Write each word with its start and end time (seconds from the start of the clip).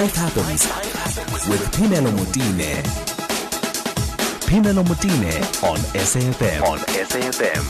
Life 0.00 0.16
happens 0.16 0.64
with 1.46 1.60
Pinelo 1.72 2.10
Mutine. 2.12 2.82
Pinelo 4.48 4.82
Mutine 4.82 5.62
on 5.62 5.76
SAFM. 5.76 6.62
On 6.62 6.78
SAFM. 6.78 7.62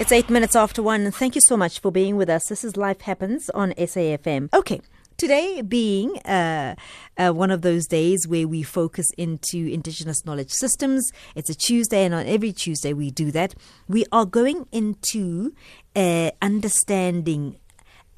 It's 0.00 0.12
eight 0.12 0.30
minutes 0.30 0.56
after 0.56 0.82
one, 0.82 1.02
and 1.02 1.14
thank 1.14 1.34
you 1.34 1.42
so 1.42 1.58
much 1.58 1.80
for 1.80 1.92
being 1.92 2.16
with 2.16 2.30
us. 2.30 2.46
This 2.46 2.64
is 2.64 2.78
Life 2.78 3.02
Happens 3.02 3.50
on 3.50 3.72
SAFM. 3.72 4.48
Okay. 4.54 4.80
Today 5.18 5.60
being 5.60 6.16
uh, 6.20 6.76
uh, 7.18 7.32
one 7.32 7.50
of 7.50 7.60
those 7.60 7.86
days 7.86 8.26
where 8.26 8.48
we 8.48 8.62
focus 8.62 9.10
into 9.18 9.58
Indigenous 9.58 10.24
knowledge 10.24 10.52
systems. 10.52 11.12
It's 11.34 11.50
a 11.50 11.54
Tuesday, 11.54 12.06
and 12.06 12.14
on 12.14 12.24
every 12.24 12.52
Tuesday 12.52 12.94
we 12.94 13.10
do 13.10 13.30
that. 13.32 13.54
We 13.88 14.06
are 14.10 14.24
going 14.24 14.66
into 14.72 15.52
uh, 15.94 16.30
understanding 16.40 17.58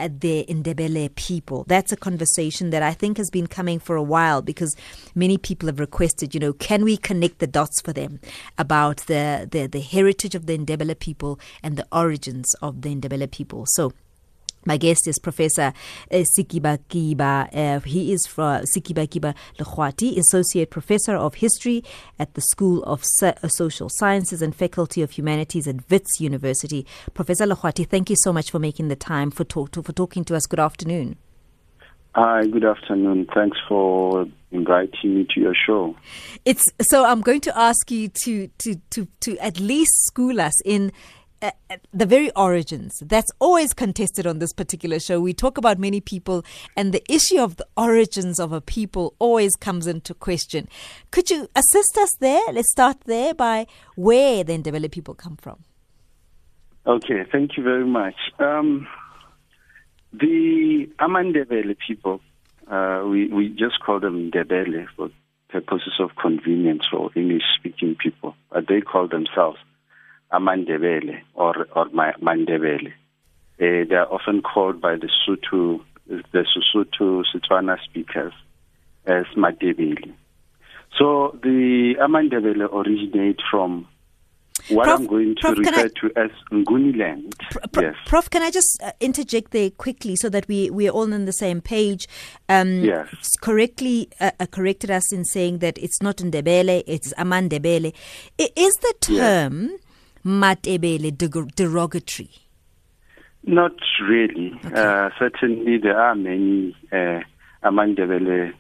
the 0.08 0.44
Ndebele 0.48 1.14
people. 1.14 1.64
That's 1.68 1.92
a 1.92 1.96
conversation 1.96 2.70
that 2.70 2.82
I 2.82 2.92
think 2.92 3.16
has 3.18 3.30
been 3.30 3.46
coming 3.46 3.78
for 3.78 3.96
a 3.96 4.02
while 4.02 4.42
because 4.42 4.74
many 5.14 5.38
people 5.38 5.66
have 5.66 5.78
requested, 5.78 6.34
you 6.34 6.40
know, 6.40 6.52
can 6.52 6.84
we 6.84 6.96
connect 6.96 7.38
the 7.38 7.46
dots 7.46 7.80
for 7.80 7.92
them 7.92 8.20
about 8.58 8.98
the, 9.06 9.48
the, 9.50 9.66
the 9.66 9.80
heritage 9.80 10.34
of 10.34 10.46
the 10.46 10.58
Ndebele 10.58 10.98
people 10.98 11.38
and 11.62 11.76
the 11.76 11.86
origins 11.92 12.54
of 12.62 12.82
the 12.82 12.94
Ndebele 12.94 13.30
people. 13.30 13.64
So 13.66 13.92
my 14.64 14.76
guest 14.76 15.08
is 15.08 15.18
Professor 15.18 15.72
uh, 16.10 16.24
Sikiba 16.38 16.78
Kiba. 16.88 17.48
Uh, 17.54 17.80
he 17.80 18.12
is 18.12 18.26
from 18.26 18.62
Sikiba 18.76 19.08
Kiba 19.08 19.34
Lekhwati, 19.58 20.18
Associate 20.18 20.68
Professor 20.68 21.14
of 21.14 21.36
History 21.36 21.82
at 22.18 22.34
the 22.34 22.42
School 22.42 22.82
of 22.84 23.02
uh, 23.22 23.32
Social 23.48 23.88
Sciences 23.88 24.42
and 24.42 24.54
Faculty 24.54 25.02
of 25.02 25.12
Humanities 25.12 25.66
at 25.66 25.88
Wits 25.90 26.20
University. 26.20 26.86
Professor 27.14 27.46
Lekgoathi, 27.46 27.88
thank 27.88 28.10
you 28.10 28.16
so 28.16 28.32
much 28.32 28.50
for 28.50 28.58
making 28.58 28.88
the 28.88 28.96
time 28.96 29.30
for, 29.30 29.44
talk 29.44 29.70
to, 29.72 29.82
for 29.82 29.92
talking 29.92 30.24
to 30.24 30.36
us. 30.36 30.46
Good 30.46 30.60
afternoon. 30.60 31.16
Hi, 32.14 32.44
good 32.44 32.64
afternoon. 32.64 33.28
Thanks 33.32 33.56
for 33.68 34.26
inviting 34.50 35.14
me 35.14 35.26
to 35.32 35.40
your 35.40 35.54
show. 35.54 35.94
It's 36.44 36.68
so 36.82 37.04
I'm 37.04 37.20
going 37.20 37.40
to 37.42 37.56
ask 37.56 37.88
you 37.88 38.08
to 38.24 38.48
to 38.48 38.74
to 38.90 39.06
to 39.20 39.38
at 39.38 39.60
least 39.60 39.92
school 40.06 40.40
us 40.40 40.60
in 40.64 40.90
uh, 41.42 41.50
the 41.92 42.04
very 42.04 42.30
origins 42.32 43.02
that's 43.06 43.30
always 43.38 43.72
contested 43.72 44.26
on 44.26 44.40
this 44.40 44.52
particular 44.52 45.00
show. 45.00 45.20
We 45.20 45.32
talk 45.32 45.56
about 45.56 45.78
many 45.78 46.00
people 46.00 46.44
and 46.76 46.92
the 46.92 47.02
issue 47.10 47.38
of 47.38 47.56
the 47.56 47.66
origins 47.76 48.38
of 48.38 48.52
a 48.52 48.60
people 48.60 49.14
always 49.18 49.56
comes 49.56 49.86
into 49.86 50.12
question. 50.12 50.68
Could 51.10 51.30
you 51.30 51.48
assist 51.54 51.96
us 51.98 52.10
there? 52.20 52.42
Let's 52.52 52.70
start 52.70 52.98
there 53.06 53.32
by 53.32 53.66
where 53.96 54.44
the 54.44 54.58
Ndebele 54.58 54.90
people 54.90 55.14
come 55.14 55.36
from. 55.36 55.64
Okay 56.86 57.24
thank 57.32 57.56
you 57.56 57.62
very 57.62 57.86
much. 57.86 58.16
Um, 58.38 58.86
the 60.12 60.90
Amandebele 60.98 61.76
people 61.86 62.20
uh, 62.70 63.02
we, 63.06 63.28
we 63.28 63.48
just 63.48 63.80
call 63.84 63.98
them 63.98 64.30
Ndebele 64.30 64.86
for 64.94 65.08
purposes 65.48 65.94
of 66.00 66.10
convenience 66.20 66.82
for 66.90 67.10
English 67.16 67.44
speaking 67.58 67.96
people 67.96 68.34
but 68.50 68.68
they 68.68 68.82
call 68.82 69.08
themselves 69.08 69.58
Amandebele 70.32 71.20
or 71.34 71.66
or 71.74 71.86
Mandebele. 71.86 72.92
Uh, 73.60 73.84
they 73.88 73.94
are 73.94 74.10
often 74.10 74.40
called 74.42 74.80
by 74.80 74.96
the 74.96 75.10
Sotho, 75.26 75.82
the 76.06 76.22
Sesotho 76.34 77.24
Setswana 77.34 77.76
speakers 77.84 78.32
as 79.06 79.24
Madebele. 79.36 80.14
So 80.98 81.38
the 81.42 81.94
Amandebele 82.00 82.72
originate 82.72 83.40
from 83.50 83.86
what 84.68 84.84
Prof, 84.84 85.00
I'm 85.00 85.06
going 85.06 85.34
to 85.36 85.40
Prof, 85.40 85.58
refer 85.58 85.74
I, 85.74 85.88
to 86.00 86.12
as 86.16 86.30
Nguni 86.52 86.96
land. 86.96 87.34
Yes. 87.80 87.94
Prof, 88.06 88.30
can 88.30 88.42
I 88.42 88.50
just 88.50 88.80
uh, 88.82 88.92
interject 89.00 89.52
there 89.52 89.70
quickly 89.70 90.16
so 90.16 90.28
that 90.28 90.48
we 90.48 90.70
we 90.70 90.88
are 90.88 90.92
all 90.92 91.12
on 91.12 91.24
the 91.24 91.32
same 91.32 91.60
page? 91.60 92.08
Um, 92.48 92.84
yes. 92.84 93.08
Correctly 93.40 94.08
uh, 94.20 94.30
uh, 94.38 94.46
corrected 94.46 94.90
us 94.90 95.12
in 95.12 95.24
saying 95.24 95.58
that 95.58 95.76
it's 95.78 96.00
not 96.00 96.18
Ndebele, 96.18 96.82
it's 96.86 97.12
Amandebele. 97.14 97.94
Is 98.38 98.74
the 98.76 98.94
term 99.00 99.70
yes 99.70 99.80
Matebele 100.24 101.16
derogatory? 101.16 102.30
Not 103.44 103.72
really. 104.02 104.52
Okay. 104.64 104.74
Uh, 104.74 105.10
certainly, 105.18 105.78
there 105.78 105.98
are 105.98 106.14
many 106.14 106.76
uh, 106.92 107.20
Amandebele 107.64 108.52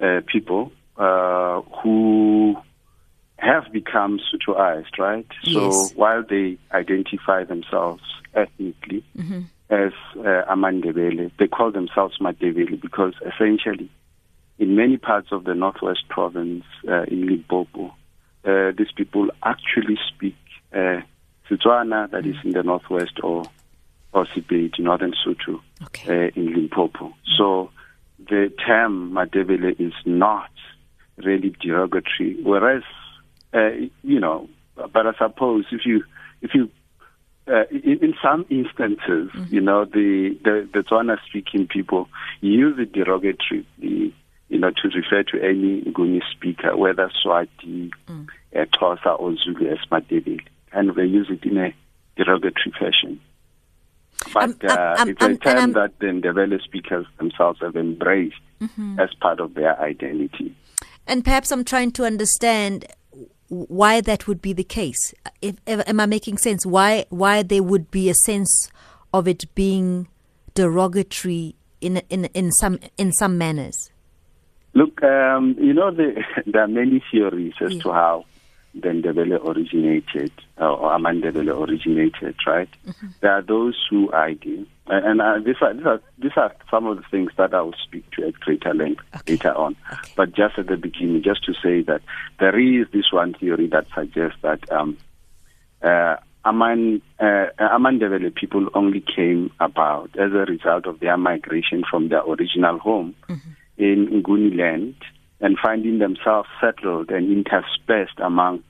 uh, 0.00 0.20
people 0.26 0.70
uh, 0.96 1.62
who 1.82 2.56
have 3.38 3.72
become 3.72 4.20
Sothoized, 4.30 4.98
right? 4.98 5.26
Yes. 5.44 5.54
So 5.54 5.94
while 5.94 6.24
they 6.28 6.58
identify 6.72 7.44
themselves 7.44 8.02
ethnically 8.34 9.04
mm-hmm. 9.16 9.40
as 9.70 9.92
uh, 10.18 10.52
Amandebele, 10.52 11.30
they 11.38 11.46
call 11.46 11.70
themselves 11.70 12.18
Matebele 12.20 12.80
because 12.80 13.14
essentially, 13.24 13.90
in 14.58 14.76
many 14.76 14.96
parts 14.96 15.28
of 15.30 15.44
the 15.44 15.54
Northwest 15.54 16.08
Province 16.08 16.64
uh, 16.86 17.04
in 17.04 17.26
Limpopo, 17.26 17.94
uh, 18.44 18.72
these 18.76 18.92
people 18.94 19.28
actually 19.42 19.98
speak 20.14 20.34
uh, 20.72 21.00
Setswana 21.48 22.10
that 22.10 22.26
is 22.26 22.36
in 22.44 22.52
the 22.52 22.62
northwest 22.62 23.20
or 23.22 23.44
Sepedi, 24.14 24.78
northern 24.80 25.12
Sotho, 25.24 25.60
okay. 25.84 26.26
uh, 26.26 26.30
in 26.34 26.54
Limpopo. 26.54 27.14
So 27.36 27.70
the 28.18 28.52
term 28.66 29.12
Matebele 29.12 29.78
is 29.78 29.92
not 30.04 30.50
really 31.18 31.54
derogatory, 31.60 32.36
whereas 32.42 32.82
uh, 33.52 33.70
you 34.02 34.20
know, 34.20 34.48
but 34.76 35.06
I 35.06 35.12
suppose 35.18 35.66
if 35.70 35.86
you 35.86 36.04
if 36.42 36.54
you 36.54 36.70
uh, 37.46 37.64
in, 37.70 37.98
in, 38.04 38.14
some 38.22 38.44
instances, 38.50 39.30
mm-hmm. 39.32 39.54
you 39.54 39.60
know, 39.60 39.84
the 39.84 40.38
the, 40.44 40.68
the 40.72 40.80
Tswana 40.80 41.16
speaking 41.28 41.66
people 41.66 42.08
use 42.40 42.78
it 42.78 42.92
derogatorily, 42.92 44.12
you 44.48 44.58
know, 44.58 44.70
to 44.70 44.88
refer 44.88 45.22
to 45.22 45.42
any 45.42 45.82
Nguni 45.82 46.20
speaker, 46.30 46.76
whether 46.76 47.10
Swati, 47.24 47.90
mm. 48.06 48.28
Xhosa, 48.54 49.18
or 49.18 49.34
Zulu 49.36 49.70
as 49.70 49.78
Matebele 49.90 50.40
and 50.72 50.94
they 50.94 51.04
use 51.04 51.28
it 51.30 51.44
in 51.44 51.58
a 51.58 51.74
derogatory 52.16 52.72
fashion. 52.78 53.20
But 54.32 54.42
um, 54.42 54.58
uh, 54.64 54.96
um, 54.98 55.08
it's 55.08 55.22
a 55.22 55.26
um, 55.26 55.38
term 55.38 55.72
that 55.72 55.98
the 56.00 56.06
Ndebele 56.06 56.62
speakers 56.62 57.06
themselves 57.18 57.60
have 57.60 57.76
embraced 57.76 58.36
mm-hmm. 58.60 58.98
as 58.98 59.10
part 59.20 59.40
of 59.40 59.54
their 59.54 59.80
identity. 59.80 60.54
And 61.06 61.24
perhaps 61.24 61.52
I'm 61.52 61.64
trying 61.64 61.92
to 61.92 62.04
understand 62.04 62.86
why 63.48 64.00
that 64.02 64.26
would 64.26 64.42
be 64.42 64.52
the 64.52 64.64
case. 64.64 65.14
If, 65.40 65.56
if, 65.66 65.88
am 65.88 66.00
I 66.00 66.06
making 66.06 66.38
sense? 66.38 66.66
Why 66.66 67.06
why 67.08 67.42
there 67.42 67.62
would 67.62 67.90
be 67.90 68.10
a 68.10 68.14
sense 68.14 68.70
of 69.12 69.26
it 69.26 69.52
being 69.54 70.08
derogatory 70.54 71.54
in 71.80 71.98
in 72.10 72.26
in 72.26 72.52
some 72.52 72.78
in 72.98 73.12
some 73.12 73.38
manners? 73.38 73.90
Look, 74.74 75.02
um, 75.02 75.56
you 75.58 75.72
know, 75.72 75.90
the, 75.90 76.22
there 76.46 76.62
are 76.62 76.68
many 76.68 77.02
theories 77.10 77.54
as 77.60 77.74
yeah. 77.74 77.82
to 77.82 77.92
how 77.92 78.26
the 78.80 78.88
Ndebele 78.88 79.44
originated, 79.44 80.32
uh, 80.60 80.72
or 80.72 80.90
Amandebele 80.90 81.54
originated, 81.68 82.36
right? 82.46 82.68
Mm-hmm. 82.86 83.06
There 83.20 83.32
are 83.32 83.42
those 83.42 83.76
who 83.90 84.10
argue, 84.10 84.66
and 84.86 85.20
uh, 85.20 85.38
these, 85.44 85.56
are, 85.60 85.74
these, 85.74 85.86
are, 85.86 86.00
these 86.18 86.32
are 86.36 86.54
some 86.70 86.86
of 86.86 86.96
the 86.96 87.04
things 87.10 87.32
that 87.36 87.54
I 87.54 87.60
will 87.62 87.74
speak 87.82 88.10
to 88.12 88.26
at 88.26 88.40
greater 88.40 88.74
length 88.74 89.02
okay. 89.14 89.32
later 89.32 89.54
on. 89.54 89.76
Okay. 89.92 90.12
But 90.16 90.34
just 90.34 90.58
at 90.58 90.66
the 90.66 90.76
beginning, 90.76 91.22
just 91.22 91.44
to 91.44 91.54
say 91.54 91.82
that 91.82 92.00
there 92.40 92.58
is 92.58 92.86
this 92.92 93.12
one 93.12 93.34
theory 93.34 93.66
that 93.68 93.86
suggests 93.94 94.38
that 94.42 94.70
um, 94.72 94.96
uh, 95.82 96.16
Aman, 96.44 97.02
uh, 97.20 97.46
Amandebele 97.60 98.34
people 98.34 98.68
only 98.74 99.04
came 99.14 99.50
about 99.60 100.10
as 100.18 100.32
a 100.32 100.46
result 100.50 100.86
of 100.86 101.00
their 101.00 101.16
migration 101.16 101.82
from 101.88 102.08
their 102.08 102.22
original 102.22 102.78
home 102.78 103.14
mm-hmm. 103.28 103.50
in 103.76 104.22
Nguni 104.22 104.56
land 104.56 104.94
and 105.40 105.56
finding 105.62 105.98
themselves 105.98 106.48
settled 106.60 107.10
and 107.10 107.30
interspersed 107.30 108.18
among, 108.18 108.62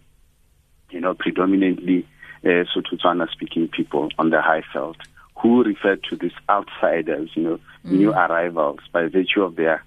you 0.90 1.00
know, 1.00 1.14
predominantly 1.14 2.06
uh, 2.44 2.64
Sotho 2.74 3.30
speaking 3.30 3.68
people 3.68 4.10
on 4.18 4.30
the 4.30 4.40
high 4.40 4.62
veld 4.72 4.96
who 5.40 5.62
referred 5.62 6.02
to 6.04 6.16
these 6.16 6.32
outsiders, 6.48 7.30
you 7.34 7.42
know, 7.42 7.56
mm. 7.84 7.90
new 7.92 8.12
arrivals 8.12 8.80
by 8.92 9.06
virtue 9.06 9.42
of 9.42 9.56
their 9.56 9.84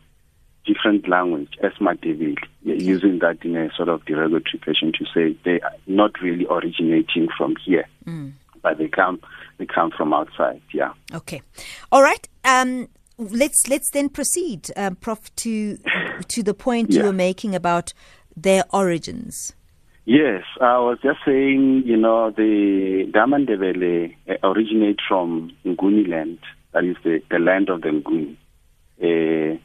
different 0.65 1.07
language 1.07 1.57
as 1.63 1.71
okay. 1.81 2.37
using 2.63 3.19
that 3.19 3.43
in 3.43 3.55
a 3.55 3.69
sort 3.75 3.89
of 3.89 4.05
derogatory 4.05 4.61
fashion 4.63 4.91
to 4.97 5.05
say 5.13 5.35
they 5.43 5.59
are 5.61 5.73
not 5.87 6.11
really 6.21 6.45
originating 6.49 7.27
from 7.37 7.55
here. 7.65 7.85
Mm. 8.05 8.33
But 8.61 8.77
they 8.77 8.87
come 8.87 9.19
they 9.57 9.65
come 9.65 9.91
from 9.91 10.13
outside, 10.13 10.61
yeah. 10.71 10.93
Okay. 11.13 11.41
All 11.91 12.03
right. 12.03 12.27
Um 12.45 12.87
let's 13.17 13.67
let's 13.67 13.89
then 13.89 14.09
proceed, 14.09 14.69
um, 14.77 14.95
Prof, 14.95 15.33
to 15.37 15.77
to 16.27 16.43
the 16.43 16.53
point 16.53 16.91
Yeah. 16.91 16.99
you 16.99 17.05
were 17.07 17.13
making 17.13 17.55
about 17.55 17.93
their 18.37 18.63
origins. 18.71 19.53
Yes, 20.05 20.43
I 20.59 20.79
was 20.79 20.97
just 21.03 21.19
saying, 21.25 21.83
you 21.85 21.95
know, 21.95 22.31
the 22.31 23.05
Damandebele 23.13 24.15
uh, 24.27 24.47
originate 24.47 24.99
from 25.07 25.51
Nguni 25.63 26.07
land, 26.09 26.39
that 26.73 26.83
is 26.83 26.95
the, 27.03 27.21
the 27.29 27.37
land 27.37 27.69
of 27.69 27.81
the 27.81 27.89
Nguni. 27.89 28.35
Uh, 29.01 29.59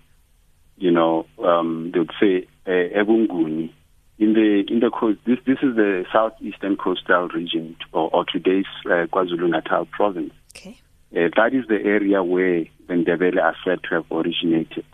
you 0.76 0.90
know, 0.90 1.26
um, 1.42 1.90
they 1.92 2.00
would 2.00 2.12
say 2.20 2.46
uh, 2.66 2.70
Ebunguni. 2.70 3.72
In 4.18 4.32
the 4.32 4.64
in 4.68 4.80
the 4.80 4.90
coast, 4.90 5.18
this 5.26 5.38
this 5.46 5.58
is 5.62 5.76
the 5.76 6.06
southeastern 6.10 6.76
coastal 6.76 7.28
region, 7.28 7.76
or, 7.92 8.08
or 8.14 8.24
today's 8.24 8.64
uh, 8.86 9.04
KwaZulu 9.12 9.50
Natal 9.50 9.84
province. 9.84 10.32
Okay. 10.56 10.78
Uh, 11.14 11.28
that 11.36 11.52
is 11.52 11.66
the 11.68 11.74
area 11.74 12.22
where 12.22 12.64
the 12.88 12.94
Ndebele 12.94 13.42
are 13.42 13.54
said 13.62 13.80
to 13.84 13.96
have 13.96 14.10
originated. 14.10 14.86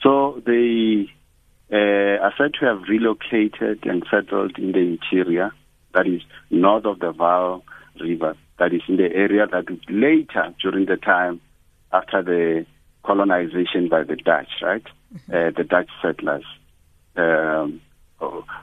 So 0.00 0.40
they 0.46 1.10
uh, 1.72 2.22
are 2.22 2.34
said 2.36 2.52
to 2.60 2.66
have 2.66 2.82
relocated 2.88 3.84
and 3.84 4.04
settled 4.10 4.58
in 4.58 4.72
the 4.72 4.78
interior, 4.78 5.50
that 5.94 6.06
is 6.06 6.22
north 6.50 6.84
of 6.84 6.98
the 6.98 7.12
Vaal 7.12 7.62
River, 8.00 8.36
that 8.58 8.72
is 8.72 8.82
in 8.88 8.96
the 8.96 9.10
area 9.12 9.46
that 9.46 9.64
later, 9.88 10.54
during 10.60 10.86
the 10.86 10.96
time 10.96 11.40
after 11.92 12.22
the 12.22 12.66
colonization 13.04 13.88
by 13.88 14.02
the 14.04 14.16
Dutch, 14.16 14.48
right? 14.62 14.84
Mm-hmm. 15.14 15.32
Uh, 15.32 15.50
the 15.56 15.64
Dutch 15.64 15.88
settlers. 16.00 16.44
Um, 17.16 17.80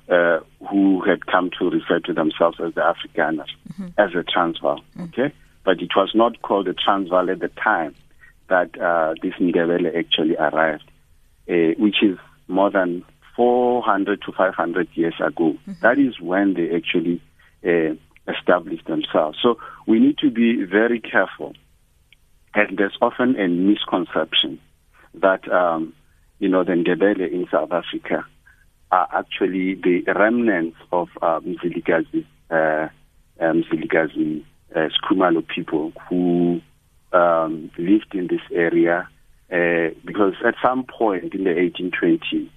uh, 0.09 0.39
who 0.69 1.01
had 1.01 1.25
come 1.25 1.49
to 1.59 1.69
refer 1.69 1.99
to 1.99 2.13
themselves 2.13 2.57
as 2.65 2.73
the 2.75 2.81
Afrikaners, 2.81 3.49
mm-hmm. 3.73 3.87
as 3.97 4.11
the 4.13 4.23
Transvaal. 4.23 4.79
Mm-hmm. 4.97 5.03
Okay, 5.03 5.33
but 5.65 5.81
it 5.81 5.91
was 5.95 6.11
not 6.15 6.41
called 6.41 6.67
the 6.67 6.73
Transvaal 6.73 7.29
at 7.29 7.39
the 7.39 7.49
time 7.49 7.93
that 8.47 8.79
uh, 8.79 9.13
this 9.21 9.33
Ndebele 9.39 9.95
actually 9.97 10.35
arrived, 10.35 10.89
uh, 11.49 11.75
which 11.77 11.97
is 12.01 12.17
more 12.49 12.71
than 12.71 13.03
400 13.35 14.21
to 14.23 14.31
500 14.33 14.89
years 14.93 15.13
ago. 15.25 15.53
Mm-hmm. 15.53 15.73
That 15.81 15.97
is 15.97 16.19
when 16.19 16.55
they 16.55 16.75
actually 16.75 17.21
uh, 17.65 17.95
established 18.29 18.85
themselves. 18.85 19.37
So 19.41 19.57
we 19.87 19.99
need 19.99 20.17
to 20.19 20.29
be 20.29 20.65
very 20.65 20.99
careful. 20.99 21.53
And 22.53 22.77
there's 22.77 22.97
often 23.01 23.39
a 23.39 23.47
misconception 23.47 24.59
that, 25.13 25.49
um, 25.51 25.93
you 26.39 26.49
know, 26.49 26.63
the 26.63 26.73
Ndebele 26.73 27.31
in 27.31 27.47
South 27.51 27.71
Africa 27.71 28.25
are 28.91 29.07
actually 29.13 29.75
the 29.75 30.03
remnants 30.13 30.77
of 30.91 31.09
uh, 31.21 31.39
Mzilikazi, 31.41 32.25
uh, 32.49 32.89
um, 33.39 33.63
Mzilikazi 33.63 34.43
uh, 34.75 34.89
Skhumalo 34.89 35.47
people 35.47 35.93
who 36.09 36.61
um, 37.13 37.71
lived 37.77 38.13
in 38.13 38.27
this 38.27 38.41
area 38.51 39.07
uh, 39.51 39.89
because 40.05 40.33
at 40.45 40.55
some 40.61 40.83
point 40.85 41.33
in 41.33 41.43
the 41.43 41.49
1820s, 41.49 42.49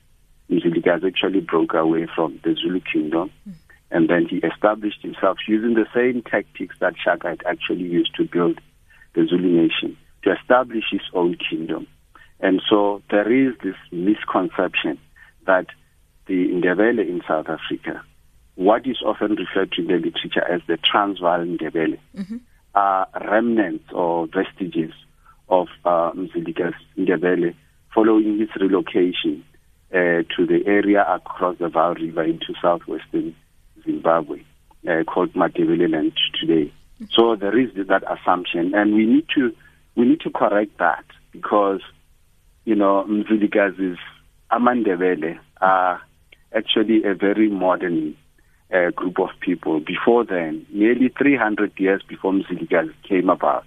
Mzilikazi 0.50 1.06
actually 1.06 1.40
broke 1.40 1.72
away 1.72 2.06
from 2.14 2.38
the 2.44 2.54
Zulu 2.54 2.80
kingdom. 2.80 3.30
Mm. 3.48 3.54
And 3.90 4.08
then 4.08 4.26
he 4.28 4.36
established 4.38 5.02
himself 5.02 5.38
using 5.46 5.74
the 5.74 5.86
same 5.94 6.22
tactics 6.22 6.76
that 6.80 6.94
Shaka 7.02 7.28
had 7.30 7.42
actually 7.46 7.84
used 7.84 8.14
to 8.16 8.24
build 8.24 8.60
the 9.14 9.26
Zulu 9.26 9.48
nation, 9.48 9.96
to 10.22 10.32
establish 10.32 10.84
his 10.90 11.02
own 11.12 11.36
kingdom. 11.36 11.86
And 12.40 12.62
so 12.68 13.02
there 13.10 13.30
is 13.30 13.54
this 13.62 13.76
misconception 13.90 14.98
that 15.46 15.66
the 16.26 16.48
Ndebele 16.48 17.00
in 17.00 17.22
South 17.28 17.48
Africa, 17.48 18.02
what 18.54 18.86
is 18.86 19.02
often 19.04 19.36
referred 19.36 19.72
to 19.72 19.82
in 19.82 19.88
the 19.88 19.94
literature 19.94 20.44
as 20.50 20.62
the 20.66 20.78
Transvaal 20.78 21.40
Ndebele, 21.40 21.98
mm-hmm. 22.16 22.36
are 22.74 23.06
remnants 23.20 23.84
or 23.92 24.26
vestiges 24.26 24.92
of 25.48 25.68
uh, 25.84 26.12
Ndebele 26.12 27.54
following 27.94 28.38
his 28.38 28.48
relocation 28.60 29.44
uh, 29.92 30.22
to 30.34 30.46
the 30.46 30.62
area 30.66 31.04
across 31.08 31.58
the 31.58 31.68
Vaal 31.68 31.94
River 31.94 32.24
into 32.24 32.54
southwestern 32.60 33.34
Zimbabwe, 33.84 34.42
uh, 34.88 35.02
called 35.04 35.34
Matabeleland 35.34 36.14
today. 36.40 36.72
So 37.10 37.36
there 37.36 37.58
is 37.58 37.70
that 37.74 38.02
assumption, 38.10 38.74
and 38.74 38.94
we 38.94 39.06
need 39.06 39.26
to 39.34 39.54
we 39.96 40.06
need 40.06 40.20
to 40.20 40.30
correct 40.30 40.78
that 40.78 41.04
because 41.32 41.80
you 42.64 42.74
know 42.74 43.04
Mzilika's 43.08 43.98
Amandebele 44.50 45.38
are 45.60 46.00
actually 46.54 47.04
a 47.04 47.14
very 47.14 47.48
modern 47.48 48.16
uh, 48.72 48.90
group 48.90 49.18
of 49.18 49.30
people. 49.40 49.80
Before 49.80 50.24
then, 50.24 50.66
nearly 50.70 51.08
300 51.08 51.72
years 51.78 52.02
before 52.08 52.32
Mzilikazi 52.32 52.94
came 53.08 53.28
about, 53.28 53.66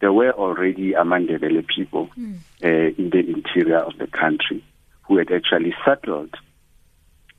there 0.00 0.12
were 0.12 0.32
already 0.32 0.92
Amandebele 0.92 1.66
people 1.66 2.08
mm. 2.18 2.38
uh, 2.62 2.94
in 2.98 3.10
the 3.10 3.20
interior 3.20 3.78
of 3.78 3.96
the 3.98 4.06
country 4.06 4.64
who 5.02 5.18
had 5.18 5.30
actually 5.30 5.74
settled 5.84 6.34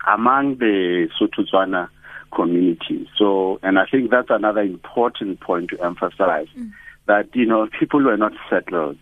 among 0.07 0.57
the 0.57 1.09
Sotho 1.19 1.89
community. 2.33 3.09
So, 3.17 3.59
and 3.63 3.79
I 3.79 3.85
think 3.85 4.11
that's 4.11 4.29
another 4.29 4.61
important 4.61 5.39
point 5.39 5.69
to 5.71 5.83
emphasize 5.83 6.47
mm. 6.57 6.71
that, 7.07 7.35
you 7.35 7.45
know, 7.45 7.67
people 7.79 8.03
were 8.03 8.17
not 8.17 8.33
settled 8.49 8.97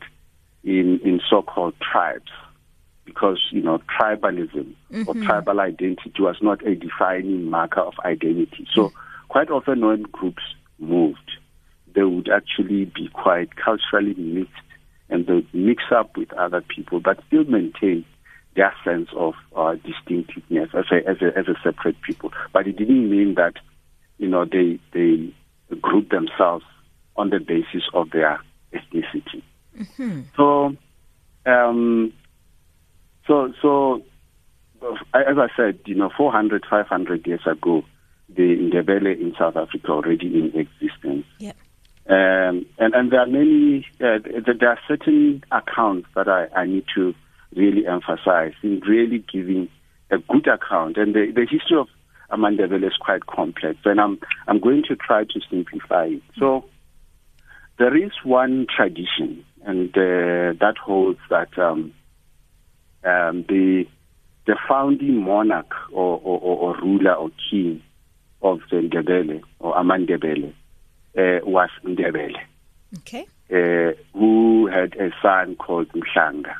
in, 0.63 0.99
in 1.03 1.21
so-called 1.29 1.75
tribes 1.79 2.31
because 3.05 3.39
you 3.51 3.61
know 3.61 3.81
tribalism 3.99 4.73
mm-hmm. 4.91 5.03
or 5.07 5.13
tribal 5.25 5.59
identity 5.59 6.13
was 6.19 6.37
not 6.41 6.65
a 6.65 6.75
defining 6.75 7.49
marker 7.49 7.81
of 7.81 7.93
identity. 8.05 8.67
So 8.73 8.91
quite 9.27 9.49
often 9.49 9.85
when 9.85 10.03
groups 10.03 10.43
moved, 10.79 11.31
they 11.95 12.03
would 12.03 12.29
actually 12.29 12.85
be 12.85 13.09
quite 13.13 13.55
culturally 13.55 14.13
mixed 14.15 14.53
and 15.09 15.25
they 15.27 15.33
would 15.33 15.53
mix 15.53 15.83
up 15.95 16.17
with 16.17 16.31
other 16.33 16.61
people, 16.61 16.99
but 16.99 17.19
still 17.27 17.43
maintain 17.43 18.05
their 18.55 18.73
sense 18.83 19.09
of 19.15 19.33
uh, 19.55 19.75
distinctiveness 19.75 20.69
as 20.73 20.85
a, 20.91 21.09
as 21.09 21.17
a 21.21 21.37
as 21.37 21.47
a 21.47 21.55
separate 21.63 22.01
people. 22.01 22.31
But 22.51 22.67
it 22.67 22.77
didn't 22.77 23.09
mean 23.09 23.35
that 23.35 23.53
you 24.17 24.27
know 24.27 24.45
they 24.45 24.79
they 24.93 25.33
group 25.81 26.09
themselves 26.09 26.65
on 27.15 27.29
the 27.29 27.39
basis 27.39 27.83
of 27.93 28.11
their 28.11 28.39
ethnicity. 28.73 29.43
Mm-hmm. 29.77 30.21
So. 30.35 30.75
Um, 31.45 32.13
so, 33.27 33.53
so 33.61 34.03
as 35.13 35.37
I 35.37 35.47
said, 35.55 35.79
you 35.85 35.95
know, 35.95 36.09
400, 36.15 36.65
500 36.69 37.27
years 37.27 37.41
ago, 37.45 37.83
the 38.29 38.41
Ndebele 38.41 39.19
in 39.19 39.33
South 39.37 39.55
Africa 39.55 39.89
already 39.89 40.27
in 40.27 40.59
existence. 40.59 41.25
Yeah. 41.39 41.53
Um, 42.07 42.65
and, 42.77 42.93
and 42.93 43.11
there 43.11 43.21
are 43.21 43.27
many, 43.27 43.85
uh, 44.01 44.19
there 44.59 44.69
are 44.69 44.79
certain 44.87 45.43
accounts 45.51 46.09
that 46.15 46.27
I, 46.27 46.47
I 46.55 46.65
need 46.65 46.85
to 46.95 47.13
really 47.55 47.87
emphasize 47.87 48.53
in 48.61 48.81
really 48.81 49.23
giving 49.31 49.69
a 50.11 50.17
good 50.17 50.47
account. 50.47 50.97
And 50.97 51.13
the, 51.15 51.31
the 51.33 51.47
history 51.49 51.77
of 51.77 51.87
Amandebele 52.29 52.85
is 52.85 52.97
quite 52.99 53.25
complex, 53.25 53.77
and 53.85 54.01
I'm, 54.01 54.19
I'm 54.47 54.59
going 54.59 54.83
to 54.89 54.95
try 54.95 55.23
to 55.23 55.39
simplify 55.49 56.05
it. 56.05 56.23
So 56.37 56.65
there 57.79 57.95
is 57.95 58.11
one 58.23 58.67
tradition, 58.75 59.45
and 59.65 59.89
uh, 59.89 60.57
that 60.59 60.75
holds 60.83 61.19
that 61.29 61.57
um, 61.57 61.93
um, 63.03 63.45
the 63.47 63.85
the 64.45 64.57
founding 64.67 65.23
monarch 65.23 65.71
or, 65.93 66.19
or, 66.21 66.37
or, 66.41 66.77
ruler 66.81 67.13
or 67.13 67.29
king 67.49 67.81
of 68.41 68.59
the 68.69 68.75
Ndebele 68.75 69.41
or 69.59 69.73
Amandebele 69.73 70.53
was 71.15 71.69
Ndebele. 71.83 72.41
Okay. 72.99 73.25
Uh, 73.51 73.93
who 74.13 74.67
had 74.67 74.95
a 74.95 75.11
son 75.21 75.55
called 75.55 75.89
Mhlanga. 75.89 76.55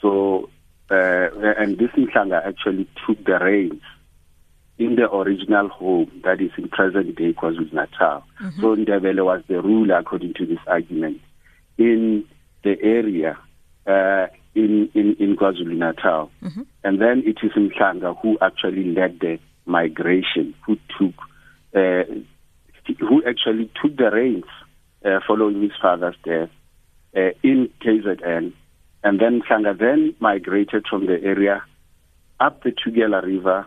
So, 0.00 0.50
uh, 0.90 1.28
and 1.58 1.78
this 1.78 1.90
Mhlanga 1.90 2.44
actually 2.44 2.88
took 3.06 3.24
the 3.24 3.38
reins 3.38 3.82
in 4.78 4.96
the 4.96 5.10
original 5.10 5.68
home 5.68 6.10
that 6.24 6.40
is 6.40 6.50
in 6.58 6.68
present 6.68 7.14
day 7.16 7.32
KwaZulu 7.32 7.72
Natal. 7.72 8.24
Mm-hmm. 8.42 8.60
So 8.60 8.76
Ndebele 8.76 9.24
was 9.24 9.42
the 9.48 9.62
ruler 9.62 9.98
according 9.98 10.34
to 10.34 10.46
this 10.46 10.58
argument 10.66 11.20
in 11.78 12.24
the 12.64 12.76
area 12.82 13.38
uh, 13.86 14.26
in, 14.54 14.90
in, 14.94 15.16
in 15.18 15.36
KwaZulu 15.36 15.76
Natal. 15.76 16.30
Mm-hmm. 16.42 16.62
And 16.84 17.00
then 17.00 17.22
it 17.24 17.38
is 17.42 17.52
Mhlanga 17.52 18.20
who 18.20 18.38
actually 18.40 18.84
led 18.92 19.20
the 19.20 19.38
migration, 19.66 20.54
who 20.66 20.76
took, 20.98 21.14
uh, 21.74 22.04
who 22.98 23.22
actually 23.26 23.70
took 23.80 23.96
the 23.96 24.10
reins 24.10 24.44
uh, 25.04 25.20
following 25.26 25.62
his 25.62 25.72
father's 25.80 26.16
death 26.24 26.50
uh, 27.16 27.30
in 27.42 27.70
KZN. 27.80 28.52
And 29.04 29.20
then 29.20 29.42
Mhlanga 29.42 29.76
then 29.78 30.14
migrated 30.20 30.86
from 30.88 31.06
the 31.06 31.20
area 31.22 31.64
up 32.40 32.62
the 32.62 32.70
Tugela 32.70 33.22
River 33.22 33.66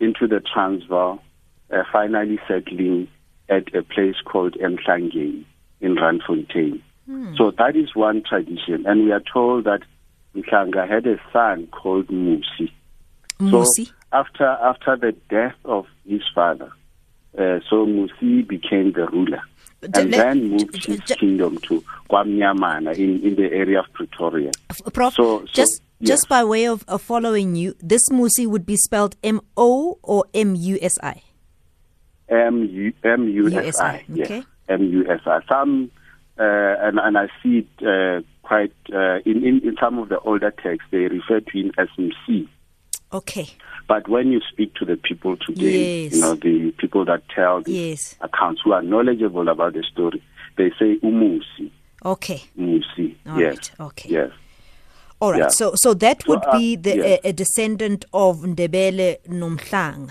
into 0.00 0.26
the 0.26 0.40
Transvaal, 0.40 1.22
uh, 1.72 1.82
finally 1.92 2.38
settling 2.48 3.08
at 3.48 3.74
a 3.74 3.82
place 3.82 4.16
called 4.24 4.54
Emhlangeni 4.54 5.44
in 5.80 5.96
Randfontein. 5.96 6.80
Hmm. 7.06 7.34
So 7.36 7.52
that 7.58 7.76
is 7.76 7.94
one 7.94 8.22
tradition. 8.28 8.86
And 8.86 9.04
we 9.04 9.12
are 9.12 9.22
told 9.32 9.64
that 9.64 9.82
Mhlanga 10.34 10.88
had 10.88 11.06
a 11.06 11.20
son 11.32 11.68
called 11.68 12.08
Musi. 12.08 12.70
Musi. 13.38 13.86
So 13.86 13.92
after 14.12 14.46
after 14.46 14.96
the 14.96 15.12
death 15.28 15.56
of 15.64 15.86
his 16.06 16.22
father, 16.34 16.70
uh, 17.38 17.60
so 17.68 17.86
Musi 17.86 18.46
became 18.46 18.92
the 18.92 19.06
ruler. 19.06 19.42
And 19.94 20.12
then 20.12 20.50
moved 20.50 20.84
his 20.84 21.00
kingdom 21.00 21.58
to 21.62 21.82
Kwamnyamana 22.08 22.96
in, 22.96 23.20
in 23.26 23.34
the 23.34 23.50
area 23.52 23.80
of 23.80 23.86
Pretoria. 23.92 24.52
Prof, 24.92 25.14
so, 25.14 25.40
so 25.40 25.46
just 25.46 25.82
yes. 25.98 26.08
just 26.08 26.28
by 26.28 26.44
way 26.44 26.66
of, 26.66 26.84
of 26.86 27.02
following 27.02 27.56
you, 27.56 27.74
this 27.80 28.08
Musi 28.10 28.46
would 28.46 28.64
be 28.64 28.76
spelled 28.76 29.16
M 29.24 29.40
O 29.56 29.98
or 30.02 30.24
M 30.34 30.54
U 30.54 30.78
S 30.80 30.98
I? 31.02 31.22
M 32.28 32.64
U 32.64 32.92
M 33.02 33.28
U 33.28 33.58
S 33.58 33.80
I. 33.80 34.04
Yes. 34.08 34.44
M 34.68 34.84
U 34.84 35.10
S 35.10 35.20
I. 35.26 35.40
Some 35.48 35.90
uh, 36.38 36.42
and 36.80 36.98
and 36.98 37.18
I 37.18 37.26
see 37.42 37.66
it 37.66 37.86
uh, 37.86 38.22
quite 38.42 38.72
uh, 38.92 39.18
in, 39.26 39.44
in 39.44 39.60
in 39.66 39.76
some 39.80 39.98
of 39.98 40.08
the 40.08 40.18
older 40.20 40.50
texts 40.50 40.88
they 40.90 41.08
refer 41.08 41.40
to 41.40 41.58
him 41.58 41.72
as 41.76 41.88
MC. 41.98 42.48
Okay. 43.12 43.48
But 43.88 44.08
when 44.08 44.32
you 44.32 44.40
speak 44.50 44.74
to 44.76 44.84
the 44.84 44.96
people 44.96 45.36
today, 45.36 46.04
yes. 46.04 46.14
you 46.14 46.20
know 46.20 46.34
the 46.34 46.72
people 46.78 47.04
that 47.04 47.22
tell 47.34 47.62
the 47.62 47.72
yes. 47.72 48.16
accounts 48.20 48.62
who 48.64 48.72
are 48.72 48.82
knowledgeable 48.82 49.48
about 49.48 49.74
the 49.74 49.82
story, 49.90 50.22
they 50.56 50.70
say 50.78 50.98
umusi. 51.02 51.70
Okay. 52.04 52.42
Musi. 52.58 53.16
All 53.26 53.38
yes. 53.40 53.54
right, 53.54 53.72
okay. 53.80 54.08
Yes. 54.08 54.30
All 55.20 55.32
right. 55.32 55.42
Yeah. 55.42 55.48
So 55.48 55.74
so 55.74 55.94
that 55.94 56.22
So, 56.22 56.30
would 56.30 56.44
uh, 56.46 56.58
be 56.58 56.76
the 56.76 56.96
yeah. 56.96 57.16
a, 57.24 57.28
a 57.28 57.32
descendant 57.32 58.04
of 58.12 58.40
Ndebele 58.40 59.18
Nomhlang. 59.28 60.10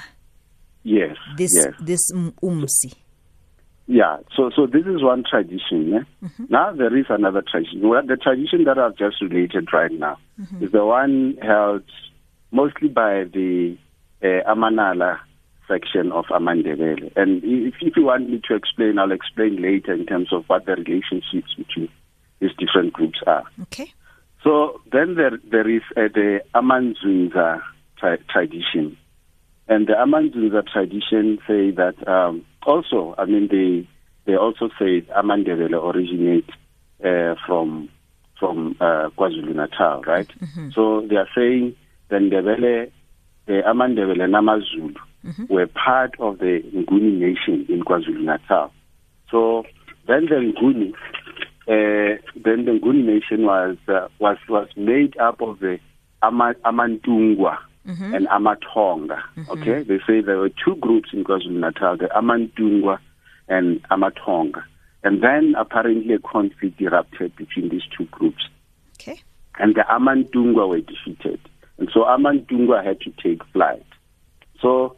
Yes. 0.84 1.18
This 1.38 1.54
yes. 1.56 1.74
this 1.82 2.12
Umsi. 2.13 2.94
Yeah, 3.88 4.20
so 4.38 4.51
so 4.56 4.68
this 4.68 4.86
is 4.86 5.04
one 5.04 5.25
tradition. 5.30 5.90
Yeah? 5.90 6.30
Now 6.48 6.72
there 6.72 6.96
is 6.96 7.08
another 7.10 7.42
tradition. 7.42 7.86
Well, 7.90 8.01
the 8.06 8.16
tradition 8.16 8.63
that 8.63 8.78
I've 8.78 8.96
just 8.96 9.22
related 9.22 9.74
right 9.74 9.92
now 9.92 10.18
is 10.62 10.72
the 10.72 10.86
one 10.86 11.38
held 11.42 11.84
mostly 12.51 12.89
by 12.89 13.24
the 13.24 13.77
uh, 14.24 14.27
Amanala 14.48 15.20
section 15.67 16.12
of 16.12 16.25
Amandebele. 16.25 17.15
And 17.15 17.41
if, 17.43 17.75
if 17.81 17.96
you 17.96 18.03
want 18.03 18.29
me 18.29 18.41
to 18.48 18.55
explain, 18.55 19.00
I'll 19.00 19.12
explain 19.12 19.62
later 19.62 19.93
in 19.93 20.05
terms 20.05 20.34
of 20.34 20.43
what 20.48 20.65
the 20.65 20.74
relationships 20.74 21.53
between 21.58 21.89
these 22.39 22.51
different 22.58 22.93
groups 22.93 23.20
are. 23.25 23.43
Okay. 23.63 23.93
So 24.43 24.81
then 24.91 25.15
there 25.15 25.38
there 25.50 25.70
is 25.70 25.84
uh, 25.96 26.10
the 26.13 26.41
Amanzunza 26.55 27.62
tra- 27.98 28.17
tradition, 28.29 28.98
and 29.67 29.88
the 29.88 29.93
Amanzunza 29.93 30.65
tradition 30.67 31.38
say 31.48 31.70
that 31.72 31.96
um, 32.08 32.43
also, 32.63 33.13
I 33.17 33.25
mean 33.25 33.48
they 33.50 33.88
they 34.25 34.36
also 34.36 34.70
say 34.79 35.01
Amandebele 35.15 35.79
originate 35.81 36.50
uh, 37.05 37.36
from 37.46 37.89
from 38.39 38.75
uh, 38.81 39.10
KwaZulu 39.15 39.55
Natal, 39.55 40.01
right? 40.01 40.29
So 40.74 41.05
they 41.08 41.17
are 41.17 41.29
saying 41.36 41.75
the 42.12 42.18
Ndebele, 42.18 42.91
the 43.48 43.62
Amandebele 43.65 44.27
Namazulu 44.30 44.96
were 45.50 45.65
part 45.68 46.13
of 46.20 46.38
the 46.39 46.62
Nguni 46.75 47.18
nation 47.20 47.65
in 47.70 47.84
KwaZulu 47.84 48.22
Natal. 48.24 48.72
So 49.32 49.63
then 50.08 50.25
the 50.25 50.36
Nguni, 50.53 50.94
uh, 51.68 52.22
then 52.36 52.65
the 52.65 52.72
Nguni 52.80 53.03
nation 53.06 53.46
was 53.46 53.77
uh, 53.88 54.08
was 54.20 54.38
was 54.50 54.68
made 54.75 55.18
up 55.18 55.41
of 55.41 55.60
the 55.60 55.80
Ama, 56.22 56.53
Amantungwa 56.65 57.58
and 58.13 58.27
Amatonga. 58.27 59.24
Okay, 59.50 59.82
they 59.84 59.98
say 60.06 60.22
there 60.22 60.38
were 60.38 60.50
two 60.63 60.75
groups 60.75 61.10
in 61.13 61.24
KwaZulu 61.24 61.51
Natal: 61.60 61.98
the 61.98 62.10
Amantungwa 62.15 63.00
and 63.48 63.82
Amatonga. 63.89 64.63
And 65.03 65.24
then 65.24 65.56
apparently 65.58 66.13
a 66.13 66.20
conflict 66.20 66.80
erupted 66.80 67.36
between 67.36 67.70
these 67.70 67.82
two 67.98 68.06
groups, 68.06 68.44
Okay. 69.00 69.20
and 69.58 69.74
the 69.74 69.82
Amantungwa 69.89 70.70
were 70.70 70.82
defeated, 70.82 71.39
and 71.78 71.90
so 71.94 72.01
Amantungwa 72.01 72.84
had 72.84 73.01
to 73.01 73.12
take 73.24 73.44
flight. 73.51 73.86
So, 74.62 74.96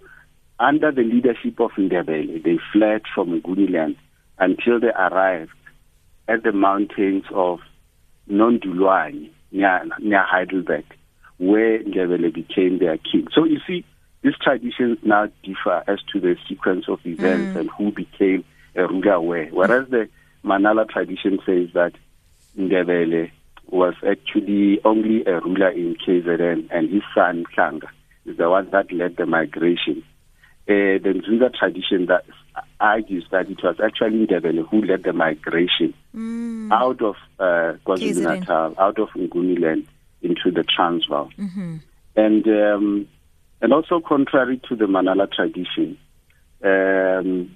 under 0.60 0.92
the 0.92 1.02
leadership 1.02 1.60
of 1.60 1.72
Ndebele, 1.72 2.44
they 2.44 2.60
fled 2.72 3.02
from 3.14 3.42
Nguni 3.42 3.72
land 3.72 3.96
until 4.38 4.80
they 4.80 4.90
arrived 4.90 5.52
at 6.28 6.44
the 6.44 6.52
mountains 6.52 7.24
of 7.34 7.60
Nondulwani 8.30 9.30
near, 9.52 9.86
near 10.00 10.24
Heidelberg, 10.24 10.86
where 11.38 11.80
Ndebele 11.80 12.34
became 12.34 12.80
their 12.80 12.98
king. 12.98 13.28
So 13.34 13.46
you 13.46 13.60
see, 13.68 13.86
these 14.22 14.38
traditions 14.42 15.00
now 15.04 15.28
differ 15.44 15.84
as 15.88 16.00
to 16.14 16.20
the 16.20 16.38
sequence 16.48 16.86
of 16.88 17.00
events 17.06 17.56
mm. 17.56 17.60
and 17.60 17.70
who 17.72 17.92
became 17.92 18.46
a 18.76 18.88
ruler 18.88 19.20
where. 19.20 19.48
Whereas 19.48 19.90
the 19.90 20.10
Manala 20.46 20.88
tradition 20.88 21.40
says 21.46 21.70
that 21.74 21.94
Ndebele 22.58 23.32
was 23.70 23.96
actually 24.08 24.80
only 24.86 25.26
a 25.26 25.40
ruler 25.40 25.70
in 25.70 25.96
KZN 25.96 26.68
and 26.72 26.90
his 26.90 27.04
son 27.16 27.46
Mhlanga 27.56 27.88
is 28.26 28.38
the 28.38 28.50
one 28.50 28.70
that 28.72 28.92
led 28.92 29.18
the 29.18 29.26
migration. 29.26 30.04
Uh, 30.68 30.96
the 31.04 31.14
Nzunza 31.22 31.54
tradition 31.54 32.06
that 32.06 32.24
argues 32.80 33.26
that 33.32 33.50
it 33.50 33.62
was 33.64 33.76
actually 33.84 34.26
Ndebele 34.28 34.68
who 34.70 34.82
led 34.84 35.04
the 35.04 35.12
migration 35.14 35.94
out 36.72 37.02
of 37.02 37.16
uh, 37.40 37.74
KwaZulu-Natal, 37.86 38.76
out 38.78 39.00
of 39.00 39.10
Nguni 39.10 39.60
land 39.60 39.88
into 40.22 40.52
the 40.52 40.64
Transvaal. 40.64 41.30
And 42.16 42.48
um, 42.48 43.08
and 43.62 43.74
also 43.74 44.00
contrary 44.00 44.62
to 44.70 44.76
the 44.76 44.86
Manala 44.86 45.32
tradition, 45.32 45.98
um, 46.64 47.56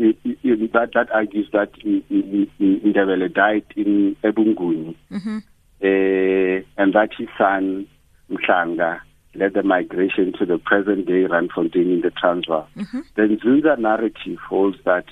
that 0.00 0.90
that 0.94 1.10
argues 1.12 1.48
that 1.52 1.72
Ndebele 1.74 3.34
died 3.34 3.64
in 3.76 4.16
Ebunguni, 4.24 4.96
uh, 5.10 5.14
mm-hmm. 5.14 5.38
eh, 5.82 6.62
and 6.76 6.94
that 6.94 7.10
his 7.16 7.28
son 7.36 7.86
Mhlanga 8.30 9.00
led 9.34 9.54
the 9.54 9.62
migration 9.62 10.32
to 10.38 10.46
the 10.46 10.58
present 10.58 11.06
day 11.06 11.24
Randfontein 11.24 11.94
in 11.94 12.00
the 12.02 12.10
Transvaal. 12.10 12.68
Mm-hmm. 12.76 13.00
The 13.16 13.22
Nzunza 13.22 13.78
narrative 13.78 14.38
holds 14.48 14.78
that 14.84 15.04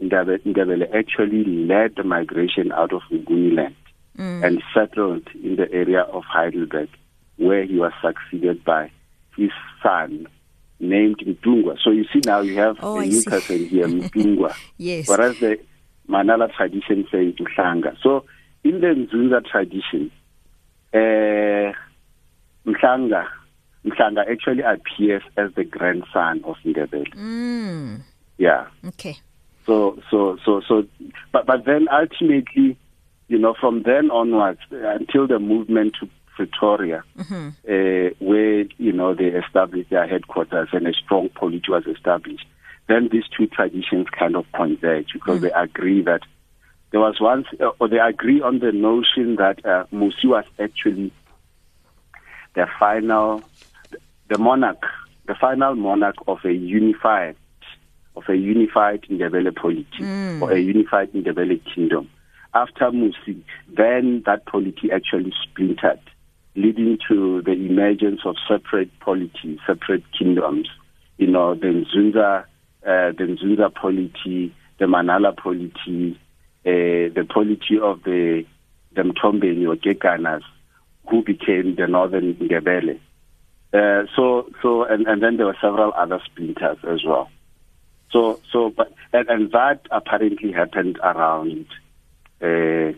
Ndebe- 0.00 0.42
Ndebele 0.44 0.94
actually 0.94 1.44
led 1.44 1.94
the 1.96 2.04
migration 2.04 2.72
out 2.72 2.92
of 2.92 3.02
Nguni 3.10 3.56
land 3.56 3.76
mm. 4.18 4.44
and 4.44 4.62
settled 4.74 5.28
in 5.42 5.56
the 5.56 5.70
area 5.72 6.02
of 6.02 6.24
Heidelberg, 6.24 6.88
where 7.36 7.64
he 7.64 7.76
was 7.76 7.92
succeeded 8.02 8.64
by 8.64 8.90
his 9.36 9.50
son 9.82 10.26
named 10.80 11.18
Mtungwa. 11.18 11.78
So 11.82 11.90
you 11.90 12.04
see 12.12 12.20
now 12.24 12.40
you 12.40 12.56
have 12.58 12.76
Oh, 12.82 12.98
a 12.98 13.02
I 13.02 13.06
new 13.06 13.20
see. 13.20 13.30
person 13.30 13.66
here, 13.66 13.86
Mtungwa. 13.88 14.54
Yes. 14.78 15.08
Whereas 15.08 15.38
the 15.38 15.58
Manala 16.08 16.52
tradition 16.54 17.06
says 17.10 17.34
Mhlanga. 17.34 17.96
So 18.02 18.24
in 18.64 18.80
the 18.80 18.88
Nzunza 18.88 19.44
tradition, 19.46 20.10
uh, 20.92 21.72
Mhlanga, 22.66 23.26
Mhlanga 23.84 24.30
actually 24.30 24.62
appears 24.62 25.22
as 25.36 25.52
the 25.54 25.64
grandson 25.64 26.42
of 26.44 26.56
Ndebele. 26.64 27.14
Mm. 27.14 28.00
Yeah. 28.38 28.66
Okay. 28.86 29.16
So, 29.66 29.98
so, 30.10 30.38
so, 30.44 30.60
so, 30.66 30.84
but, 31.32 31.46
but 31.46 31.64
then 31.64 31.86
ultimately, 31.92 32.76
you 33.28 33.38
know, 33.38 33.54
from 33.60 33.82
then 33.84 34.10
onwards 34.10 34.60
uh, 34.72 34.76
until 34.88 35.26
the 35.28 35.38
movement 35.38 35.96
to 36.00 36.08
Pretoria, 36.36 37.04
uh, 37.18 38.14
where, 38.18 38.64
you 38.78 38.92
know, 38.92 39.14
they 39.14 39.26
established 39.26 39.90
their 39.90 40.06
headquarters 40.06 40.68
and 40.72 40.86
a 40.86 40.92
strong 40.92 41.28
polity 41.28 41.70
was 41.70 41.86
established, 41.86 42.46
then 42.88 43.08
these 43.12 43.24
two 43.36 43.46
traditions 43.46 44.06
kind 44.18 44.36
of 44.36 44.44
converge 44.52 45.12
because 45.12 45.40
they 45.40 45.52
agree 45.52 46.02
that 46.02 46.22
there 46.90 47.00
was 47.00 47.20
once, 47.20 47.46
uh, 47.60 47.70
or 47.78 47.88
they 47.88 47.98
agree 47.98 48.40
on 48.40 48.58
the 48.58 48.72
notion 48.72 49.36
that 49.36 49.64
uh, 49.64 49.84
Musi 49.92 50.24
was 50.26 50.44
actually 50.58 51.12
the 52.54 52.66
final, 52.78 53.42
the 54.28 54.38
monarch, 54.38 54.82
the 55.26 55.34
final 55.34 55.74
monarch 55.74 56.16
of 56.26 56.38
a 56.44 56.52
unified, 56.52 57.36
of 58.14 58.24
a 58.28 58.36
unified 58.36 59.02
Ndebele 59.10 59.54
polity 59.56 60.04
or 60.42 60.52
a 60.52 60.58
unified 60.58 61.12
Ndebele 61.12 61.60
kingdom. 61.74 62.10
After 62.54 62.90
Musi, 62.90 63.40
then 63.74 64.22
that 64.26 64.44
polity 64.44 64.90
actually 64.92 65.32
splintered, 65.42 66.00
leading 66.54 66.98
to 67.08 67.42
the 67.42 67.52
emergence 67.52 68.20
of 68.24 68.36
separate 68.48 68.98
polities, 69.00 69.58
separate 69.66 70.04
kingdoms. 70.18 70.68
You 71.18 71.28
know, 71.28 71.54
the 71.54 71.66
Nzunza, 71.68 72.42
uh, 72.42 73.12
the 73.12 73.24
Nzunza 73.24 73.74
polity, 73.74 74.54
the 74.78 74.86
Manala 74.86 75.36
polity, 75.36 76.18
uh, 76.64 77.12
the 77.14 77.26
polity 77.28 77.78
of 77.80 78.02
the 78.02 78.44
the 78.94 79.02
Mtombeni 79.02 79.66
or 79.66 79.76
Gekanas, 79.76 80.42
who 81.08 81.22
became 81.22 81.76
the 81.76 81.86
Northern 81.86 82.34
Ndebele. 82.34 83.00
Uh, 83.72 84.06
so, 84.14 84.50
so, 84.60 84.84
and, 84.84 85.06
and 85.06 85.22
then 85.22 85.38
there 85.38 85.46
were 85.46 85.56
several 85.62 85.94
other 85.96 86.20
splinters 86.26 86.76
as 86.86 87.02
well. 87.04 87.30
So, 88.10 88.38
so, 88.52 88.68
but, 88.68 88.92
and, 89.14 89.28
and 89.30 89.52
that 89.52 89.86
apparently 89.90 90.52
happened 90.52 90.98
around 91.02 91.66
uh, 92.42 92.92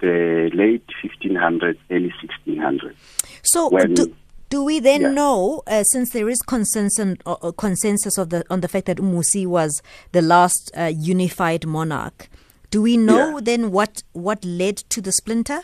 the 0.00 0.50
late 0.54 0.84
1500s, 1.02 1.78
early 1.90 2.12
1600s. 2.46 2.94
So 3.42 3.68
When- 3.70 3.94
do, 3.94 4.14
do 4.50 4.62
we 4.64 4.78
then 4.80 5.00
Yeah. 5.02 5.10
know, 5.12 5.62
uh, 5.66 5.82
since 5.84 6.10
there 6.10 6.28
is 6.28 6.38
consensus 6.42 7.16
uh, 7.26 7.32
uh, 7.42 7.52
consensus 7.52 8.18
of 8.18 8.30
the 8.30 8.44
on 8.50 8.60
the 8.60 8.68
fact 8.68 8.86
that 8.86 8.98
Umusi 8.98 9.46
was 9.46 9.82
the 10.12 10.22
last 10.22 10.70
uh, 10.76 10.92
unified 10.94 11.66
monarch, 11.66 12.28
do 12.70 12.82
we 12.82 12.96
know 12.96 13.34
Yeah. 13.36 13.40
then 13.42 13.70
what 13.72 14.02
what 14.12 14.44
led 14.44 14.76
to 14.90 15.00
the 15.00 15.12
splinter? 15.12 15.60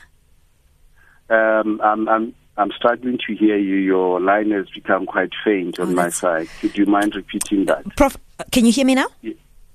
Um, 1.31 1.81
I'm, 1.83 2.09
I'm, 2.09 2.35
I'm 2.59 2.71
struggling 2.73 3.19
to 3.27 3.35
hear 3.35 3.57
you. 3.57 3.77
Your 3.77 4.21
line 4.21 4.51
has 4.51 4.69
become 4.75 5.07
quite 5.07 5.31
faint 5.45 5.79
on 5.79 5.91
Oh, 5.91 5.95
my 5.95 6.11
side. 6.11 6.49
Could 6.61 6.77
you 6.77 6.85
mind 6.85 7.15
repeating 7.17 7.65
that? 7.67 7.85
Prof, 7.97 8.17
uh, 8.39 8.45
can 8.51 8.67
you 8.67 8.73
hear 8.73 8.85
me 8.85 8.95
now? 8.95 9.07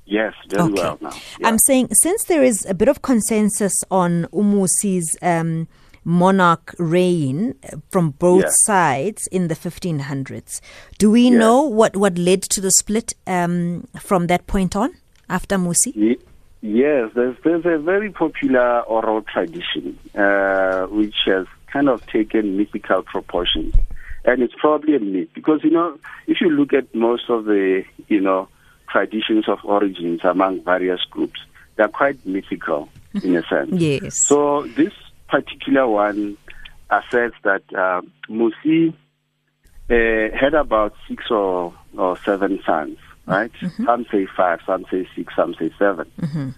Yes, 0.09 0.33
very 0.49 0.71
well 0.71 0.97
now. 1.01 1.11
Yeah. 1.39 1.47
I'm 1.49 1.59
saying 1.59 1.89
since 1.91 2.23
there 2.25 2.41
is 2.43 2.65
a 2.65 2.73
bit 2.73 2.87
of 2.87 3.01
consensus 3.01 3.73
on 3.91 4.25
Umusi's 4.31 5.17
um, 5.21 5.67
monarch 6.05 6.73
reign 6.79 7.53
uh, 7.63 7.77
from 7.89 8.11
both 8.11 8.43
Yeah. 8.43 8.49
sides 8.65 9.27
in 9.27 9.49
the 9.49 9.55
1500s, 9.55 10.61
do 10.97 11.11
we 11.11 11.23
Yeah. 11.29 11.37
know 11.37 11.61
what, 11.63 11.97
what 11.97 12.17
led 12.17 12.41
to 12.43 12.61
the 12.61 12.71
split 12.71 13.13
um, 13.27 13.85
from 13.99 14.27
that 14.27 14.47
point 14.47 14.75
on 14.77 14.91
after 15.29 15.57
Musi? 15.57 16.17
Yes, 16.61 17.11
there's 17.13 17.35
there's 17.43 17.65
a 17.65 17.77
very 17.77 18.09
popular 18.11 18.79
oral 18.81 19.21
tradition 19.21 19.97
uh, 20.15 20.85
which 20.87 21.15
has 21.25 21.45
kind 21.71 21.87
of 21.87 22.05
taken 22.07 22.57
mythical 22.57 23.03
proportions, 23.03 23.75
and 24.25 24.41
it's 24.41 24.55
probably 24.57 24.95
a 24.95 24.99
myth 24.99 25.29
because 25.35 25.63
you 25.63 25.69
know 25.69 25.99
if 26.25 26.41
you 26.41 26.49
look 26.49 26.73
at 26.73 26.93
most 26.95 27.29
of 27.29 27.45
the 27.45 27.83
you 28.07 28.19
know 28.19 28.47
traditions 28.89 29.47
of 29.47 29.59
origins 29.63 30.21
among 30.23 30.63
various 30.63 31.01
groups, 31.09 31.39
they're 31.75 31.87
quite 31.87 32.23
mythical. 32.25 32.89
in 33.23 33.35
a 33.35 33.43
sense. 33.43 33.71
Yes. 33.81 34.17
So 34.17 34.63
this 34.75 34.93
particular 35.29 35.87
one 35.87 36.37
asserts 36.89 37.35
that 37.43 37.63
uh, 37.75 38.01
Musi 38.29 38.93
uh, 39.89 40.37
had 40.37 40.53
about 40.53 40.93
six 41.07 41.23
or, 41.31 41.73
or 41.97 42.17
seven 42.19 42.59
sons, 42.65 42.97
right? 43.25 43.51
Mm-hmm. 43.61 43.85
Some 43.85 44.05
say 44.11 44.27
five, 44.35 44.59
some 44.65 44.85
say 44.91 45.07
six, 45.15 45.35
some 45.35 45.53
say 45.55 45.71
7 45.77 46.09
Mm-hmm. 46.21 46.49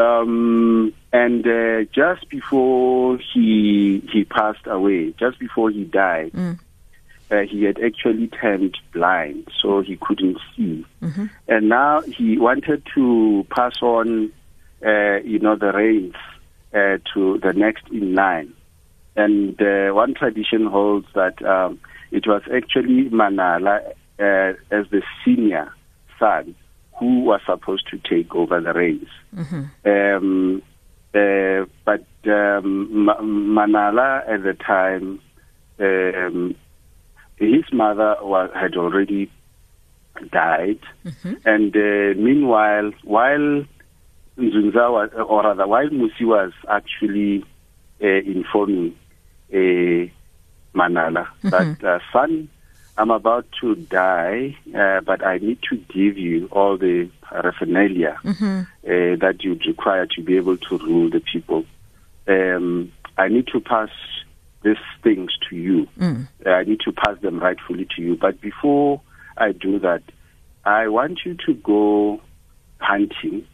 Um, 0.00 0.92
and 1.12 1.44
uh, 1.44 1.82
just 1.92 2.28
before 2.28 3.18
he 3.34 4.00
he 4.12 4.24
passed 4.24 4.64
away, 4.66 5.12
just 5.18 5.40
before 5.40 5.70
he 5.70 5.84
died, 5.84 6.30
Mm. 6.32 6.58
Uh, 7.30 7.40
he 7.50 7.64
had 7.64 7.78
actually 7.80 8.28
turned 8.28 8.76
blind, 8.92 9.48
so 9.60 9.80
he 9.80 9.96
couldn't 10.00 10.38
see. 10.56 10.84
Mm-hmm. 11.02 11.26
And 11.46 11.68
now 11.68 12.00
he 12.00 12.38
wanted 12.38 12.82
to 12.94 13.46
pass 13.54 13.82
on, 13.82 14.32
uh, 14.84 15.16
you 15.24 15.38
know, 15.38 15.56
the 15.56 15.72
reins 15.72 16.14
uh, 16.72 16.98
to 17.14 17.38
the 17.42 17.52
next 17.54 17.84
in 17.92 18.14
line. 18.14 18.52
And 19.16 19.60
uh, 19.60 19.92
one 19.94 20.14
tradition 20.14 20.66
holds 20.66 21.06
that 21.14 21.44
um, 21.44 21.80
it 22.10 22.26
was 22.26 22.42
actually 22.54 23.10
Manala 23.10 23.86
uh, 24.18 24.52
as 24.70 24.86
the 24.90 25.02
senior 25.24 25.72
son 26.18 26.54
who 26.98 27.20
was 27.20 27.40
supposed 27.46 27.88
to 27.90 27.98
take 27.98 28.34
over 28.34 28.60
the 28.60 28.72
reins. 28.72 29.08
Um, 29.84 30.62
uh, 31.14 31.66
but 31.84 32.04
um, 32.30 33.04
Ma- 33.04 33.20
Manala 33.20 34.28
at 34.28 34.42
the 34.42 34.54
time, 34.54 35.20
um, 35.80 36.54
his 37.38 37.64
mother 37.72 38.16
was, 38.22 38.50
had 38.54 38.76
already 38.76 39.30
died, 40.32 40.80
and 41.44 41.74
uh, 41.76 42.20
meanwhile, 42.20 42.90
while 43.04 43.64
Nzunza 44.38 44.90
was, 44.92 45.10
or 45.14 45.42
rather, 45.42 45.66
while 45.66 45.88
Musi 45.88 46.22
was 46.24 46.52
actually 46.68 47.44
uh, 48.02 48.06
informing 48.06 48.96
uh, 49.52 50.10
Manala 50.74 51.28
that 51.44 51.84
uh, 51.84 51.98
son, 52.12 52.48
I'm 52.96 53.10
about 53.10 53.46
to 53.60 53.76
die, 53.76 54.56
uh, 54.76 55.00
but 55.00 55.24
I 55.24 55.38
need 55.38 55.58
to 55.70 55.76
give 55.76 56.18
you 56.18 56.48
all 56.50 56.76
the 56.76 57.08
paraphernalia 57.22 58.18
uh, 58.24 59.16
that 59.16 59.36
you'd 59.40 59.64
require 59.66 60.06
to 60.06 60.22
be 60.22 60.36
able 60.36 60.56
to 60.56 60.78
rule 60.78 61.08
the 61.10 61.20
people. 61.20 61.64
Um, 62.26 62.92
I 63.16 63.28
need 63.28 63.46
to 63.48 63.60
pass 63.60 63.90
these 64.62 64.76
things 65.02 65.30
to 65.48 65.56
you. 65.56 65.86
Uh, 66.46 66.50
I 66.50 66.64
need 66.64 66.80
to 66.80 66.92
pass 66.92 67.20
them 67.20 67.38
rightfully 67.38 67.86
to 67.96 68.02
you. 68.02 68.16
But 68.16 68.40
before 68.40 69.00
I 69.36 69.52
do 69.52 69.78
that, 69.80 70.02
I 70.64 70.88
want 70.88 71.20
you 71.24 71.36
to 71.46 71.54
go 71.54 72.20
hunting 72.78 73.46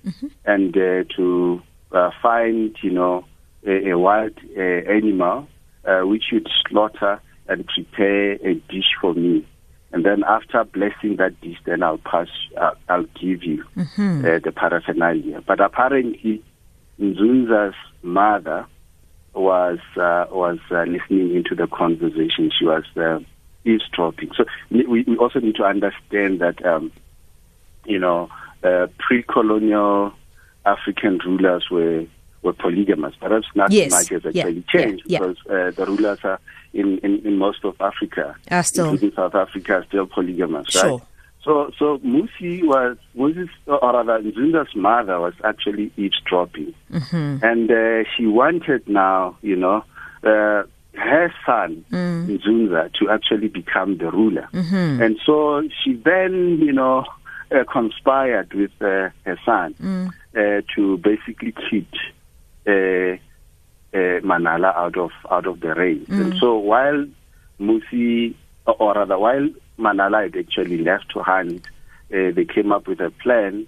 and 0.45 0.77
uh, 0.77 1.05
to 1.17 1.63
uh, 1.93 2.11
find, 2.23 2.77
you 2.83 2.91
know, 2.91 3.25
a, 3.67 3.91
a 3.91 3.99
wild 3.99 4.33
uh, 4.57 4.61
animal 4.61 5.49
uh, 5.85 6.01
which 6.01 6.25
you'd 6.33 6.49
slaughter 6.69 7.21
and 7.49 7.67
prepare 7.67 8.33
a 8.33 8.55
dish 8.55 8.93
for 9.01 9.15
me. 9.15 9.47
And 9.93 10.05
then 10.05 10.25
after 10.27 10.65
blessing 10.65 11.17
that 11.19 11.41
dish, 11.41 11.59
then 11.65 11.83
I'll 11.83 11.99
pass, 11.99 12.29
uh, 12.61 12.73
I'll 12.89 13.07
give 13.21 13.45
you 13.45 13.65
uh, 14.25 14.41
the 14.43 14.53
paraphernalia. 14.55 15.43
But 15.47 15.61
apparently, 15.61 16.43
Nzunza's 17.01 17.75
mother 18.03 18.67
was 19.35 19.79
uh, 19.97 20.27
was 20.31 20.59
uh, 20.71 20.85
listening 20.85 21.35
into 21.35 21.55
the 21.55 21.67
conversation. 21.67 22.51
She 22.57 22.65
was 22.65 22.85
uh, 22.97 23.21
eavesdropping. 23.65 24.31
So 24.37 24.45
we, 24.71 24.87
we 25.05 25.17
also 25.17 25.41
need 25.41 25.57
to 25.57 25.65
understand 25.65 26.41
that 26.41 26.65
um, 26.65 26.93
you 27.85 27.99
know 27.99 28.31
uh, 28.63 28.87
pre-colonial 28.99 30.13
African 30.65 31.19
rulers 31.25 31.69
were 31.71 32.05
were 32.43 32.53
polygamous. 32.53 33.15
Perhaps 33.21 33.47
not 33.55 33.73
Yes. 33.73 33.91
much 33.91 34.09
has 34.11 34.23
Yeah. 34.35 34.43
actually 34.45 34.65
Yeah. 34.73 34.81
changed 34.81 35.05
Yeah. 35.07 35.19
because 35.21 35.37
uh, 35.49 35.71
the 35.71 35.87
rulers 35.87 36.19
are 36.25 36.39
in, 36.75 36.99
in, 36.99 37.25
in 37.27 37.39
most 37.39 37.65
of 37.65 37.75
Africa, 37.81 38.37
Are 38.51 38.63
still- 38.63 38.91
including 38.91 39.13
South 39.17 39.35
Africa, 39.35 39.77
are 39.77 39.85
still 39.85 40.07
polygamous. 40.07 40.67
Sure. 40.69 40.91
Right? 40.99 41.03
So, 41.45 41.71
so 41.79 41.99
Musi 41.99 42.63
was 42.65 42.97
Moses, 43.15 43.49
or 43.67 43.79
rather, 43.93 44.19
Nzunza's 44.23 44.75
mother 44.75 45.21
was 45.21 45.35
actually 45.45 45.93
eavesdropping, 45.97 46.73
and 47.43 47.71
uh, 47.71 48.05
she 48.17 48.27
wanted 48.27 48.89
now, 48.89 49.37
you 49.43 49.57
know, 49.57 49.85
uh, 50.23 50.63
her 50.95 51.35
son 51.45 51.85
Nzunza 52.29 52.93
to 52.95 53.11
actually 53.11 53.49
become 53.49 53.99
the 53.99 54.11
ruler, 54.11 54.49
and 55.03 55.19
so 55.27 55.63
she 55.83 55.93
then, 55.95 56.59
you 56.63 56.73
know, 56.73 57.05
uh, 57.51 57.65
conspired 57.71 58.53
with 58.55 58.71
uh, 58.81 59.11
her 59.27 59.39
son 59.45 59.75
uh, 60.35 60.63
to 60.75 60.97
basically 60.99 61.53
cheat 61.69 61.93
uh, 62.67 63.19
uh, 63.93 64.21
Manala 64.23 64.75
out 64.75 64.97
of 64.97 65.11
out 65.31 65.47
of 65.47 65.61
the 65.61 65.75
race. 65.75 66.09
And 66.09 66.35
so 66.41 66.57
while 66.57 67.07
Musi, 67.61 68.35
or 68.67 68.95
rather, 68.95 69.19
while 69.19 69.49
Manala 69.79 70.23
had 70.25 70.37
actually 70.37 70.79
left 70.79 71.11
to 71.11 71.23
hunt, 71.23 71.67
uh, 72.13 72.31
they 72.35 72.45
came 72.45 72.71
up 72.73 72.87
with 72.87 73.01
a 73.01 73.11
plan 73.11 73.67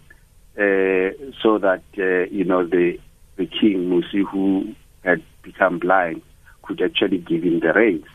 uh, 0.56 1.10
so 1.42 1.58
that 1.58 1.82
uh, 1.98 2.30
you 2.30 2.44
know 2.44 2.66
the 2.66 2.98
the 3.36 3.46
king 3.46 3.90
Musi, 3.90 4.24
who 4.30 4.74
had 5.04 5.22
become 5.42 5.78
blind, 5.78 6.22
could 6.62 6.80
actually 6.80 7.18
give 7.18 7.42
him 7.42 7.60
the 7.60 7.72
reins. 7.72 8.06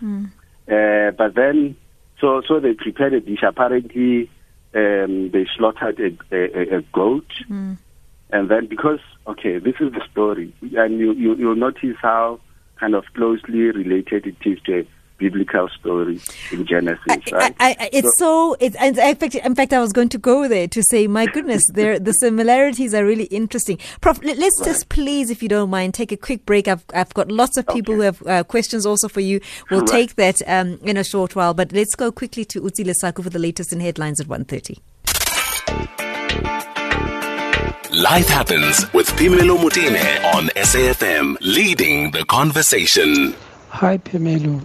Uh, 0.72 1.12
but 1.12 1.36
then, 1.36 1.76
so 2.20 2.42
so 2.48 2.60
they 2.60 2.74
prepared 2.74 3.14
a 3.14 3.20
dish. 3.20 3.44
Apparently, 3.44 4.30
um, 4.74 5.30
they 5.32 5.46
slaughtered 5.58 6.00
a, 6.00 6.36
a, 6.36 6.78
a 6.78 6.82
goat. 6.94 7.28
And 8.34 8.50
then 8.50 8.68
because 8.68 9.00
okay, 9.28 9.60
this 9.60 9.76
is 9.80 9.92
the 9.92 10.02
story, 10.12 10.54
and 10.62 10.98
you, 11.00 11.14
you 11.14 11.36
you'll 11.36 11.56
notice 11.56 11.98
how 12.02 12.40
kind 12.80 12.96
of 12.96 13.04
closely 13.14 13.60
related 13.72 14.26
it 14.26 14.38
is 14.46 14.60
to 14.66 14.86
biblical 15.22 15.70
story 15.80 16.20
in 16.52 16.66
Genesis, 16.66 17.32
right? 17.32 17.56
I, 17.60 17.76
I, 17.80 17.90
it's 17.94 18.18
so, 18.18 18.56
it's 18.60 18.76
and 18.78 18.98
in 18.98 19.16
fact, 19.16 19.36
in 19.36 19.56
fact, 19.56 19.72
I 19.72 19.80
was 19.80 19.94
going 19.94 20.10
to 20.10 20.18
go 20.18 20.48
there 20.48 20.68
to 20.68 20.82
say, 20.90 21.08
my 21.08 21.26
goodness, 21.28 21.64
there 21.72 22.00
the 22.00 22.12
similarities 22.14 22.94
are 22.94 23.06
really 23.06 23.26
interesting. 23.26 23.78
Prof, 24.02 24.20
let- 24.24 24.38
let's 24.38 24.60
just 24.66 24.90
please, 24.90 25.30
if 25.30 25.44
you 25.44 25.50
don't 25.50 25.70
mind, 25.70 25.94
take 25.94 26.12
a 26.12 26.18
quick 26.18 26.46
break. 26.46 26.68
I've 26.68 26.84
I've 26.94 27.14
got 27.14 27.32
lots 27.32 27.56
of 27.58 27.68
people 27.68 27.96
who 27.96 28.02
have 28.02 28.22
uh, 28.28 28.44
questions 28.44 28.86
also 28.86 29.08
for 29.08 29.22
you. 29.22 29.40
We'll 29.70 29.82
Right. 29.82 29.90
take 29.90 30.16
that 30.16 30.42
um, 30.48 30.80
in 30.84 30.98
a 30.98 31.04
short 31.04 31.36
while, 31.36 31.54
but 31.54 31.72
let's 31.72 31.96
go 31.96 32.12
quickly 32.12 32.44
to 32.46 32.62
Utsi 32.62 32.84
Lesaku 32.86 33.24
for 33.24 33.30
the 33.30 33.40
latest 33.40 33.72
in 33.72 33.80
headlines 33.80 34.20
at 34.20 34.28
1.30. 34.28 34.80
Life 37.94 38.30
happens 38.30 38.92
with 38.94 39.08
Pimelo 39.18 39.58
Mutine 39.58 40.24
on 40.34 40.48
SAFM, 40.56 41.36
leading 41.42 42.12
the 42.12 42.24
conversation. 42.26 43.36
Hi, 43.74 43.98
Pamelo. 43.98 44.62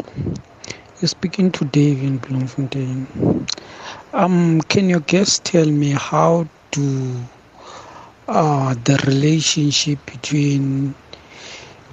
You're 1.01 1.09
speaking 1.09 1.53
to 1.53 1.65
Dave 1.65 2.03
in 2.03 2.19
Bloemfontein. 2.19 3.47
Um, 4.13 4.61
can 4.63 4.91
your 4.91 4.99
guest 5.01 5.45
tell 5.45 5.65
me 5.65 5.91
how 5.93 6.49
do 6.73 7.17
uh, 8.27 8.75
the 8.75 9.03
relationship 9.07 10.05
between 10.07 10.93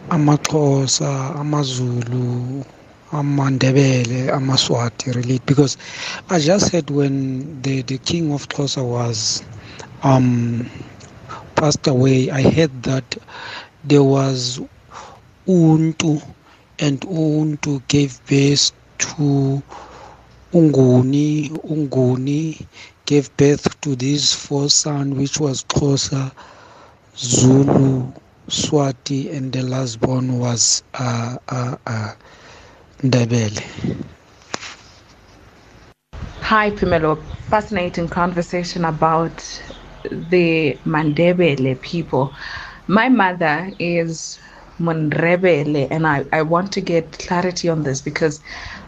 amaXhosa, 0.10 1.36
amaZulu, 1.36 2.66
amandebele, 3.12 4.30
amaswati 4.34 5.16
relate? 5.16 5.46
Because 5.46 5.78
I 6.32 6.40
just 6.40 6.72
heard 6.74 6.90
when 6.90 7.62
the, 7.62 7.84
the 7.84 8.00
king 8.00 8.34
of 8.34 8.50
Xhosa 8.50 8.84
was 8.84 9.44
um, 10.02 10.68
passed 11.56 11.86
away, 11.86 12.32
I 12.32 12.42
heard 12.42 12.84
that 12.84 13.18
there 13.84 14.04
was 14.04 14.60
Untu, 15.48 16.22
and 16.80 17.00
Untu 17.02 17.82
gave 17.88 18.20
birth 18.26 18.72
to 19.00 19.64
Unguni. 20.54 21.50
Unguni 21.64 22.68
gave 23.06 23.36
birth 23.38 23.80
to 23.82 23.96
these 23.96 24.34
four 24.34 24.70
sons, 24.70 25.16
which 25.18 25.40
was 25.40 25.64
Xhosa, 25.64 26.32
Zulu, 27.18 28.12
Swati, 28.50 29.32
and 29.36 29.52
the 29.52 29.64
last 29.64 30.00
born 30.00 30.40
was 30.40 30.84
uh, 30.94 31.38
uh, 31.50 31.76
uh, 31.86 32.14
Ndebele. 33.04 33.62
Hi, 36.42 36.70
Pimelo. 36.72 37.18
Fascinating 37.50 38.08
conversation 38.08 38.86
about 38.86 39.38
the 40.12 40.78
Mandebele 40.86 41.80
people. 41.82 42.34
My 42.88 43.10
mother 43.10 43.72
is 43.80 44.40
Mundrebele, 44.80 45.88
and 45.92 46.08
I, 46.08 46.26
I 46.34 46.42
want 46.44 46.72
to 46.74 46.82
get 46.82 47.12
clarity 47.20 47.70
on 47.70 47.84
this 47.84 48.02
because 48.02 48.42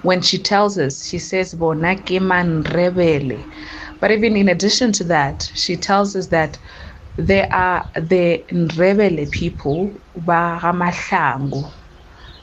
when 0.04 0.22
she 0.22 0.38
tells 0.38 0.78
us, 0.78 1.06
she 1.08 1.20
says 1.20 1.54
Bonake 1.56 2.20
Mandrebele. 2.20 3.46
But 4.00 4.12
even 4.12 4.36
in 4.36 4.50
addition 4.50 4.92
to 4.94 5.04
that, 5.06 5.52
she 5.56 5.78
tells 5.78 6.16
us 6.16 6.28
that 6.28 6.58
there 7.18 7.52
are 7.54 7.90
the 7.96 8.44
Ndrebele 8.50 9.32
people, 9.32 9.94
Baramahlangu, 10.20 11.72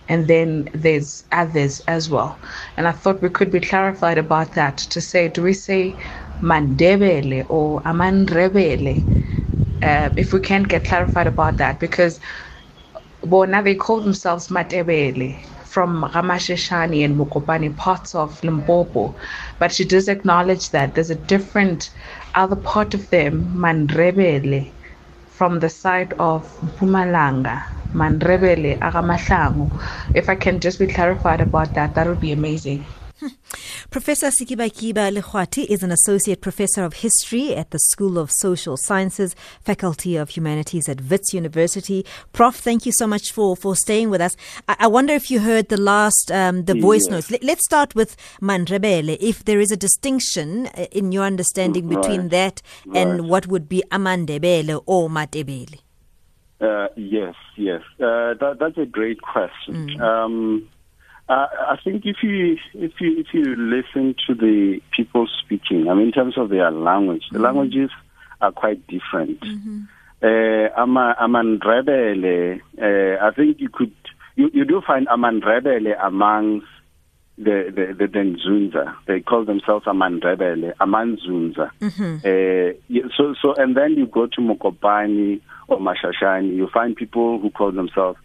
and 0.08 0.28
then 0.28 0.68
there's 0.74 1.24
others 1.32 1.80
as 1.88 2.10
well. 2.10 2.40
And 2.76 2.88
I 2.88 2.92
thought 2.92 3.22
we 3.22 3.30
could 3.30 3.50
be 3.52 3.60
clarified 3.60 4.18
about 4.18 4.54
that 4.54 4.78
to 4.78 5.00
say, 5.00 5.28
do 5.28 5.42
we 5.42 5.52
say 5.54 5.96
Mandebele 6.42 7.46
or 7.50 7.82
Amandrebele? 7.82 9.04
Uh, 9.82 10.10
if 10.16 10.32
we 10.32 10.40
can 10.40 10.64
get 10.64 10.84
clarified 10.84 11.26
about 11.26 11.56
that, 11.58 11.80
because 11.80 12.20
bona 13.24 13.62
they 13.62 13.74
call 13.74 14.00
themselves 14.02 14.48
Matebele 14.48 15.40
from 15.64 16.04
Ramasheshani 16.04 17.04
and 17.04 17.16
Mokopane, 17.16 17.76
parts 17.76 18.14
of 18.14 18.42
Limpopo. 18.44 19.16
But 19.58 19.72
she 19.72 19.84
does 19.84 20.08
acknowledge 20.08 20.70
that 20.70 20.94
there's 20.94 21.10
a 21.10 21.14
different 21.16 21.90
other 22.34 22.56
part 22.56 22.94
of 22.94 23.08
them, 23.10 23.54
Mandrebele, 23.56 24.74
from 25.26 25.60
the 25.60 25.70
side 25.70 26.14
of 26.18 26.48
Mpumalanga, 26.62 27.64
Mandrebele, 27.94 28.78
Agamahlangu. 28.80 29.70
If 30.14 30.28
I 30.28 30.36
can 30.36 30.60
just 30.60 30.78
be 30.78 30.86
clarified 30.86 31.40
about 31.40 31.74
that, 31.74 31.94
that 31.94 32.06
would 32.06 32.20
be 32.20 32.32
amazing. 32.32 32.86
Professor 33.90 34.28
Sekibakiba 34.28 35.10
Lekgoathi 35.12 35.64
is 35.66 35.82
an 35.82 35.92
associate 35.92 36.40
professor 36.40 36.84
of 36.84 36.94
history 36.94 37.54
at 37.54 37.70
the 37.70 37.78
School 37.78 38.18
of 38.18 38.30
Social 38.30 38.76
Sciences, 38.76 39.34
Faculty 39.62 40.16
of 40.16 40.30
Humanities 40.30 40.88
at 40.88 41.02
Wits 41.10 41.34
University. 41.34 42.04
Prof, 42.32 42.56
thank 42.56 42.86
you 42.86 42.92
so 42.92 43.06
much 43.06 43.32
for, 43.32 43.56
for 43.56 43.76
staying 43.76 44.10
with 44.10 44.20
us. 44.20 44.36
I, 44.68 44.76
I 44.80 44.86
wonder 44.86 45.12
if 45.12 45.30
you 45.30 45.40
heard 45.40 45.68
the 45.68 45.80
last, 45.80 46.30
um, 46.32 46.64
the 46.64 46.74
voice 46.74 47.02
Yes. 47.04 47.10
notes. 47.10 47.30
Let, 47.30 47.42
let's 47.44 47.64
start 47.64 47.94
with 47.94 48.16
Mandrebele. 48.40 49.16
If 49.20 49.44
there 49.44 49.60
is 49.60 49.70
a 49.70 49.76
distinction 49.76 50.66
uh, 50.68 50.86
in 50.92 51.12
your 51.12 51.24
understanding 51.24 51.88
between 51.88 52.22
Right. 52.22 52.30
that 52.30 52.62
and 52.94 53.28
what 53.28 53.46
would 53.46 53.68
be 53.68 53.82
Amandebele 53.90 54.82
or 54.86 55.08
Matebele. 55.08 55.80
Uh, 56.60 56.86
yes, 56.96 57.34
yes. 57.56 57.82
Uh, 57.98 58.34
that, 58.34 58.56
that's 58.60 58.78
a 58.78 58.86
great 58.86 59.20
question. 59.20 60.00
Um, 60.00 60.68
uh, 61.28 61.46
I 61.70 61.76
think 61.82 62.04
if 62.04 62.16
you 62.22 62.56
if 62.74 62.92
you 63.00 63.18
if 63.20 63.26
you 63.32 63.54
listen 63.56 64.14
to 64.26 64.34
the 64.34 64.80
people 64.96 65.26
speaking, 65.42 65.88
I 65.88 65.94
mean, 65.94 66.06
in 66.06 66.12
terms 66.12 66.36
of 66.36 66.48
their 66.50 66.70
language, 66.70 67.24
the 67.30 67.38
languages 67.38 67.90
are 68.40 68.52
quite 68.52 68.86
different. 68.86 69.42
Uh, 70.22 70.68
Ama 70.76 71.16
Amandrebele, 71.20 72.60
uh, 72.80 73.24
I 73.24 73.30
think 73.34 73.60
you 73.60 73.68
could 73.72 73.92
you, 74.36 74.50
you 74.52 74.64
do 74.64 74.80
find 74.86 75.06
Amandrebele 75.08 75.94
amongst 76.02 76.66
the 77.38 77.72
the 77.74 77.94
the, 77.98 78.06
the 78.08 78.18
Nzunza. 78.18 78.94
They 79.06 79.20
call 79.20 79.44
themselves 79.44 79.86
Amandrebele, 79.86 80.74
Amanzunza. 80.80 81.70
Uh, 82.24 83.08
so 83.16 83.34
so 83.40 83.54
and 83.54 83.76
then 83.76 83.92
you 83.96 84.06
go 84.06 84.26
to 84.26 84.40
Mokopane 84.40 85.40
or 85.68 85.78
Mashashane, 85.78 86.54
you 86.54 86.68
find 86.72 86.94
people 86.94 87.38
who 87.40 87.50
call 87.50 87.72
themselves 87.72 88.18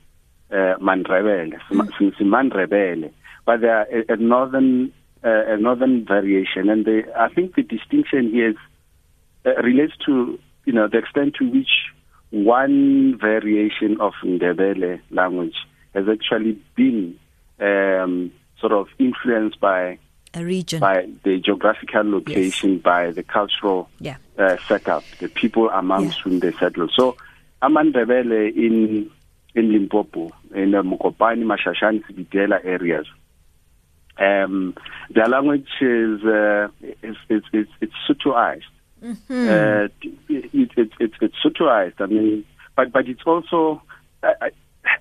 uh, 0.52 0.76
Mandrebele, 0.80 1.60
mm. 1.72 2.12
Mandrebele, 2.22 3.12
but 3.46 3.62
they 3.62 3.68
are 3.68 3.88
a, 3.92 4.14
a 4.14 4.16
northern 4.18 4.94
uh, 5.24 5.54
a 5.54 5.58
northern 5.58 6.06
variation, 6.06 6.70
and 6.70 6.86
they, 6.86 7.04
I 7.18 7.28
think 7.34 7.56
the 7.56 7.64
distinction 7.64 8.30
here 8.32 8.50
is, 8.52 8.56
uh, 9.46 9.56
relates 9.62 9.94
to 10.06 10.40
you 10.66 10.74
know 10.74 10.88
the 10.88 11.00
extent 11.00 11.36
to 11.40 11.50
which 11.50 11.70
one 12.30 13.18
variation 13.20 14.00
of 14.00 14.14
Ndebele 14.24 15.00
language 15.12 15.56
has 15.94 16.06
actually 16.10 16.60
been 16.76 17.18
um, 17.60 18.32
sort 18.60 18.74
of 18.74 18.88
influenced 19.00 19.60
by 19.60 19.98
A 20.34 20.44
region. 20.44 20.80
by 20.80 21.08
the 21.24 21.40
geographical 21.40 22.04
location, 22.04 22.80
by 22.80 23.12
the 23.12 23.24
cultural 23.24 23.90
Yeah. 24.00 24.18
uh, 24.38 24.58
setup, 24.68 25.04
the 25.20 25.30
people 25.30 25.70
amongst 25.70 26.20
whom 26.22 26.40
they 26.40 26.52
settle. 26.54 26.88
So, 26.96 27.16
Amandebele 27.62 28.56
in 28.56 29.10
in 29.56 29.72
Limpopo, 29.72 30.32
in 30.54 30.72
the 30.72 30.82
Mokopane, 30.84 31.44
Mashashane, 31.44 32.04
Zebediela 32.06 32.64
areas, 32.64 33.08
um, 34.20 34.76
their 35.10 35.28
language 35.28 35.68
is 35.82 36.24
uh, 36.24 36.68
it's 36.82 37.18
it's 37.30 37.46
it's, 37.54 37.72
it's 37.82 37.94
Sothoized. 38.08 38.64
Uh, 39.04 39.88
it, 40.02 40.20
it, 40.30 40.72
it, 40.76 40.92
it's 41.00 41.14
it's 41.22 41.96
I 42.00 42.06
mean, 42.08 42.44
but 42.76 42.92
but 42.92 43.08
it's 43.08 43.22
also 43.26 43.82
uh, 44.24 44.30
uh, 44.42 44.50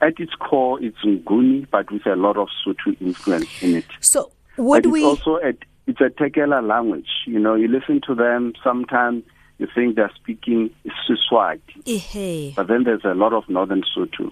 at 0.03 0.21
its 0.21 0.35
core 0.35 0.83
it's 0.83 0.99
Nguni, 0.99 1.67
but 1.71 1.91
with 1.91 2.07
a 2.07 2.17
lot 2.17 2.37
of 2.37 2.49
Sotho 2.65 3.01
influence 3.01 3.63
in 3.63 3.77
it. 3.77 3.87
So 4.01 4.33
would 4.59 4.83
but 4.83 4.93
we? 4.93 5.01
it's 5.01 5.27
also 5.27 5.43
a, 5.43 5.55
it's 5.87 6.01
a 6.01 6.11
Tekela 6.11 6.67
language. 6.67 7.09
You 7.27 7.39
know, 7.39 7.55
you 7.55 7.69
listen 7.69 8.03
to 8.07 8.15
them. 8.15 8.53
Sometimes 8.63 9.25
you 9.59 9.67
think 9.75 9.97
they're 9.97 10.13
speaking 10.15 10.71
Siswati, 11.09 12.55
but 12.55 12.69
then 12.69 12.85
there's 12.85 13.05
a 13.05 13.15
lot 13.15 13.33
of 13.33 13.49
Northern 13.49 13.83
Sotho 13.97 14.31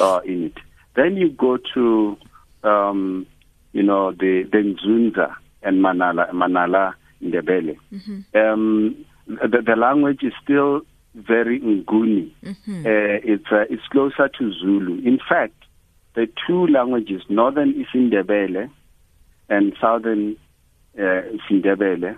uh, 0.00 0.20
in 0.24 0.44
it. 0.44 0.58
Then 0.96 1.16
you 1.16 1.30
go 1.30 1.58
to, 1.74 2.16
um, 2.62 3.26
you 3.72 3.82
know, 3.82 4.12
the 4.12 4.44
the 4.50 4.58
Nzunza 4.58 5.34
and 5.62 5.82
Manala, 5.82 6.30
Manala 6.30 6.94
Ndebele. 7.22 7.76
Um, 8.34 9.04
the, 9.26 9.62
the 9.64 9.76
language 9.76 10.22
is 10.22 10.32
still 10.42 10.82
very 11.14 11.60
Nguni. 11.60 12.32
Uh, 12.44 12.52
it's 13.24 13.46
uh, 13.50 13.64
it's 13.70 13.86
closer 13.90 14.28
to 14.38 14.52
Zulu. 14.52 15.00
In 15.04 15.18
fact, 15.28 15.54
the 16.14 16.28
two 16.46 16.66
languages, 16.66 17.22
Northern 17.28 17.70
is 17.80 17.86
Ndebele 17.94 18.70
and 19.48 19.72
Southern 19.80 20.36
uh, 20.98 21.22
is 21.34 21.40
Ndebele. 21.50 22.16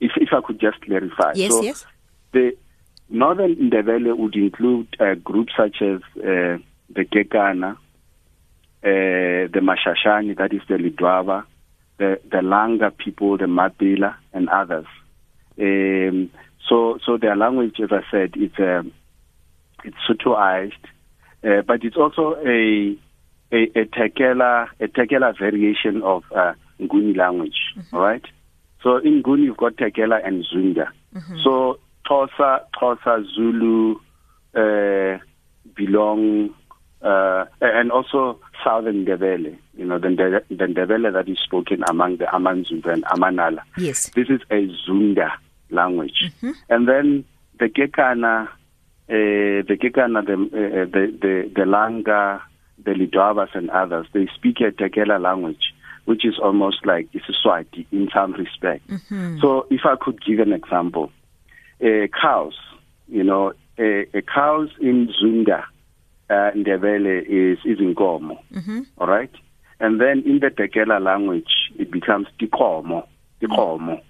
If 0.00 0.12
if 0.16 0.28
I 0.32 0.40
could 0.40 0.60
just 0.60 0.80
clarify. 0.82 1.32
Yes, 1.34 1.50
so 1.50 1.62
yes. 1.62 1.86
the 2.32 2.56
Northern 3.08 3.56
Ndebele 3.56 4.16
would 4.16 4.34
include 4.36 4.96
uh, 5.00 5.14
groups 5.14 5.52
such 5.56 5.82
as 5.82 6.00
uh, 6.18 6.58
the 6.94 7.04
Gekana, 7.04 7.72
uh, 7.72 7.76
the 8.82 9.60
Mashashane, 9.60 10.36
that 10.36 10.52
is 10.52 10.62
the 10.68 10.74
Ledwaba, 10.74 11.44
the, 11.98 12.20
the 12.30 12.38
Langa 12.38 12.96
people, 12.96 13.36
the 13.38 13.44
Mabila, 13.46 14.16
and 14.32 14.48
others. 14.48 14.86
Um, 15.58 16.30
so, 16.68 16.98
so 17.04 17.16
their 17.16 17.36
language, 17.36 17.76
as 17.82 17.90
I 17.92 18.02
said, 18.10 18.32
it's 18.36 18.58
um, 18.58 18.92
it's 19.84 19.96
Sothoized, 20.08 20.72
uh, 21.44 21.62
but 21.66 21.84
it's 21.84 21.96
also 21.96 22.36
a 22.44 22.96
a, 23.52 23.62
a 23.80 23.84
Tekela 23.84 24.68
a 24.80 24.88
Tekela 24.88 25.38
variation 25.38 26.02
of 26.02 26.24
uh, 26.34 26.54
Nguni 26.80 27.16
language. 27.16 27.58
right? 27.92 28.24
So 28.82 28.96
in 28.96 29.22
Nguni 29.22 29.44
you've 29.44 29.56
got 29.56 29.76
Tekela 29.76 30.26
and 30.26 30.44
Zunda. 30.52 30.88
So 31.44 31.78
Xhosa, 32.06 32.60
Xhosa, 32.74 33.24
Zulu 33.34 33.96
uh, 34.54 35.18
belong, 35.74 36.50
uh, 37.04 37.44
and 37.60 37.92
also 37.92 38.40
Southern 38.64 39.04
Ndebele. 39.04 39.56
You 39.76 39.84
know 39.84 39.98
the 39.98 40.42
the 40.48 40.64
Ndebele 40.64 41.12
that 41.12 41.28
is 41.28 41.38
spoken 41.38 41.84
among 41.88 42.16
the 42.16 42.24
Amanzunza 42.24 42.92
and 42.92 43.04
Amanala. 43.04 43.62
Yes. 43.78 44.10
This 44.10 44.28
is 44.30 44.40
a 44.50 44.68
Zunda 44.88 45.30
language, 45.70 46.32
and 46.68 46.88
then 46.88 47.24
the 47.58 47.66
Gekana, 47.66 48.48
uh, 48.48 48.52
the 49.08 49.76
Gekana, 49.80 50.24
the, 50.24 50.32
uh, 50.32 50.84
the 50.86 51.18
the 51.20 51.50
the 51.54 51.62
Langa, 51.62 52.40
the 52.82 52.92
Ledwabas 52.92 53.54
and 53.54 53.70
others. 53.70 54.06
They 54.12 54.28
speak 54.34 54.60
a 54.60 54.70
Tekela 54.72 55.20
language, 55.20 55.74
which 56.04 56.24
is 56.24 56.38
almost 56.42 56.86
like 56.86 57.08
Isiswati 57.12 57.86
in 57.92 58.08
some 58.14 58.32
respect. 58.32 58.82
So, 59.40 59.66
if 59.70 59.80
I 59.84 59.96
could 60.00 60.24
give 60.24 60.38
an 60.38 60.52
example, 60.52 61.10
uh, 61.82 62.06
cows, 62.20 62.54
you 63.08 63.24
know, 63.24 63.52
a, 63.78 64.06
a 64.16 64.22
cows 64.22 64.70
in 64.80 65.08
Zunda, 65.22 65.64
uh, 66.30 66.50
Ndebele 66.54 67.22
is 67.26 67.58
is 67.64 67.78
Nkomo, 67.78 68.38
all 68.98 69.06
right, 69.06 69.30
and 69.80 70.00
then 70.00 70.22
in 70.24 70.40
the 70.40 70.50
Tekela 70.50 71.00
language 71.02 71.70
it 71.78 71.90
becomes 71.90 72.26
Tikomo, 72.40 73.06
Tikomo. 73.42 74.00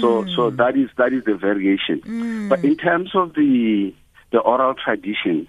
So 0.00 0.24
so 0.34 0.50
that 0.50 0.76
is 0.76 0.88
that 0.96 1.12
is 1.12 1.24
the 1.24 1.34
variation. 1.34 2.00
But 2.48 2.64
in 2.64 2.76
terms 2.76 3.10
of 3.14 3.34
the 3.34 3.94
the 4.32 4.38
oral 4.38 4.74
traditions, 4.74 5.48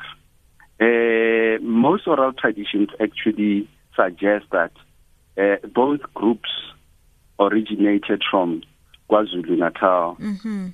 uh, 0.80 1.62
most 1.62 2.08
oral 2.08 2.34
traditions 2.34 2.90
actually 3.00 3.70
suggest 3.96 4.46
that 4.52 4.72
uh, 5.38 5.66
both 5.68 6.02
groups 6.14 6.50
originated 7.40 8.22
from 8.30 8.64
KwaZulu 9.12 9.58
Natal, 9.58 10.16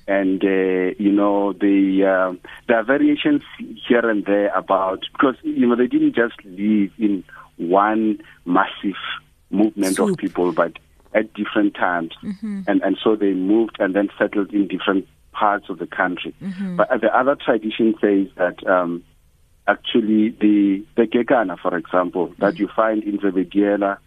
and 0.07 0.43
uh, 0.43 0.93
you 0.99 1.11
know 1.11 1.53
the 1.53 2.05
um 2.05 2.39
there 2.67 2.77
are 2.77 2.83
variations 2.83 3.41
here 3.87 4.07
and 4.07 4.25
there 4.25 4.49
about 4.55 5.03
because 5.13 5.35
you 5.41 5.65
know 5.65 5.75
they 5.75 5.87
didn't 5.87 6.15
just 6.15 6.35
live 6.45 6.91
in 6.99 7.23
one 7.57 8.19
massive 8.45 9.01
movement 9.49 9.95
Swoop. 9.95 10.11
of 10.11 10.17
people, 10.17 10.51
but 10.51 10.73
at 11.13 11.33
different 11.33 11.73
times, 11.73 12.11
and 12.67 12.81
and 12.81 12.97
so 13.03 13.15
they 13.15 13.33
moved 13.33 13.77
and 13.79 13.95
then 13.95 14.09
settled 14.17 14.53
in 14.53 14.67
different 14.67 15.07
parts 15.31 15.69
of 15.69 15.79
the 15.79 15.87
country. 15.87 16.33
But 16.75 16.89
the 17.01 17.15
other 17.17 17.35
tradition 17.35 17.95
says 17.99 18.27
that. 18.37 18.65
Um, 18.67 19.03
actually 19.67 20.29
the 20.29 20.85
the 20.95 21.03
Gekana, 21.03 21.59
for 21.59 21.75
example, 21.77 22.33
that 22.39 22.57
you 22.57 22.69
find 22.73 23.03
in 23.03 23.19
Zebediela 23.19 23.97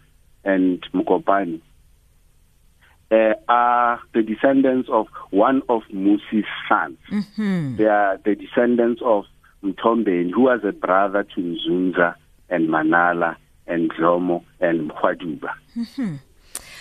and 0.43 0.83
Mokopane, 0.91 1.61
uh, 3.11 3.33
are 3.49 3.99
the 4.13 4.23
descendants 4.23 4.89
of 4.89 5.07
one 5.31 5.61
of 5.69 5.83
Musi's 5.91 6.45
sons. 6.69 6.97
They 7.77 7.85
are 7.85 8.17
the 8.23 8.35
descendants 8.35 9.01
of 9.03 9.25
Mtombeni, 9.63 10.31
who 10.31 10.41
was 10.41 10.61
a 10.63 10.71
brother 10.71 11.23
to 11.35 11.41
Nzunza 11.41 12.15
and 12.49 12.69
Manala 12.69 13.35
and 13.67 13.91
Dlomo 13.91 14.43
and 14.59 14.89
Mkhwaduba. 14.89 15.53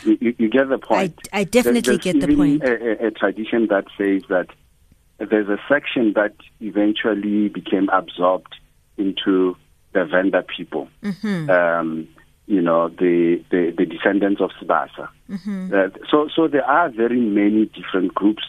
You, 0.04 0.18
you, 0.20 0.34
you 0.38 0.48
get 0.48 0.68
the 0.68 0.78
point. 0.78 1.18
I 1.32 1.44
definitely 1.44 1.98
There's 1.98 1.98
get 1.98 2.20
the 2.20 2.34
point. 2.34 2.62
A, 2.62 3.04
a, 3.04 3.08
a 3.08 3.10
tradition 3.10 3.66
that 3.66 3.84
says 3.98 4.22
that 4.28 4.48
there's 5.18 5.48
a 5.48 5.58
section 5.68 6.14
that 6.14 6.34
eventually 6.60 7.48
became 7.48 7.88
absorbed 7.90 8.54
into 8.96 9.56
the 9.92 10.04
Venda 10.04 10.42
people, 10.42 10.88
um, 11.50 12.08
you 12.50 12.60
know, 12.60 12.88
the, 12.88 13.40
the, 13.52 13.72
the 13.78 13.86
descendants 13.86 14.40
of 14.40 14.50
Sibasa. 14.60 15.08
Uh, 15.72 15.88
so, 16.10 16.28
so 16.34 16.48
there 16.48 16.64
are 16.64 16.90
very 16.90 17.20
many 17.20 17.66
different 17.66 18.12
groups 18.12 18.42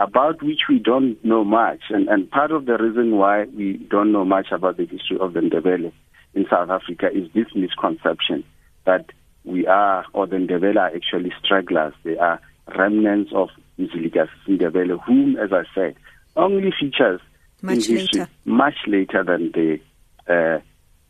about 0.00 0.42
which 0.42 0.62
we 0.70 0.78
don't 0.78 1.22
know 1.22 1.44
much. 1.44 1.80
And, 1.90 2.08
and 2.08 2.30
part 2.30 2.50
of 2.50 2.64
the 2.64 2.78
reason 2.78 3.16
why 3.18 3.44
we 3.44 3.74
don't 3.90 4.10
know 4.10 4.24
much 4.24 4.46
about 4.50 4.78
the 4.78 4.86
history 4.86 5.18
of 5.20 5.34
the 5.34 5.40
Ndebele 5.40 5.92
in 6.34 6.46
South 6.48 6.70
Africa 6.70 7.10
is 7.12 7.28
this 7.34 7.44
misconception 7.54 8.42
that 8.86 9.04
we 9.44 9.66
are, 9.66 10.06
or 10.14 10.26
the 10.26 10.36
Ndebele 10.36 10.78
are 10.78 10.94
actually 10.96 11.32
stragglers. 11.44 11.92
They 12.04 12.16
are 12.16 12.40
remnants 12.74 13.32
of 13.34 13.50
Mzilikazi 13.78 14.30
Ndebele, 14.48 14.98
whom, 15.04 15.36
as 15.36 15.52
I 15.52 15.64
said, 15.74 15.94
only 16.36 16.72
features 16.80 17.20
Much 17.60 17.88
in 17.88 17.98
history 17.98 18.20
later. 18.20 18.28
much 18.46 18.76
later 18.86 19.22
than 19.24 19.52
the 19.52 19.78
uh, 20.26 20.60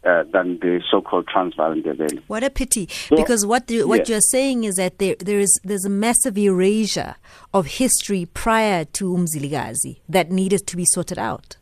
uh, 0.05 0.25
than 0.33 0.59
the 0.61 0.83
so-called 0.91 1.29
Transvaal 1.29 1.75
Ndebele. 1.75 2.23
What 2.27 2.43
a 2.43 2.51
pity! 2.51 2.89
because 3.11 3.47
what 3.47 3.67
the, 3.67 3.85
what 3.85 4.09
you're 4.09 4.21
saying 4.21 4.65
is 4.65 4.77
that 4.77 4.99
there 4.99 5.17
there 5.19 5.39
is 5.39 5.61
there's 5.65 5.85
a 5.85 5.91
massive 5.91 6.37
erasure 6.37 7.17
of 7.55 7.67
history 7.67 8.27
prior 8.27 8.85
to 8.85 9.05
Umziligazi 9.13 10.01
that 10.09 10.31
needed 10.31 10.67
to 10.67 10.77
be 10.77 10.85
sorted 10.85 11.19
out. 11.19 11.57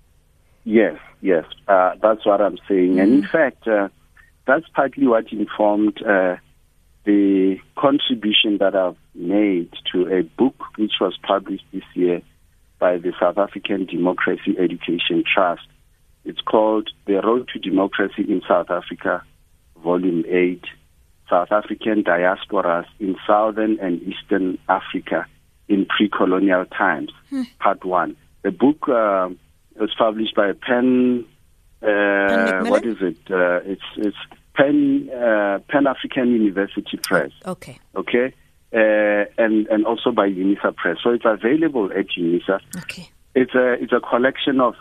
Yes, 0.64 0.98
yes, 1.20 1.44
uh, 1.68 1.92
that's 2.03 2.24
what 2.24 2.40
I'm 2.40 2.59
saying. 2.68 3.00
And 3.00 3.12
in 3.12 3.26
fact, 3.26 3.66
uh, 3.66 3.88
that's 4.46 4.66
partly 4.74 5.07
what 5.07 5.33
informed 5.33 6.03
uh, 6.03 6.37
the 7.05 7.59
contribution 7.76 8.59
that 8.59 8.74
I've 8.74 8.96
made 9.14 9.72
to 9.92 10.07
a 10.12 10.22
book 10.22 10.57
which 10.76 10.92
was 11.00 11.18
published 11.22 11.64
this 11.72 11.85
year 11.94 12.22
by 12.79 12.98
the 12.98 13.12
South 13.20 13.38
African 13.38 13.87
Democracy 13.87 14.57
Education 14.59 15.24
Trust. 15.33 15.62
It's 16.24 16.40
called 16.40 16.90
The 17.06 17.20
Road 17.20 17.48
to 17.52 17.59
Democracy 17.59 18.22
in 18.28 18.42
South 18.46 18.70
Africa, 18.70 19.22
Volume 19.83 20.24
8 20.28 20.64
South 21.30 21.52
African 21.52 22.02
Diasporas 22.02 22.87
in 22.98 23.16
Southern 23.26 23.78
and 23.80 24.02
Eastern 24.02 24.59
Africa 24.68 25.26
in 25.68 25.87
Pre-Colonial 25.87 26.66
Times, 26.66 27.12
Part 27.61 27.85
1. 27.85 28.16
The 28.42 28.50
book 28.50 28.88
uh, 28.88 29.28
was 29.78 29.94
published 29.96 30.35
by 30.35 30.52
Penn, 30.52 31.24
uh, 31.83 32.64
what 32.64 32.85
is 32.85 32.96
it? 33.00 33.18
Uh, 33.30 33.61
it's, 33.64 33.83
it's 33.96 34.16
Penn, 34.56 35.09
uh, 35.11 35.61
Pan 35.68 35.87
African 35.87 36.33
University 36.33 36.98
Press 37.02 37.30
Okay. 37.46 37.78
okay, 37.94 38.35
uh, 38.74 39.24
and 39.38 39.66
and 39.68 39.87
also 39.87 40.11
by 40.11 40.28
UNISA 40.28 40.74
Press. 40.76 40.98
So 41.02 41.11
it's 41.11 41.24
available 41.24 41.90
at 41.96 42.06
UNISA. 42.18 42.61
Okay. 42.78 43.09
It's 43.35 43.54
a 43.54 43.74
it's 43.74 43.92
a 43.92 44.00
collection 44.00 44.61
of 44.61 44.74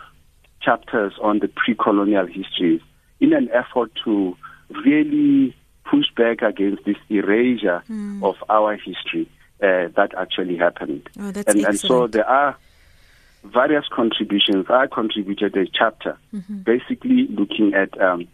chapters 0.60 1.12
on 1.22 1.38
the 1.38 1.48
pre-colonial 1.48 2.26
histories 2.26 2.80
in 3.20 3.32
an 3.32 3.48
effort 3.52 3.90
to 4.04 4.36
really 4.84 5.54
push 5.84 6.06
back 6.16 6.42
against 6.42 6.84
this 6.84 6.96
erasure 7.08 7.82
of 8.22 8.36
our 8.48 8.76
history 8.76 9.28
uh, 9.62 9.88
that 9.96 10.10
actually 10.16 10.56
happened. 10.56 11.08
Oh, 11.18 11.32
and, 11.46 11.64
and 11.66 11.78
so 11.78 12.06
there 12.06 12.28
are 12.28 12.56
various 13.44 13.84
contributions. 13.92 14.66
I 14.68 14.86
contributed 14.86 15.56
a 15.56 15.66
chapter 15.66 16.18
basically 16.64 17.26
looking 17.28 17.74
at 17.74 18.00
um, 18.00 18.28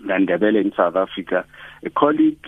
Ndebele 0.00 0.60
in 0.60 0.72
South 0.76 0.96
Africa. 0.96 1.44
A 1.84 1.90
colleague 1.90 2.46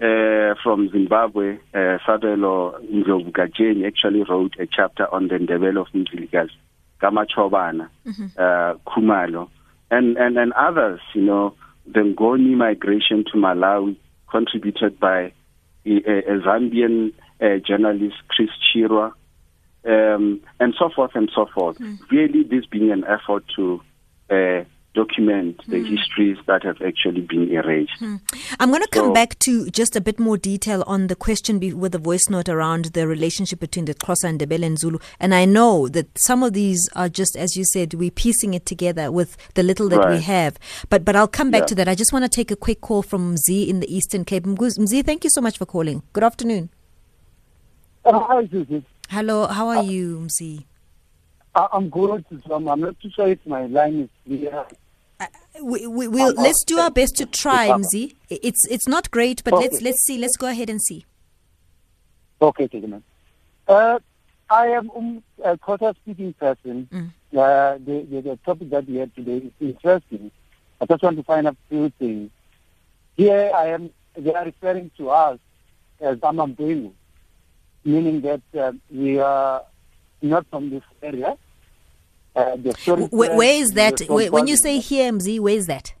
uh, 0.00 0.54
from 0.62 0.88
Zimbabwe, 0.90 1.58
uh, 1.74 1.98
Sabelo 2.06 2.80
Ndlovu 2.90 3.86
actually 3.86 4.22
wrote 4.22 4.54
a 4.58 4.66
chapter 4.66 5.12
on 5.12 5.28
the 5.28 5.34
Ndebele 5.34 5.80
of 5.80 5.88
Mzilikazi, 5.88 6.56
Kamachobana, 7.00 7.88
uh, 8.36 8.74
Kumalo, 8.86 9.48
and, 9.90 10.16
and, 10.16 10.36
and 10.38 10.52
others, 10.52 11.00
you 11.14 11.22
know, 11.22 11.54
the 11.86 12.00
Ngoni 12.00 12.56
migration 12.56 13.24
to 13.32 13.38
Malawi, 13.38 13.96
contributed 14.30 15.00
by 15.00 15.32
a, 15.84 15.90
a 15.90 16.40
Zambian 16.40 17.12
uh, 17.40 17.56
journalist, 17.66 18.16
Chris 18.28 18.50
Chirwa, 18.72 19.12
um, 19.84 20.40
and 20.60 20.74
so 20.78 20.90
forth 20.94 21.12
and 21.14 21.30
so 21.34 21.46
forth. 21.52 21.78
Really, 22.10 22.42
this 22.44 22.66
being 22.66 22.90
an 22.92 23.04
effort 23.04 23.44
to 23.56 23.80
uh, 24.30 24.64
document 24.94 25.60
the 25.68 25.78
histories 25.78 26.36
that 26.46 26.64
have 26.64 26.82
actually 26.82 27.20
been 27.20 27.48
erased. 27.50 27.92
I'm 28.58 28.70
going 28.70 28.82
to 28.82 28.88
come 28.90 29.06
So- 29.08 29.12
back 29.12 29.38
to 29.40 29.70
just 29.70 29.94
a 29.94 30.00
bit 30.00 30.18
more 30.18 30.36
detail 30.36 30.82
on 30.86 31.06
the 31.06 31.14
question 31.14 31.58
be- 31.60 31.72
with 31.72 31.92
the 31.92 31.98
voice 31.98 32.28
note 32.28 32.48
around 32.48 32.86
the 32.86 33.06
relationship 33.06 33.60
between 33.60 33.84
the 33.84 33.94
Xhosa 33.94 34.24
and 34.24 34.40
Ndebele 34.40 34.64
and 34.66 34.78
Zulu. 34.78 34.98
And 35.20 35.32
I 35.34 35.44
know 35.44 35.86
that 35.88 36.18
some 36.18 36.42
of 36.42 36.54
these 36.54 36.88
are 36.96 37.08
just, 37.08 37.36
as 37.36 37.56
you 37.56 37.64
said, 37.64 37.94
we're 37.94 38.10
piecing 38.10 38.52
it 38.54 38.66
together 38.66 39.12
with 39.12 39.36
the 39.54 39.62
little 39.62 39.88
that 39.90 40.08
we 40.10 40.20
have. 40.22 40.58
But 40.88 41.04
but 41.04 41.14
I'll 41.14 41.28
come 41.28 41.50
back 41.52 41.62
Yeah. 41.62 41.66
to 41.66 41.74
that. 41.76 41.88
I 41.88 41.94
just 41.94 42.12
want 42.12 42.24
to 42.24 42.28
take 42.28 42.50
a 42.50 42.56
quick 42.56 42.80
call 42.80 43.02
from 43.02 43.36
Z 43.36 43.68
in 43.70 43.78
the 43.80 43.94
Eastern 43.94 44.24
Cape. 44.24 44.44
Mguz- 44.44 44.78
Mzi, 44.78 45.04
thank 45.04 45.22
you 45.24 45.30
so 45.30 45.40
much 45.40 45.56
for 45.56 45.66
calling. 45.66 46.02
Good 46.12 46.24
afternoon. 46.24 46.68
Uh, 48.04 48.18
Hi, 48.18 48.48
Susie. 48.50 48.84
Hello, 49.08 49.46
how 49.46 49.68
are 49.68 49.82
you, 49.84 50.18
Mzi? 50.26 50.64
I- 51.54 51.68
I'm 51.72 51.88
good. 51.90 52.24
Um, 52.50 52.68
I'm 52.68 52.80
not 52.80 52.98
too 53.00 53.10
sure 53.14 53.28
if 53.28 53.38
my 53.46 53.66
line 53.66 54.00
is 54.00 54.08
clear. 54.26 54.64
We, 55.62 55.86
we, 55.86 56.08
we'll, 56.08 56.38
Um, 56.38 56.44
let's 56.44 56.64
do 56.64 56.78
uh, 56.78 56.84
our 56.84 56.90
best 56.90 57.16
to 57.16 57.26
try, 57.26 57.68
um, 57.68 57.82
Mzi. 57.82 58.14
It's 58.30 58.66
it's 58.68 58.88
not 58.88 59.10
great, 59.10 59.42
but 59.44 59.52
Okay. 59.54 59.64
let's 59.64 59.82
let's 59.82 60.04
see. 60.06 60.16
Let's 60.18 60.36
go 60.36 60.46
ahead 60.46 60.70
and 60.70 60.80
see. 60.80 61.04
Okay, 62.40 62.66
take 62.68 62.84
a 62.84 62.86
minute. 62.86 63.02
Uh, 63.68 63.98
I 64.48 64.68
am 64.68 64.90
um, 64.96 65.22
a 65.44 65.56
Xhosa 65.58 65.94
speaking 65.96 66.32
person. 66.32 66.88
Mm. 66.90 67.10
Uh, 67.36 67.78
the, 67.84 68.06
the, 68.10 68.20
the 68.22 68.36
topic 68.44 68.70
that 68.70 68.88
we 68.88 68.96
have 68.96 69.14
today 69.14 69.36
is 69.38 69.52
interesting. 69.60 70.30
I 70.80 70.86
just 70.86 71.02
want 71.02 71.16
to 71.18 71.22
find 71.22 71.46
out 71.46 71.56
few 71.68 71.90
things. 71.98 72.30
Here 73.16 73.52
I 73.54 73.66
am, 73.68 73.90
they 74.16 74.32
are 74.34 74.44
referring 74.46 74.90
to 74.96 75.10
us 75.10 75.38
as 76.00 76.16
Amambenu, 76.18 76.92
meaning 77.84 78.22
that 78.22 78.40
uh, 78.58 78.72
we 78.90 79.18
are 79.20 79.62
not 80.22 80.46
from 80.50 80.70
this 80.70 80.82
area. 81.02 81.36
Uh, 82.36 82.56
the 82.56 82.72
story 82.74 83.04
Where, 83.04 83.36
where 83.36 83.54
is 83.60 83.72
that? 83.72 84.00
Where, 84.08 84.30
when 84.30 84.46
you 84.46 84.56
say 84.56 84.78
here, 84.78 85.10
MZ, 85.12 85.40
where 85.40 85.54
is 85.56 85.66
that? 85.66 85.94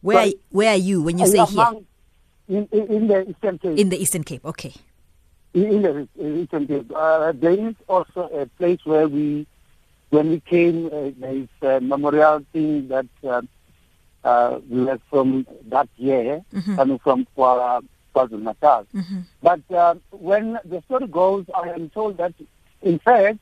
Where 0.00 0.18
are, 0.18 0.32
where 0.50 0.70
are 0.72 0.76
you 0.76 1.02
when 1.02 1.18
you 1.18 1.26
say 1.26 1.44
here? 1.44 1.60
among- 1.62 1.84
in, 2.48 2.66
in, 2.72 2.86
in 2.86 3.06
the 3.08 3.28
Eastern 3.28 3.58
Cape. 3.58 3.78
In 3.78 3.88
the 3.90 4.00
Eastern 4.00 4.24
Cape. 4.24 4.44
Okay. 4.46 4.72
in 5.52 5.82
the 5.82 6.08
Eastern 6.40 6.66
Cape. 6.66 6.90
Uh, 6.94 7.32
there 7.32 7.50
is 7.68 7.74
also 7.88 8.28
a 8.32 8.46
place 8.58 8.78
where 8.84 9.06
we, 9.06 9.46
when 10.10 10.30
we 10.30 10.40
came, 10.40 10.86
uh, 10.86 11.10
there 11.18 11.34
is 11.34 11.48
a 11.60 11.80
memorial 11.80 12.40
thing 12.54 12.88
that 12.88 13.06
uh, 13.24 13.42
uh, 14.24 14.60
we 14.68 14.82
were 14.84 14.98
from 15.10 15.46
that 15.66 15.88
year, 15.96 16.42
coming 16.76 16.98
from 17.00 17.26
Kwa- 17.34 17.82
KwaZulu 18.14 18.42
Natal. 18.42 18.86
But 19.42 19.60
uh, 19.70 19.96
when 20.12 20.58
the 20.64 20.82
story 20.86 21.06
goes, 21.08 21.44
I 21.54 21.68
am 21.70 21.90
told 21.90 22.16
that, 22.16 22.32
in 22.80 22.98
fact, 23.00 23.38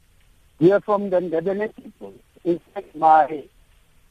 we 0.60 0.72
are 0.72 0.80
from 0.80 1.10
the 1.10 1.20
Ndebele 1.20 1.74
people. 1.76 2.12
In 2.44 2.60
fact, 2.74 2.94
my 2.96 3.44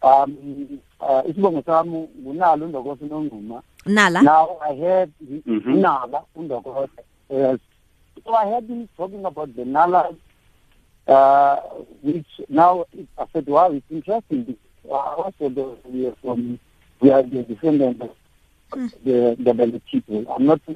um, 0.01 0.79
uh, 1.01 1.21
isibongo 1.27 1.63
sami 1.65 2.07
ngunalo 2.21 2.65
undokosi 2.65 3.05
nongquma 3.05 3.61
Nala. 3.85 4.21
now 4.21 4.57
I 4.61 4.75
heard 4.75 5.11
Mhm. 5.21 5.77
Nala 5.81 6.23
Undokose. 6.35 6.89
Yes. 7.29 7.59
So 8.23 8.33
I 8.33 8.45
had 8.47 8.67
been 8.67 8.87
talking 8.97 9.25
about 9.25 9.55
the 9.55 9.65
Nala, 9.65 10.13
uh, 11.07 11.55
which 12.01 12.27
now 12.49 12.85
it- 12.93 13.07
I 13.17 13.25
said, 13.33 13.47
wow, 13.47 13.71
it's 13.71 13.85
interesting. 13.89 14.43
because 14.43 14.59
I 14.85 15.13
also 15.21 15.49
the, 15.49 15.77
we 15.89 16.07
are 16.07 16.15
from 16.21 16.59
we 17.01 17.11
are 17.11 17.23
the 17.23 17.43
descendants 17.43 18.01
of 18.01 18.91
the 19.03 19.35
the 19.39 19.53
Bele 19.53 19.79
people. 19.91 20.25
I'm 20.31 20.45
not 20.45 20.61
sure 20.65 20.75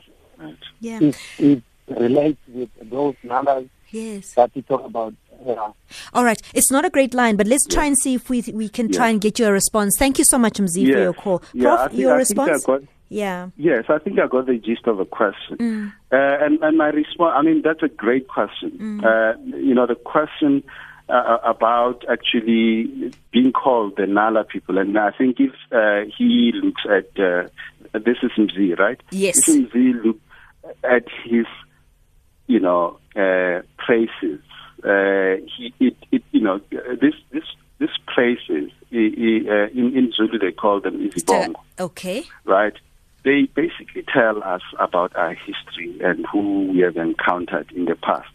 Yeah. 0.79 0.99
if 1.01 1.39
it 1.39 1.63
relates 1.87 2.39
with 2.47 2.69
those 2.89 3.15
Nalas 3.23 3.69
Yes. 3.91 4.33
that 4.35 4.51
you 4.55 4.61
talk 4.63 4.85
about. 4.85 5.13
Yeah. 5.45 5.71
All 6.13 6.23
right. 6.23 6.41
It's 6.53 6.71
not 6.71 6.85
a 6.85 6.89
great 6.89 7.13
line, 7.13 7.35
but 7.37 7.47
let's 7.47 7.65
try 7.67 7.85
and 7.85 7.97
see 7.97 8.13
if 8.15 8.29
we 8.29 8.43
we 8.53 8.69
can 8.69 8.91
try 8.91 9.05
Yeah. 9.07 9.11
and 9.13 9.21
get 9.21 9.39
you 9.39 9.45
a 9.47 9.51
response. 9.51 9.95
Thank 9.97 10.17
you 10.19 10.25
so 10.25 10.37
much, 10.37 10.53
Mzi, 10.59 10.91
for 10.91 10.99
your 10.99 11.13
call. 11.13 11.41
Yeah, 11.53 11.75
Prof, 11.75 11.89
think- 11.91 12.01
your 12.01 12.13
I 12.13 12.17
response? 12.17 12.65
got- 12.65 12.81
yeah. 13.11 13.49
Yes, 13.57 13.85
I 13.89 13.97
think 13.97 14.19
I 14.19 14.27
got 14.27 14.45
the 14.45 14.57
gist 14.57 14.85
of 14.85 14.97
the 14.97 15.05
question. 15.05 15.91
Uh, 16.11 16.15
and, 16.15 16.61
and 16.61 16.77
my 16.77 16.89
response, 16.89 17.33
I 17.35 17.41
mean, 17.41 17.61
that's 17.63 17.81
a 17.81 17.87
great 17.87 18.27
question. 18.27 19.03
Uh, 19.03 19.33
you 19.45 19.73
know, 19.73 19.87
the 19.87 19.95
question 19.95 20.63
uh, 21.09 21.39
about 21.43 22.03
actually 22.07 23.11
being 23.31 23.51
called 23.51 23.95
the 23.97 24.05
Nala 24.05 24.43
people, 24.43 24.77
and 24.77 24.95
I 24.95 25.09
think 25.11 25.39
if 25.39 25.53
uh, 25.71 26.01
he 26.15 26.51
looks 26.53 26.83
at, 26.85 27.07
uh, 27.19 27.47
this 27.93 28.17
is 28.21 28.31
Mzi, 28.37 28.77
right? 28.77 29.01
Yes. 29.09 29.47
If 29.47 29.71
Mzi 29.73 30.03
looks 30.05 30.19
at 30.83 31.05
his, 31.25 31.47
you 32.45 32.59
know, 32.59 32.99
uh, 33.15 33.61
places, 33.83 34.39
uh, 34.83 35.43
he, 35.57 35.73
it, 35.79 35.97
it, 36.11 36.23
you 36.31 36.41
know, 36.41 36.59
this, 36.69 37.13
this, 37.31 37.43
this 37.79 37.89
places, 38.13 38.71
uh, 38.91 38.97
in, 38.97 39.93
in 39.95 40.11
Zulu 40.15 40.39
they 40.39 40.51
call 40.51 40.81
them 40.81 41.09
Izibongo 41.09 41.55
Okay. 41.79 42.23
right? 42.45 42.73
They 43.23 43.43
basically 43.53 44.03
tell 44.13 44.41
us 44.43 44.61
about 44.79 45.15
our 45.15 45.33
history 45.33 45.99
and 46.01 46.25
who 46.31 46.67
we 46.71 46.79
have 46.79 46.97
encountered 46.97 47.71
in 47.73 47.85
the 47.85 47.95
past. 47.95 48.29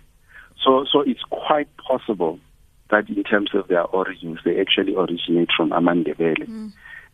So, 0.62 0.84
so 0.90 1.00
it's 1.00 1.22
quite 1.30 1.68
possible 1.76 2.38
that 2.90 3.08
in 3.08 3.22
terms 3.24 3.50
of 3.54 3.68
their 3.68 3.82
origins, 3.82 4.38
they 4.44 4.60
actually 4.60 4.94
originate 4.94 5.48
from 5.56 5.70
Amandebele. 5.70 6.46
Mm. 6.46 6.72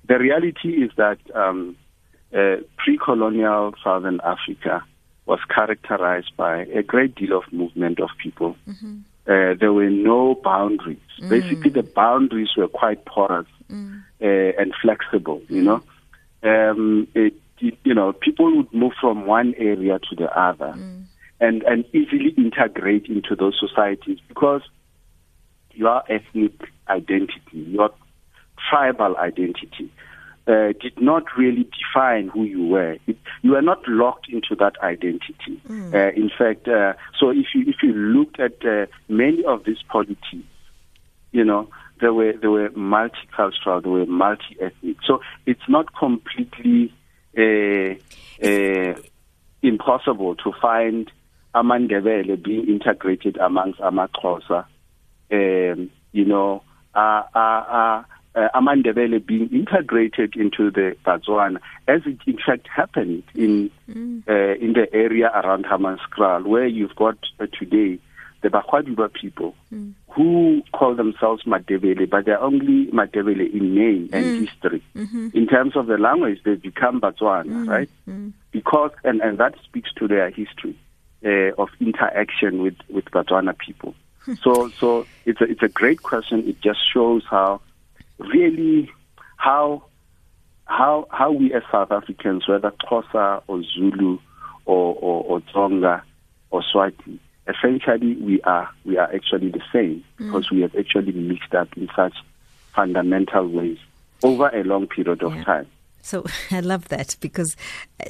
The 0.08 0.18
reality 0.18 0.82
is 0.84 0.90
that 0.96 1.18
um, 1.34 1.76
uh, 2.34 2.56
pre-colonial 2.76 3.74
Southern 3.82 4.20
Africa 4.24 4.84
was 5.26 5.38
characterized 5.54 6.32
by 6.36 6.62
a 6.62 6.82
great 6.82 7.14
deal 7.14 7.36
of 7.36 7.44
movement 7.52 8.00
of 8.00 8.08
people. 8.22 8.56
Mm-hmm. 8.68 8.98
Uh, 9.30 9.54
there 9.60 9.72
were 9.72 9.88
no 9.88 10.34
boundaries. 10.34 10.98
Mm. 11.22 11.28
Basically, 11.28 11.70
the 11.70 11.84
boundaries 11.84 12.48
were 12.56 12.66
quite 12.66 13.04
porous 13.04 13.46
mm. 13.70 14.02
uh, 14.20 14.60
and 14.60 14.74
flexible. 14.82 15.40
You 15.48 15.62
know, 15.62 15.82
um, 16.42 17.06
it, 17.14 17.34
you 17.60 17.94
know, 17.94 18.12
people 18.12 18.56
would 18.56 18.74
move 18.74 18.92
from 19.00 19.26
one 19.26 19.54
area 19.56 20.00
to 20.00 20.16
the 20.16 20.36
other 20.36 20.74
mm. 20.76 21.04
and 21.38 21.62
and 21.62 21.84
easily 21.94 22.34
integrate 22.36 23.06
into 23.06 23.36
those 23.36 23.56
societies 23.60 24.18
because 24.26 24.62
your 25.74 26.02
ethnic 26.10 26.52
identity, 26.88 27.40
your 27.52 27.90
tribal 28.68 29.16
identity, 29.16 29.92
uh, 30.46 30.72
did 30.80 31.00
not 31.00 31.24
really 31.36 31.68
define 31.78 32.28
who 32.28 32.44
you 32.44 32.66
were. 32.66 32.96
It, 33.06 33.16
you 33.42 33.52
were 33.52 33.62
not 33.62 33.86
locked 33.88 34.28
into 34.28 34.54
that 34.56 34.74
identity. 34.82 35.60
Mm. 35.68 35.94
Uh, 35.94 36.12
in 36.14 36.30
fact, 36.36 36.66
uh, 36.68 36.94
so 37.18 37.30
if 37.30 37.46
you 37.54 37.64
if 37.66 37.76
you 37.82 37.92
looked 37.92 38.40
at 38.40 38.64
uh, 38.64 38.86
many 39.08 39.44
of 39.44 39.64
these 39.64 39.82
polities, 39.88 40.44
you 41.32 41.44
know, 41.44 41.68
they 42.00 42.08
were 42.08 42.32
they 42.32 42.48
were 42.48 42.70
multicultural, 42.70 43.82
they 43.82 43.90
were 43.90 44.06
multi-ethnic. 44.06 44.96
So 45.06 45.20
it's 45.46 45.68
not 45.68 45.94
completely 45.94 46.92
uh, 47.36 47.94
uh, 48.44 49.00
impossible 49.62 50.36
to 50.36 50.52
find 50.60 51.10
Amandebele 51.54 52.42
being 52.42 52.68
integrated 52.68 53.36
amongst 53.36 53.80
Amaxhosa. 53.80 54.66
Um, 55.32 55.90
you 56.12 56.24
know, 56.24 56.62
uh, 56.94 58.02
uh, 58.34 58.48
Amandebele 58.54 59.24
being 59.24 59.48
integrated 59.50 60.36
into 60.36 60.70
the 60.70 60.96
Batswana, 61.04 61.58
as 61.88 62.02
it 62.06 62.18
in 62.26 62.38
fact 62.44 62.68
happened 62.68 63.22
in 63.34 63.70
mm. 63.88 64.22
uh, 64.28 64.58
in 64.64 64.72
the 64.74 64.86
area 64.92 65.30
around 65.34 65.64
Hammanskraal, 65.64 66.44
where 66.46 66.66
you've 66.66 66.94
got 66.94 67.18
uh, 67.40 67.46
today 67.58 67.98
the 68.42 68.48
Bahwaduba 68.48 69.12
people 69.12 69.54
mm. 69.72 69.92
who 70.08 70.62
call 70.72 70.94
themselves 70.94 71.44
Madebele, 71.44 72.08
but 72.08 72.24
they're 72.24 72.40
only 72.40 72.86
Madebele 72.86 73.52
in 73.52 73.74
name 73.74 74.08
and 74.12 74.24
mm. 74.24 74.48
history. 74.48 74.82
Mm-hmm. 74.96 75.28
In 75.34 75.46
terms 75.46 75.76
of 75.76 75.86
the 75.86 75.98
language, 75.98 76.40
they 76.44 76.54
become 76.54 77.00
Batswana, 77.00 77.44
mm. 77.44 77.68
right? 77.68 77.90
Mm. 78.08 78.32
Because 78.50 78.92
and, 79.04 79.20
and 79.20 79.38
that 79.38 79.54
speaks 79.64 79.90
to 79.98 80.08
their 80.08 80.30
history 80.30 80.78
uh, 81.24 81.52
of 81.60 81.68
interaction 81.80 82.62
with 82.62 82.76
with 82.88 83.04
Batswana 83.06 83.56
people. 83.58 83.94
so 84.42 84.68
so 84.70 85.06
it's 85.26 85.40
a 85.40 85.44
it's 85.44 85.62
a 85.62 85.68
great 85.68 86.02
question. 86.02 86.48
It 86.48 86.60
just 86.60 86.80
shows 86.92 87.24
how 87.28 87.60
really 88.32 88.90
how 89.36 89.84
how 90.66 91.06
how 91.10 91.32
we 91.32 91.52
as 91.52 91.62
South 91.70 91.90
Africans, 91.90 92.48
whether 92.48 92.70
Xhosa 92.70 93.42
or 93.46 93.62
Zulu 93.62 94.18
or 94.64 94.94
or, 94.94 95.24
or 95.24 95.40
Tsonga 95.40 96.02
or 96.50 96.62
Swati, 96.62 97.18
essentially 97.48 98.16
we 98.16 98.40
are 98.42 98.68
we 98.84 98.96
are 98.98 99.12
actually 99.14 99.50
the 99.50 99.62
same 99.72 100.04
mm. 100.18 100.26
because 100.26 100.50
we 100.50 100.60
have 100.60 100.74
actually 100.76 101.12
mixed 101.12 101.54
up 101.54 101.68
in 101.76 101.88
such 101.96 102.14
fundamental 102.74 103.48
ways 103.48 103.78
over 104.22 104.48
a 104.48 104.62
long 104.64 104.86
period 104.86 105.22
of 105.22 105.34
yeah. 105.34 105.44
time. 105.44 105.66
So 106.02 106.24
I 106.50 106.60
love 106.60 106.88
that 106.88 107.16
because 107.20 107.56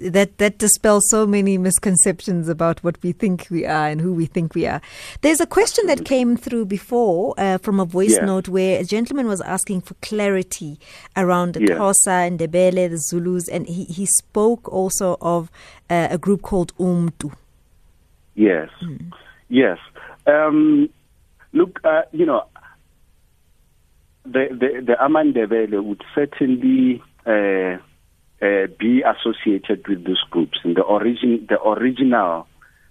that 0.00 0.38
that 0.38 0.58
dispels 0.58 1.08
so 1.10 1.26
many 1.26 1.58
misconceptions 1.58 2.48
about 2.48 2.82
what 2.84 3.02
we 3.02 3.12
think 3.12 3.48
we 3.50 3.66
are 3.66 3.88
and 3.88 4.00
who 4.00 4.12
we 4.12 4.26
think 4.26 4.54
we 4.54 4.66
are. 4.66 4.80
There's 5.22 5.40
a 5.40 5.46
question 5.46 5.86
that 5.86 6.04
came 6.04 6.36
through 6.36 6.66
before 6.66 7.34
uh, 7.38 7.58
from 7.58 7.80
a 7.80 7.84
voice 7.84 8.16
yeah. 8.16 8.24
note 8.24 8.48
where 8.48 8.80
a 8.80 8.84
gentleman 8.84 9.26
was 9.26 9.40
asking 9.40 9.82
for 9.82 9.94
clarity 9.94 10.78
around 11.16 11.54
the 11.54 11.60
yeah. 11.60 11.76
Xhosa 11.76 12.26
and 12.26 12.38
Ndebele, 12.38 12.90
the 12.90 12.98
Zulus, 12.98 13.48
and 13.48 13.66
he, 13.66 13.84
he 13.84 14.06
spoke 14.06 14.68
also 14.72 15.16
of 15.20 15.50
uh, 15.88 16.08
a 16.10 16.18
group 16.18 16.42
called 16.42 16.76
Umtu. 16.76 17.34
Yes, 18.34 18.70
mm. 18.82 19.12
yes. 19.48 19.78
Um, 20.26 20.88
look, 21.52 21.80
uh, 21.84 22.02
you 22.12 22.26
know, 22.26 22.44
the 24.24 24.48
the, 24.50 24.82
the 24.86 24.96
Amandebele 25.00 25.82
would 25.82 26.02
certainly 26.14 27.02
uh, 27.26 27.78
uh, 28.42 28.66
be 28.78 29.02
associated 29.02 29.86
with 29.86 30.04
these 30.04 30.20
groups. 30.30 30.58
And 30.64 30.76
the 30.76 30.82
origin, 30.82 31.46
the 31.48 31.60
original 31.60 32.46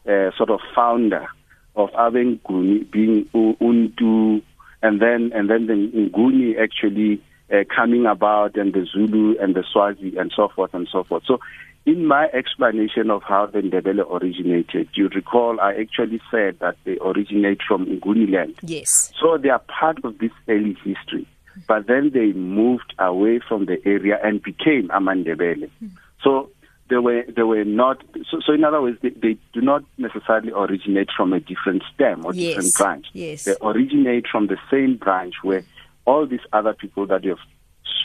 uh, 0.07 0.31
sort 0.37 0.49
of 0.49 0.59
founder 0.75 1.27
of 1.75 1.89
Abenguni 1.91 2.89
being 2.91 3.25
Untu, 3.33 4.41
and 4.81 5.01
then 5.01 5.31
and 5.33 5.49
then 5.49 5.67
the 5.67 5.73
Nguni 5.73 6.61
actually 6.61 7.21
uh, 7.51 7.63
coming 7.75 8.05
about, 8.05 8.55
and 8.57 8.73
the 8.73 8.85
Zulu 8.85 9.37
and 9.39 9.55
the 9.55 9.63
Swazi 9.71 10.15
and 10.17 10.31
so 10.35 10.49
forth 10.49 10.73
and 10.73 10.87
so 10.91 11.03
forth. 11.03 11.23
So. 11.25 11.39
In 11.85 12.05
my 12.05 12.27
explanation 12.33 13.09
of 13.09 13.23
how 13.23 13.47
the 13.47 13.59
Ndebele 13.59 14.05
originated, 14.11 14.89
you 14.93 15.07
recall 15.15 15.59
I 15.59 15.73
actually 15.73 16.21
said 16.29 16.59
that 16.59 16.75
they 16.83 16.97
originate 17.01 17.61
from 17.67 17.85
Nguni 17.85 18.31
land. 18.31 18.55
Yes. 18.61 19.11
So 19.19 19.39
they 19.41 19.49
are 19.49 19.59
part 19.59 19.97
of 20.03 20.19
this 20.19 20.29
early 20.47 20.75
history 20.83 21.25
but 21.67 21.87
then 21.87 22.11
they 22.13 22.33
moved 22.33 22.93
away 22.99 23.39
from 23.47 23.65
the 23.65 23.77
area 23.85 24.19
and 24.23 24.41
became 24.41 24.89
Amandebele. 24.89 25.69
Mm. 25.83 25.91
So 26.23 26.49
they 26.89 26.97
were 26.97 27.23
they 27.35 27.43
were 27.43 27.63
not 27.63 28.03
so, 28.29 28.39
so 28.45 28.53
in 28.53 28.63
other 28.63 28.81
words 28.81 28.97
they, 29.01 29.09
they, 29.09 29.37
do 29.53 29.61
not 29.61 29.83
necessarily 29.97 30.51
originate 30.51 31.09
from 31.15 31.33
a 31.33 31.39
different 31.39 31.83
stem 31.93 32.25
or 32.25 32.33
yes. 32.33 32.55
different 32.55 32.73
branch. 32.75 33.05
Yes. 33.13 33.45
They 33.45 33.55
originate 33.61 34.25
from 34.27 34.47
the 34.47 34.57
same 34.71 34.97
branch 34.97 35.35
where 35.43 35.63
all 36.05 36.25
these 36.25 36.39
other 36.51 36.73
people 36.73 37.05
that 37.07 37.23
you've 37.23 37.37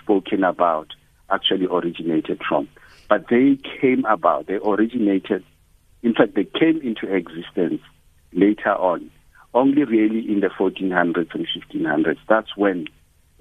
spoken 0.03 0.45
about 0.45 0.89
actually 1.31 1.67
originated 1.67 2.41
from. 2.47 2.69
But 3.09 3.29
they 3.29 3.59
came 3.81 4.05
about, 4.05 4.47
they 4.47 4.55
originated 4.55 5.45
in 6.03 6.15
fact 6.15 6.35
they 6.35 6.45
came 6.45 6.81
into 6.83 7.13
existence 7.13 7.81
later 8.33 8.75
on, 8.75 9.11
only 9.55 9.85
really 9.85 10.31
in 10.31 10.41
the 10.41 10.49
1400s 10.49 11.35
and 11.35 11.47
1500s. 11.73 12.19
That's 12.29 12.55
when 12.57 12.87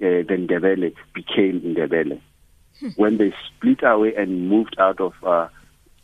uh, 0.04 0.22
the 0.28 0.36
Ndebele 0.36 0.94
became 1.14 1.60
Ndebele. 1.60 2.20
Hmm. 2.80 2.88
When 2.96 3.16
they 3.18 3.32
split 3.46 3.82
away 3.82 4.14
and 4.14 4.48
moved 4.48 4.76
out 4.78 5.00
of 5.00 5.14
uh, 5.22 5.48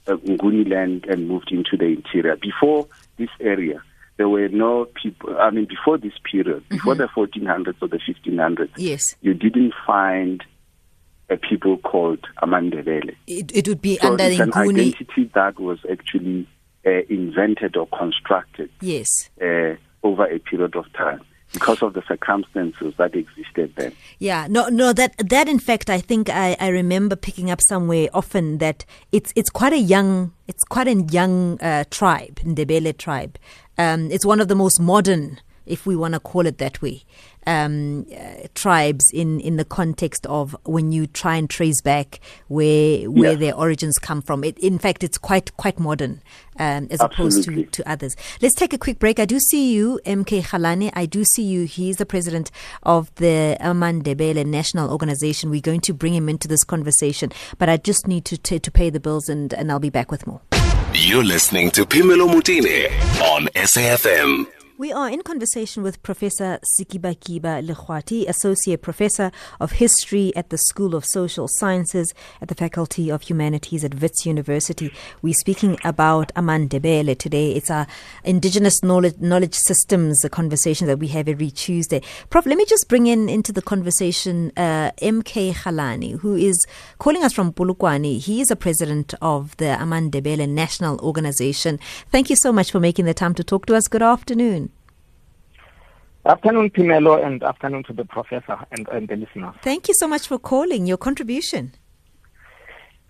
uh, 0.06 0.16
Nguni 0.16 0.68
land 0.68 1.06
and 1.06 1.28
moved 1.28 1.52
into 1.52 1.76
the 1.76 1.86
interior. 1.86 2.36
Before 2.36 2.86
this 3.18 3.28
area, 3.40 3.82
there 4.16 4.28
were 4.28 4.48
no 4.48 4.86
people, 5.02 5.36
I 5.38 5.50
mean, 5.50 5.66
before 5.66 5.98
this 5.98 6.12
period, 6.30 6.62
mm-hmm. 6.64 6.76
before 6.76 6.94
the 6.94 7.08
1400s 7.08 7.76
or 7.80 7.88
the 7.88 7.98
1500s, 7.98 8.70
yes. 8.76 9.14
you 9.20 9.34
didn't 9.34 9.74
find 9.86 10.42
a 11.28 11.36
people 11.36 11.78
called 11.78 12.26
Amandebele. 12.42 13.14
It, 13.26 13.54
it 13.54 13.68
would 13.68 13.80
be 13.80 13.98
so 13.98 14.12
under 14.12 14.24
it's 14.24 14.40
an 14.40 14.50
Nguni. 14.50 14.92
identity 14.92 15.30
that 15.34 15.58
was 15.60 15.78
actually 15.90 16.48
uh, 16.86 16.90
invented 17.08 17.76
or 17.76 17.86
constructed 17.86 18.70
yes. 18.80 19.30
Uh, 19.40 19.74
over 20.02 20.24
a 20.24 20.38
period 20.38 20.74
of 20.76 20.90
time 20.94 21.20
because 21.52 21.82
of 21.82 21.94
the 21.94 22.02
circumstances 22.06 22.94
that 22.96 23.14
existed 23.14 23.72
then. 23.76 23.92
Yeah, 24.18 24.46
no, 24.48 24.68
no, 24.68 24.92
that 24.92 25.14
that 25.18 25.48
in 25.48 25.58
fact, 25.58 25.90
I 25.90 25.98
think 25.98 26.28
I, 26.28 26.56
I 26.60 26.68
remember 26.68 27.16
picking 27.16 27.50
up 27.50 27.60
somewhere 27.60 28.08
often 28.14 28.58
that 28.58 28.84
it's 29.12 29.32
it's 29.36 29.50
quite 29.50 29.72
a 29.72 29.78
young 29.78 30.32
it's 30.46 30.64
quite 30.64 30.88
a 30.88 30.94
young 30.94 31.60
uh, 31.60 31.84
tribe, 31.90 32.36
Ndebele 32.36 32.96
tribe. 32.96 33.38
Um, 33.78 34.10
it's 34.10 34.26
one 34.26 34.40
of 34.40 34.48
the 34.48 34.54
most 34.54 34.78
modern, 34.80 35.40
if 35.66 35.86
we 35.86 35.96
want 35.96 36.14
to 36.14 36.20
call 36.20 36.46
it 36.46 36.58
that 36.58 36.82
way 36.82 37.04
um, 37.46 38.06
uh, 38.16 38.46
tribes 38.54 39.10
in, 39.12 39.40
in 39.40 39.56
the 39.56 39.64
context 39.64 40.26
of 40.26 40.56
when 40.64 40.92
you 40.92 41.06
try 41.06 41.36
and 41.36 41.48
trace 41.48 41.80
back 41.80 42.20
where 42.48 43.10
where 43.10 43.32
yeah. 43.32 43.38
their 43.38 43.54
origins 43.54 43.98
come 43.98 44.22
from. 44.22 44.44
It, 44.44 44.58
in 44.58 44.78
fact, 44.78 45.02
it's 45.04 45.18
quite 45.18 45.56
quite 45.56 45.78
modern 45.78 46.22
um, 46.58 46.88
as 46.90 47.00
opposed 47.00 47.44
to, 47.44 47.64
to 47.64 47.90
others. 47.90 48.16
Let's 48.40 48.54
take 48.54 48.72
a 48.72 48.78
quick 48.78 48.98
break. 48.98 49.18
I 49.18 49.24
do 49.24 49.40
see 49.40 49.72
you, 49.72 50.00
MK 50.04 50.42
Khalane. 50.42 50.90
I 50.94 51.06
do 51.06 51.24
see 51.24 51.42
you. 51.42 51.64
He's 51.64 51.96
the 51.96 52.06
president 52.06 52.50
of 52.82 53.12
the 53.16 53.56
Amandebele 53.60 54.44
National 54.46 54.90
Organization. 54.90 55.50
We're 55.50 55.60
going 55.60 55.80
to 55.82 55.94
bring 55.94 56.14
him 56.14 56.28
into 56.28 56.46
this 56.46 56.62
conversation, 56.64 57.32
but 57.58 57.68
I 57.68 57.78
just 57.78 58.06
need 58.06 58.24
to 58.26 58.36
t- 58.36 58.58
to 58.58 58.70
pay 58.70 58.90
the 58.90 59.00
bills, 59.00 59.28
and, 59.28 59.52
and 59.54 59.72
I'll 59.72 59.78
be 59.78 59.90
back 59.90 60.10
with 60.10 60.26
more. 60.26 60.40
You're 60.92 61.24
listening 61.24 61.70
to 61.72 61.86
Phemelo 61.86 62.28
Motene 62.28 62.86
on 63.22 63.46
SAFM. 63.54 64.59
We 64.80 64.92
are 64.92 65.10
in 65.10 65.20
conversation 65.20 65.82
with 65.82 66.02
Professor 66.02 66.58
Sekibakiba 66.74 67.62
Lekgoathi, 67.62 68.26
Associate 68.26 68.80
Professor 68.80 69.30
of 69.60 69.72
History 69.72 70.34
at 70.34 70.48
the 70.48 70.56
School 70.56 70.94
of 70.94 71.04
Social 71.04 71.48
Sciences 71.48 72.14
at 72.40 72.48
the 72.48 72.54
Faculty 72.54 73.10
of 73.10 73.20
Humanities 73.20 73.84
at 73.84 74.00
Wits 74.00 74.24
University. 74.24 74.90
We're 75.20 75.34
speaking 75.34 75.76
about 75.84 76.32
Amandebele 76.34 77.18
today. 77.18 77.52
It's 77.52 77.70
our 77.70 77.86
Indigenous 78.24 78.82
Knowledge, 78.82 79.18
knowledge 79.18 79.52
Systems 79.52 80.24
conversation 80.30 80.86
that 80.86 80.98
we 80.98 81.08
have 81.08 81.28
every 81.28 81.50
Tuesday. 81.50 82.00
Prof, 82.30 82.46
let 82.46 82.56
me 82.56 82.64
just 82.64 82.88
bring 82.88 83.06
in 83.06 83.28
into 83.28 83.52
the 83.52 83.60
conversation 83.60 84.50
uh, 84.56 84.92
MK 85.02 85.56
Khalane, 85.56 86.20
who 86.20 86.34
is 86.34 86.58
calling 86.98 87.22
us 87.22 87.34
from 87.34 87.52
Polokwane. 87.52 88.18
He 88.18 88.40
is 88.40 88.50
a 88.50 88.56
president 88.56 89.12
of 89.20 89.54
the 89.58 89.76
Amandebele 89.78 90.48
National 90.48 90.98
Organization. 91.00 91.78
Thank 92.10 92.30
you 92.30 92.36
so 92.36 92.50
much 92.50 92.72
for 92.72 92.80
making 92.80 93.04
the 93.04 93.12
time 93.12 93.34
to 93.34 93.44
talk 93.44 93.66
to 93.66 93.76
us. 93.76 93.86
Good 93.86 94.00
afternoon. 94.00 94.69
Afternoon, 96.26 96.70
Phemelo, 96.70 97.24
and 97.24 97.42
afternoon 97.42 97.82
to 97.84 97.92
the 97.92 98.04
professor 98.04 98.58
and, 98.72 98.86
and 98.88 99.08
the 99.08 99.16
listeners. 99.16 99.54
Thank 99.62 99.88
you 99.88 99.94
so 99.94 100.06
much 100.06 100.28
for 100.28 100.38
calling. 100.38 100.86
Your 100.86 100.98
contribution. 100.98 101.74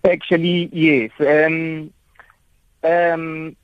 Actually, 0.03 0.69
yes. 0.71 1.11
Um, 1.19 1.93
um, 2.83 3.55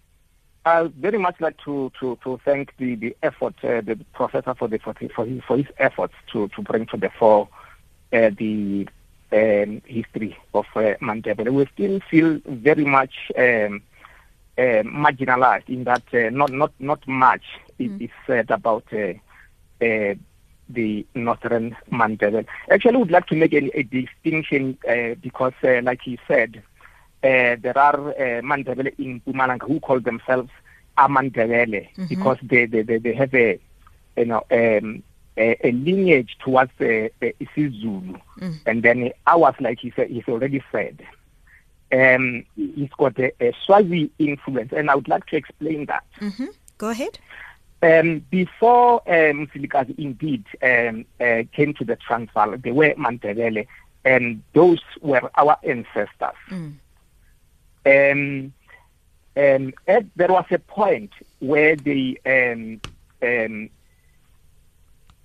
I 0.65 0.83
very 0.99 1.17
much 1.17 1.39
like 1.39 1.57
to, 1.63 1.91
to, 1.99 2.17
to 2.23 2.39
thank 2.43 2.75
the, 2.77 2.95
the 2.95 3.15
effort, 3.23 3.55
uh, 3.63 3.79
the 3.81 3.97
professor 4.13 4.53
for 4.53 4.67
the 4.67 4.79
for, 4.79 4.93
the, 4.99 5.07
for, 5.07 5.25
his, 5.25 5.41
for 5.47 5.57
his 5.57 5.67
efforts 5.77 6.13
to, 6.33 6.49
to 6.49 6.61
bring 6.61 6.85
to 6.87 6.97
the 6.97 7.09
fore 7.17 7.47
uh, 8.11 8.29
the 8.37 8.87
um, 9.31 9.81
history 9.85 10.37
of 10.53 10.65
uh. 10.75 10.95
We 11.01 11.67
still 11.73 12.01
feel 12.11 12.41
very 12.45 12.83
much 12.83 13.31
um, 13.37 13.81
uh, 14.57 14.83
marginalized 14.83 15.69
in 15.69 15.85
that 15.85 16.03
uh, 16.13 16.29
not 16.31 16.51
not 16.51 16.71
not 16.79 17.07
much 17.07 17.43
mm. 17.79 18.01
is 18.01 18.09
said 18.25 18.51
about 18.51 18.85
uh, 18.91 19.13
the 19.79 21.05
northern 21.15 21.75
Mandebele. 21.91 22.45
Actually, 22.69 22.95
I 22.95 22.97
would 22.97 23.11
like 23.11 23.27
to 23.27 23.35
make 23.35 23.53
a, 23.53 23.79
a 23.79 23.83
distinction 23.83 24.77
uh, 24.87 25.15
because, 25.21 25.53
uh, 25.63 25.81
like 25.81 26.01
he 26.01 26.19
said, 26.27 26.61
there 27.21 27.77
are 27.77 27.97
Mandebele 28.41 28.97
in 28.99 29.21
Mpumalanga 29.21 29.67
who 29.67 29.79
call 29.79 29.99
themselves 29.99 30.49
Amandebele 30.97 31.93
mm-hmm. 31.93 32.05
because 32.07 32.37
they, 32.41 32.65
they, 32.65 32.81
they, 32.81 32.97
they 32.97 33.13
have 33.13 33.33
a 33.33 33.59
you 34.15 34.25
know 34.25 34.43
um, 34.51 35.03
a, 35.37 35.67
a, 35.67 35.71
lineage 35.71 36.37
towards 36.43 36.71
the 36.79 37.11
uh, 37.21 37.25
isiZulu, 37.39 38.19
mm. 38.39 38.59
and 38.65 38.83
then 38.83 39.11
ours, 39.27 39.55
like 39.59 39.79
he 39.79 39.93
said, 39.95 40.09
he's 40.09 40.27
already 40.27 40.63
said, 40.71 41.05
um, 41.91 42.43
he's 42.55 42.89
got 42.97 43.17
a, 43.19 43.31
a 43.39 43.53
Swazi 43.63 44.09
influence, 44.17 44.73
and 44.75 44.89
I 44.89 44.95
would 44.95 45.07
like 45.07 45.27
to 45.27 45.35
explain 45.35 45.85
that. 45.85 46.03
Mm-hmm. 46.19 46.47
Go 46.79 46.89
ahead. 46.89 47.19
Um, 47.83 48.25
before 48.31 49.01
um, 49.07 49.47
Mzilikazi 49.47 49.93
indeed 49.99 50.43
um, 50.63 51.05
uh, 51.21 51.43
came 51.53 51.75
to 51.75 51.85
the 51.85 51.95
Transvaal, 51.95 52.57
they 52.57 52.71
were 52.71 52.95
Mandebele, 52.95 53.67
and 54.03 54.41
those 54.53 54.81
were 55.01 55.29
our 55.35 55.57
ancestors. 55.63 56.35
Mm. 56.49 56.73
Um, 57.85 58.53
um, 59.37 59.73
at, 59.87 60.05
there 60.15 60.29
was 60.29 60.45
a 60.49 60.57
point 60.57 61.11
where 61.37 61.75
they, 61.75 62.17
um, 62.25 62.81
um, 63.21 63.69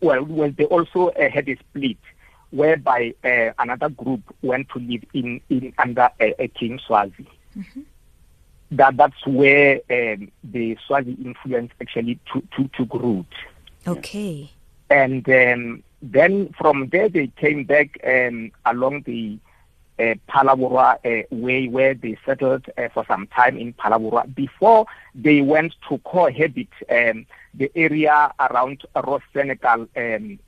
well, 0.01 0.23
well, 0.25 0.51
they 0.51 0.65
also 0.65 1.09
uh, 1.09 1.31
had 1.31 1.49
a 1.49 1.57
split, 1.57 1.97
whereby 2.51 3.15
uh, 3.25 3.53
another 3.59 3.89
group 3.89 4.21
went 4.43 4.69
to 4.71 4.79
live 4.79 5.05
in, 5.15 5.41
in 5.49 5.73
under 5.79 6.11
uh, 6.21 6.47
King 6.55 6.79
Swazi. 6.87 7.27
Mm-hmm 7.57 7.81
that 8.73 8.97
that's 8.97 9.27
where 9.27 9.81
um, 9.91 10.31
the 10.45 10.77
Swazi 10.87 11.12
influence 11.25 11.73
actually 11.81 12.18
took, 12.33 12.51
took, 12.51 12.73
took 12.73 12.95
root. 12.95 13.27
Okay. 13.87 14.51
And 14.91 15.29
um, 15.29 15.83
then 16.01 16.55
from 16.59 16.89
there 16.89 17.09
they 17.09 17.29
came 17.29 17.64
back 17.64 17.99
um, 18.05 18.53
along 18.66 19.03
the 19.03 19.39
uh, 19.99 20.14
Phalaborwa 20.29 20.99
uh, 21.05 21.27
way 21.31 21.68
where 21.68 21.95
they 21.95 22.18
settled 22.25 22.66
uh, 22.77 22.89
for 22.95 23.05
some 23.07 23.27
time 23.29 23.57
in 23.57 23.75
Phalaborwa 23.75 24.35
before 24.35 24.87
they 25.14 25.43
went 25.43 25.75
to 25.89 25.99
cohabit 25.99 26.68
um, 26.91 27.27
the 27.55 27.70
area 27.77 28.33
around 28.41 28.83
Ross 28.97 29.23
Senegal 29.33 29.87
um, 29.97 30.39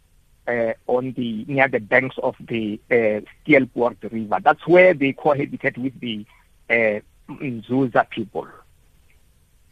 uh, 0.47 0.73
on 0.87 1.13
the 1.13 1.45
near 1.47 1.69
the 1.69 1.81
banks 1.81 2.17
of 2.23 2.35
the 2.41 2.81
uh, 2.91 3.21
River. 3.47 4.39
That's 4.43 4.67
where 4.67 4.95
they 4.95 5.13
cohabited 5.13 5.79
with 5.79 5.99
the 6.01 6.27
uh, 6.71 7.01
Nzunza 7.29 8.09
people. 8.09 8.49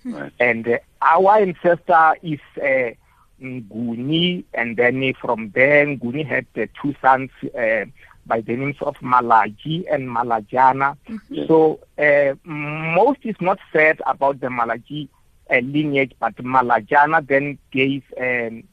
Right. 0.05 0.33
And 0.41 0.67
uh, 0.67 0.79
our 1.01 1.39
ancestor 1.39 2.17
is 2.23 2.41
uh, 2.57 2.91
Nguni, 3.41 4.45
and 4.55 4.77
then 4.77 5.15
from 5.21 5.51
there, 5.55 5.87
Nguni 5.87 6.27
had 6.27 6.47
uh, 6.57 6.67
two 6.81 6.95
sons 7.01 7.31
uh, 7.57 7.85
by 8.27 8.41
the 8.41 8.57
names 8.57 8.77
of 8.81 8.97
Malaji 8.97 9.85
and 9.93 10.09
Malajana. 10.09 10.97
Mm-hmm. 11.09 11.47
So 11.47 11.81
uh, 11.99 12.35
most 12.45 13.21
is 13.23 13.37
not 13.41 13.59
said 13.73 14.01
about 14.07 14.41
the 14.41 14.49
Malaji 14.49 15.09
uh, 15.51 15.57
lineage, 15.57 16.13
but 16.19 16.37
Malajana 16.37 17.27
then 17.27 17.59
gave 17.71 18.03
um, 18.21 18.65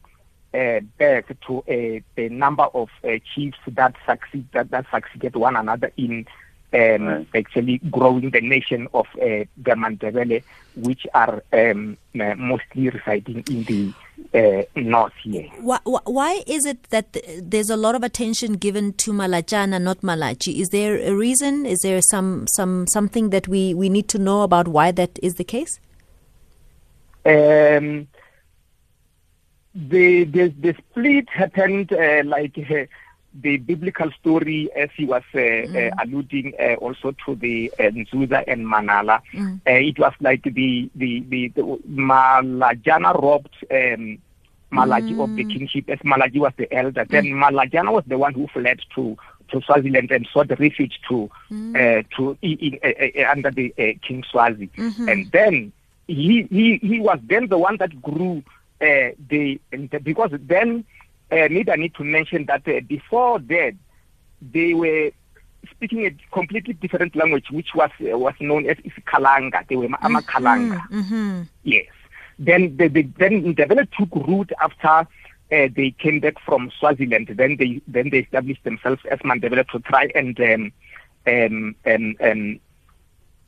uh, 0.53 0.79
birth 0.97 1.25
to 1.47 1.63
a, 1.67 2.03
number 2.29 2.63
of 2.63 2.89
uh, 3.03 3.17
chiefs 3.33 3.57
that 3.67 3.95
succeed 4.07 4.47
that, 4.53 4.71
that 4.71 4.85
succeeded 4.91 5.35
one 5.35 5.55
another 5.55 5.91
in 5.97 6.25
um, 6.73 7.05
right. 7.05 7.27
actually 7.35 7.79
growing 7.89 8.29
the 8.29 8.41
nation 8.41 8.87
of 8.93 9.07
uh, 9.15 9.45
the 9.57 9.75
Mandebele, 9.75 10.43
which 10.75 11.05
are 11.13 11.43
um, 11.53 11.97
uh, 12.19 12.35
mostly 12.35 12.89
residing 12.89 13.43
in 13.49 13.63
the 13.63 13.93
uh, 14.33 14.63
north 14.75 15.13
here. 15.23 15.47
Why, 15.59 15.79
why, 15.85 16.43
is 16.45 16.65
it 16.65 16.83
that 16.91 17.17
there's 17.41 17.69
a 17.69 17.77
lot 17.77 17.95
of 17.95 18.03
attention 18.03 18.53
given 18.53 18.93
to 18.93 19.11
Malajana, 19.11 19.81
not 19.81 20.03
Malachi? 20.03 20.61
Is 20.61 20.69
there 20.69 20.97
a 20.99 21.13
reason? 21.15 21.65
Is 21.65 21.79
there 21.79 22.01
some 22.01 22.45
some 22.47 22.85
something 22.87 23.31
that 23.31 23.47
we, 23.47 23.73
we 23.73 23.89
need 23.89 24.07
to 24.09 24.19
know 24.19 24.43
about 24.43 24.67
why 24.67 24.91
that 24.91 25.17
is 25.23 25.35
the 25.35 25.43
case? 25.43 25.79
Um, 27.25 28.07
the, 29.73 30.23
the 30.25 30.53
the 30.59 30.75
split 30.77 31.29
happened 31.29 31.91
uh, 31.93 32.23
like 32.25 32.57
uh, 32.57 32.85
the 33.33 33.57
biblical 33.57 34.11
story, 34.19 34.69
as 34.75 34.89
he 34.95 35.05
was 35.05 35.23
uh, 35.33 35.37
mm. 35.37 35.91
uh, 35.91 35.95
alluding 36.01 36.53
uh, 36.59 36.75
also 36.75 37.11
to 37.25 37.35
the 37.35 37.71
uh, 37.79 37.83
Nzunza 37.83 38.43
and 38.47 38.65
Manala, 38.65 39.21
mm. 39.33 39.59
Uh, 39.67 39.71
it 39.71 39.99
was 39.99 40.13
like 40.19 40.43
the 40.43 40.89
the 40.95 41.19
the, 41.21 41.47
the 41.49 41.61
Malajana 41.61 43.21
robbed 43.21 43.55
um, 43.71 44.17
Malaji 44.71 45.13
mm. 45.15 45.23
of 45.23 45.35
the 45.35 45.45
mm. 45.45 45.53
kingship, 45.53 45.89
as 45.89 45.99
Malaji 45.99 46.37
was 46.39 46.53
the 46.57 46.71
elder. 46.73 47.05
Then 47.05 47.25
mm. 47.25 47.43
Malajana 47.43 47.91
was 47.91 48.03
the 48.07 48.17
one 48.17 48.33
who 48.33 48.47
fled 48.47 48.79
to 48.95 49.17
to 49.49 49.61
Swaziland 49.61 50.11
and 50.11 50.27
sought 50.31 50.49
refuge 50.59 50.99
to 51.09 51.29
mm. 51.51 51.75
uh, 51.75 52.03
to 52.15 52.37
in, 52.41 52.79
uh, 52.83 53.29
under 53.29 53.51
the 53.51 53.73
uh, 53.77 53.97
King 54.05 54.23
Swazi, 54.29 54.67
mm-hmm. 54.67 55.09
and 55.09 55.31
then 55.31 55.71
he 56.07 56.47
he 56.49 56.77
he 56.77 56.99
was 56.99 57.19
then 57.23 57.47
the 57.47 57.57
one 57.57 57.77
that 57.77 58.01
grew 58.01 58.43
uh, 58.81 59.13
the, 59.29 59.59
the 59.71 59.99
because 60.03 60.31
then 60.33 60.85
uh, 61.31 61.47
need 61.47 61.69
I 61.69 61.75
need 61.75 61.95
to 61.95 62.03
mention 62.03 62.45
that 62.45 62.67
uh, 62.67 62.79
before 62.87 63.39
that 63.39 63.73
they 64.41 64.73
were 64.73 65.11
speaking 65.69 66.05
a 66.05 66.15
completely 66.31 66.73
different 66.73 67.15
language, 67.15 67.51
which 67.51 67.75
was 67.75 67.91
uh, 68.01 68.17
was 68.17 68.33
known 68.39 68.69
as 68.69 68.77
Kalanga. 69.05 69.67
They 69.67 69.75
were 69.75 69.87
mm-hmm, 69.87 70.15
Amakalanga. 70.15 70.81
Mm-hmm. 70.89 71.41
Yes. 71.63 71.87
Then 72.37 72.77
they, 72.77 72.87
they 72.87 73.03
then 73.03 73.53
developed 73.53 73.93
took 73.97 74.15
root 74.27 74.51
after 74.61 74.87
uh, 74.87 75.05
they 75.49 75.93
came 75.99 76.19
back 76.19 76.39
from 76.39 76.71
Swaziland. 76.79 77.27
Then 77.27 77.57
they 77.57 77.81
then 77.87 78.09
they 78.09 78.19
established 78.19 78.63
themselves 78.63 79.01
as 79.09 79.19
Mandebele 79.19 79.67
to 79.69 79.79
try 79.79 80.09
and 80.15 80.39
um, 80.39 80.71
um, 81.27 81.75
um, 81.85 82.15
um, 82.21 82.59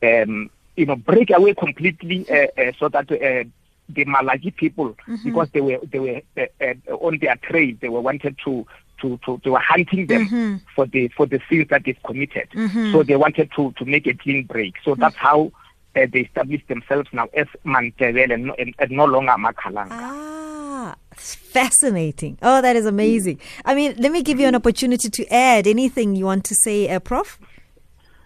um, 0.03 0.49
you 0.75 0.85
know 0.85 0.95
break 0.95 1.29
away 1.31 1.53
completely 1.53 2.29
uh, 2.29 2.47
uh, 2.57 2.71
so 2.77 2.89
that 2.89 3.11
uh, 3.11 3.47
the 3.89 4.05
Malaji 4.05 4.55
people 4.55 4.89
mm-hmm. 5.07 5.15
because 5.23 5.49
they 5.51 5.61
were 5.61 5.79
they 5.91 5.99
were 5.99 6.21
uh, 6.37 6.45
uh, 6.61 6.93
on 6.95 7.17
their 7.19 7.35
trade. 7.37 7.79
They 7.81 7.89
were 7.89 8.01
wanted 8.01 8.37
to 8.45 8.65
to, 9.01 9.19
to 9.25 9.41
they 9.43 9.49
were 9.49 9.59
hunting 9.59 10.07
them 10.07 10.25
mm-hmm. 10.25 10.55
for 10.75 10.85
the 10.85 11.07
for 11.09 11.25
the 11.25 11.41
sins 11.49 11.67
that 11.69 11.83
they've 11.85 12.01
committed. 12.05 12.49
Mm-hmm. 12.51 12.91
So 12.91 13.03
they 13.03 13.15
wanted 13.15 13.51
to 13.55 13.71
to 13.73 13.85
make 13.85 14.07
a 14.07 14.13
clean 14.13 14.45
break. 14.45 14.75
So 14.83 14.95
that's 14.95 15.15
how 15.15 15.51
uh, 15.95 16.07
they 16.11 16.21
established 16.21 16.67
themselves 16.67 17.09
now 17.11 17.27
as 17.33 17.47
Mandebele 17.65 18.33
and, 18.33 18.51
and, 18.57 18.73
and, 18.79 18.91
no 18.91 19.05
longer 19.05 19.33
Makalanga. 19.33 19.89
Ah, 19.91 20.95
fascinating. 21.11 22.37
Oh, 22.41 22.61
that 22.61 22.75
is 22.75 22.85
amazing. 22.85 23.39
I 23.65 23.75
mean, 23.75 23.95
let 23.97 24.11
me 24.11 24.23
give 24.23 24.39
you 24.39 24.47
an 24.47 24.55
opportunity 24.55 25.09
to 25.09 25.33
add 25.33 25.67
anything 25.67 26.15
you 26.15 26.25
want 26.25 26.45
to 26.45 26.55
say, 26.55 26.89
uh, 26.89 26.99
Prof. 26.99 27.39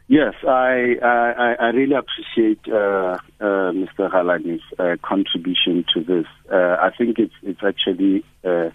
Yes, 0.08 0.36
I 0.47 0.97
I, 1.01 1.56
I 1.60 1.66
really 1.70 1.95
appreciate 1.95 2.60
uh, 2.72 3.18
uh, 3.39 3.72
Mr. 3.72 4.12
Halani's 4.12 4.62
uh, 4.78 4.97
contribution 5.03 5.84
to 5.95 6.03
this. 6.03 6.26
Uh, 6.51 6.78
I 6.80 6.91
think 6.95 7.18
it's 7.18 7.34
it's 7.41 7.62
actually 7.64 8.24
uh, 8.43 8.70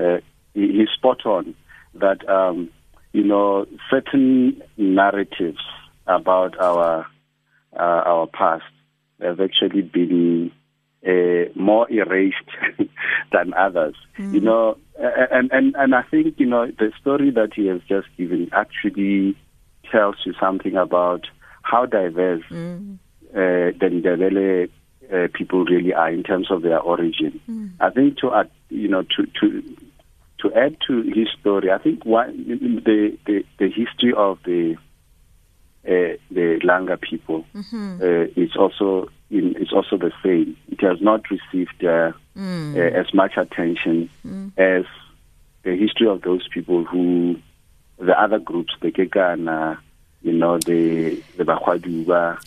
uh, 0.00 0.20
he's 0.54 0.88
spot 0.96 1.26
on 1.26 1.54
that 1.94 2.26
um, 2.30 2.70
you 3.12 3.24
know 3.24 3.66
certain 3.90 4.62
narratives 4.78 5.60
about 6.06 6.58
our 6.58 7.06
our 7.78 8.26
past 8.28 8.64
have 9.20 9.38
actually 9.38 9.82
been 9.82 10.50
more 11.56 11.90
erased 11.92 12.36
than 13.32 13.52
others. 13.52 13.96
Mm. 14.18 14.32
You 14.32 14.40
know, 14.40 14.78
and 14.98 15.52
and 15.52 15.74
and 15.76 15.94
I 15.94 16.04
think 16.10 16.36
you 16.38 16.46
know 16.46 16.68
the 16.68 16.90
story 16.98 17.30
that 17.32 17.50
he 17.54 17.66
has 17.66 17.82
just 17.86 18.08
given 18.16 18.48
actually 18.54 19.36
tells 19.90 20.16
you 20.24 20.34
something 20.40 20.76
about 20.76 21.26
how 21.62 21.86
diverse 21.86 22.42
mm. 22.50 22.98
uh, 23.30 23.76
the 23.78 23.88
Ndebele 23.90 24.68
uh, 25.12 25.28
people 25.34 25.64
really 25.64 25.92
are 25.92 26.10
in 26.10 26.22
terms 26.22 26.50
of 26.50 26.62
their 26.62 26.80
origin. 26.80 27.40
Mm. 27.48 27.72
I 27.80 27.90
think 27.90 28.18
to 28.18 28.32
add, 28.34 28.50
you 28.68 28.88
know, 28.88 29.02
to 29.02 29.26
to 29.40 29.62
to 30.38 30.54
add 30.54 30.76
to 30.86 31.02
his 31.02 31.28
story, 31.40 31.70
I 31.70 31.78
think 31.78 32.04
one, 32.04 32.82
the, 32.84 33.18
the 33.26 33.44
the 33.58 33.68
history 33.68 34.12
of 34.16 34.38
the 34.44 34.76
uh, 35.86 36.16
the 36.30 36.60
Langa 36.62 37.00
people, 37.00 37.44
uh, 38.02 38.26
it's 38.36 38.56
also 38.56 39.08
in, 39.30 39.54
it's 39.58 39.72
also 39.72 39.96
the 39.96 40.12
same. 40.22 40.56
It 40.68 40.80
has 40.82 41.00
not 41.00 41.22
received 41.30 41.84
uh, 41.84 42.12
uh, 42.36 43.00
as 43.00 43.12
much 43.14 43.32
attention 43.36 44.10
as 44.56 44.84
the 45.62 45.76
history 45.76 46.08
of 46.08 46.22
those 46.22 46.46
people 46.48 46.84
who, 46.84 47.36
the 48.00 48.20
other 48.20 48.38
groups, 48.38 48.72
the 48.80 48.90
Kekana, 48.90 49.78
you 50.22 50.32
know, 50.32 50.58
the 50.58 51.22
the 51.36 51.44
Bahwaduba, 51.44 52.38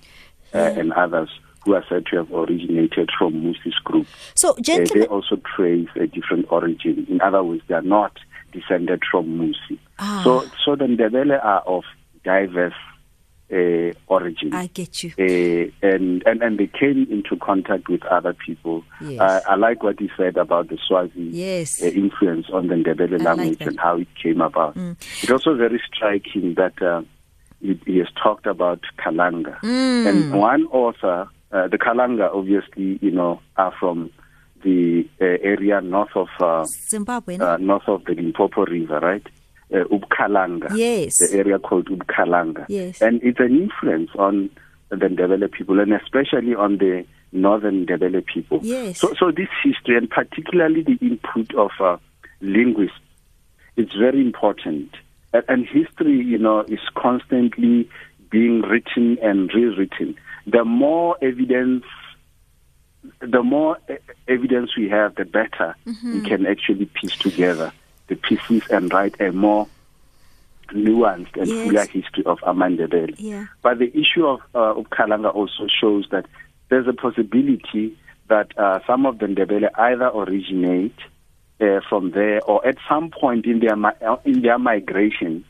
uh, 0.53 0.57
and 0.57 0.93
others 0.93 1.29
who 1.63 1.75
are 1.75 1.85
said 1.87 2.05
to 2.07 2.17
have 2.17 2.31
originated 2.33 3.09
from 3.17 3.41
Musi's 3.41 3.75
group. 3.83 4.05
So, 4.35 4.49
Uh, 4.51 4.85
they 4.93 5.05
also 5.05 5.37
trace 5.55 5.87
a 5.95 6.07
different 6.07 6.45
origin. 6.51 7.05
In 7.09 7.21
other 7.21 7.41
words, 7.41 7.61
they 7.67 7.75
are 7.75 7.81
not 7.81 8.17
descended 8.51 9.01
from 9.09 9.39
Musi. 9.39 9.79
Ah. 9.99 10.21
So, 10.23 10.45
so 10.63 10.75
the 10.75 10.85
Ndebele 10.85 11.43
are 11.43 11.61
of 11.61 11.83
diverse 12.25 12.73
uh, 13.53 13.93
origin. 14.07 14.53
I 14.53 14.67
get 14.67 15.03
you. 15.03 15.11
Uh, 15.19 15.87
and, 15.87 16.23
and 16.25 16.41
and 16.41 16.57
they 16.59 16.67
came 16.67 17.07
into 17.11 17.35
contact 17.37 17.87
with 17.89 18.03
other 18.05 18.33
people. 18.33 18.83
Yes. 19.01 19.19
Uh, 19.19 19.41
I 19.51 19.55
like 19.55 19.83
what 19.83 19.99
he 19.99 20.09
said 20.17 20.37
about 20.37 20.69
the 20.69 20.77
Swazi 20.87 21.29
Yes. 21.31 21.81
uh, 21.81 21.87
influence 21.87 22.47
on 22.51 22.67
the 22.67 22.75
Ndebele 22.75 23.13
I 23.21 23.23
like 23.23 23.37
language 23.37 23.61
and 23.61 23.79
how 23.79 23.97
it 23.97 24.07
came 24.21 24.41
about. 24.41 24.75
Mm. 24.75 24.95
It's 25.21 25.31
also 25.31 25.55
very 25.55 25.79
striking 25.93 26.55
that 26.55 26.81
uh, 26.81 27.03
he, 27.61 27.79
he 27.85 27.97
has 27.99 28.07
talked 28.21 28.45
about 28.47 28.81
Kalanga. 28.97 29.59
Mm. 29.61 30.07
And 30.09 30.33
one 30.33 30.65
author, 30.67 31.29
uh, 31.51 31.67
the 31.67 31.77
Kalanga, 31.77 32.33
obviously, 32.33 32.99
you 33.01 33.11
know, 33.11 33.39
are 33.57 33.73
from 33.79 34.09
the 34.63 35.07
uh, 35.21 35.25
area 35.25 35.81
north 35.81 36.15
of 36.15 36.27
uh, 36.39 36.63
Zimbabwe. 36.89 37.37
no? 37.37 37.45
uh, 37.53 37.57
north 37.57 37.87
of 37.87 38.05
the 38.05 38.13
Limpopo 38.13 38.65
River, 38.65 38.99
right? 38.99 39.25
Uh. 39.73 40.75
Yes. 40.75 41.17
The 41.17 41.37
area 41.37 41.59
called 41.59 41.87
Ubkalanga. 41.87 42.65
Yes. 42.69 43.01
And 43.01 43.21
it's 43.23 43.39
an 43.39 43.61
influence 43.63 44.11
on 44.17 44.49
the 44.89 44.95
Ndebele 44.97 45.51
people, 45.51 45.79
and 45.79 45.93
especially 45.93 46.55
on 46.55 46.77
the 46.77 47.05
northern 47.31 47.85
Ndebele 47.85 48.25
people. 48.25 48.59
Yes. 48.61 48.99
So, 48.99 49.13
so 49.17 49.31
this 49.31 49.49
history, 49.63 49.97
and 49.97 50.09
particularly 50.09 50.83
the 50.83 50.97
input 51.01 51.53
of 51.55 51.71
uh, 51.79 51.97
linguists, 52.41 52.97
it's 53.75 53.93
very 53.93 54.21
important. 54.21 54.95
And, 55.33 55.43
and 55.47 55.65
history, 55.67 56.17
you 56.23 56.37
know, 56.37 56.61
is 56.61 56.79
constantly 56.95 57.89
being 58.29 58.61
written 58.61 59.17
and 59.21 59.51
rewritten. 59.53 60.15
The 60.45 60.63
more 60.63 61.17
evidence 61.21 61.85
the 63.19 63.43
more 63.43 63.77
evidence 64.29 64.77
we 64.77 64.87
have, 64.87 65.15
the 65.15 65.25
better 65.25 65.75
we 65.85 66.21
can 66.21 66.45
actually 66.45 66.85
piece 66.85 67.17
together 67.17 67.73
the 68.13 68.19
pieces 68.27 68.63
and 68.69 68.91
write 68.93 69.19
a 69.19 69.31
more 69.31 69.67
nuanced 70.71 71.35
and 71.37 71.47
Yes. 71.47 71.67
fuller 71.67 71.85
history 71.85 72.23
of 72.25 72.39
Amandebele. 72.39 73.15
Yeah. 73.17 73.45
But 73.61 73.79
the 73.79 73.89
issue 73.97 74.25
of 74.25 74.39
uh, 74.55 74.73
Upkalanga 74.81 75.33
also 75.33 75.67
shows 75.81 76.07
that 76.11 76.25
there's 76.69 76.87
a 76.87 76.93
possibility 76.93 77.97
that 78.29 78.57
uh, 78.57 78.79
some 78.87 79.05
of 79.05 79.19
the 79.19 79.27
Ndebele 79.27 79.69
either 79.77 80.07
originate 80.07 80.97
uh, 81.61 81.81
from 81.89 82.11
there 82.11 82.41
or 82.43 82.65
at 82.65 82.77
some 82.89 83.11
point 83.11 83.45
in 83.45 83.59
their 83.59 83.75
uh, 83.85 84.17
in 84.25 84.41
their 84.41 84.57
migration 84.57 85.43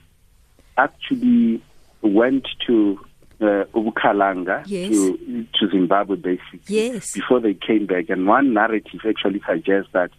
actually 0.78 1.62
went 2.02 2.48
to 2.68 3.00
uh, 3.40 3.64
Ubukalanga 3.74 4.64
Yes. 4.66 4.90
to 4.90 5.46
to 5.60 5.70
Zimbabwe 5.70 6.18
basically 6.18 6.60
Yes. 6.68 7.14
before 7.14 7.40
they 7.40 7.54
came 7.54 7.86
back. 7.86 8.10
And 8.10 8.28
one 8.28 8.54
narrative 8.54 9.02
actually 9.08 9.42
suggests 9.48 9.92
that 9.94 10.12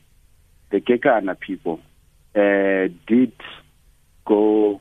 the 0.70 0.80
Kekana 0.80 1.38
people 1.38 1.80
uh, 2.34 2.88
did 3.06 3.32
go, 4.26 4.80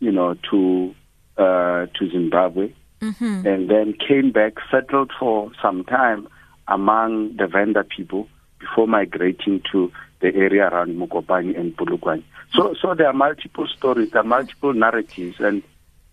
you 0.00 0.12
know, 0.12 0.34
to 0.50 0.94
uh, 1.36 1.86
to 1.98 2.10
Zimbabwe 2.10 2.72
Mm-hmm. 3.04 3.46
and 3.46 3.68
then 3.68 3.92
came 3.92 4.32
back, 4.32 4.54
settled 4.70 5.12
for 5.18 5.50
some 5.60 5.84
time 5.84 6.26
among 6.68 7.36
the 7.36 7.46
Venda 7.46 7.84
people 7.84 8.28
before 8.58 8.88
migrating 8.88 9.62
to 9.72 9.92
the 10.20 10.28
area 10.34 10.68
around 10.68 10.96
Mokopane 10.96 11.58
and 11.58 11.76
Polokwane. 11.76 12.24
So, 12.54 12.74
so 12.80 12.94
there 12.94 13.08
are 13.08 13.12
multiple 13.12 13.66
stories, 13.66 14.10
there 14.12 14.22
are 14.22 14.24
multiple 14.24 14.72
narratives, 14.72 15.36
and 15.38 15.62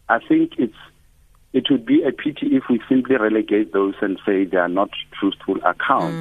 I 0.09 0.19
think 0.19 0.53
it's 0.57 0.75
it 1.53 1.67
would 1.69 1.85
be 1.85 2.03
a 2.03 2.11
pity 2.11 2.57
if 2.57 2.63
we 2.69 2.81
simply 2.89 3.15
relegate 3.15 3.71
those 3.71 3.95
and 4.01 4.19
say 4.25 4.43
they 4.43 4.57
are 4.57 4.67
not 4.67 4.89
truthful 5.17 5.57
accounts. 5.63 6.17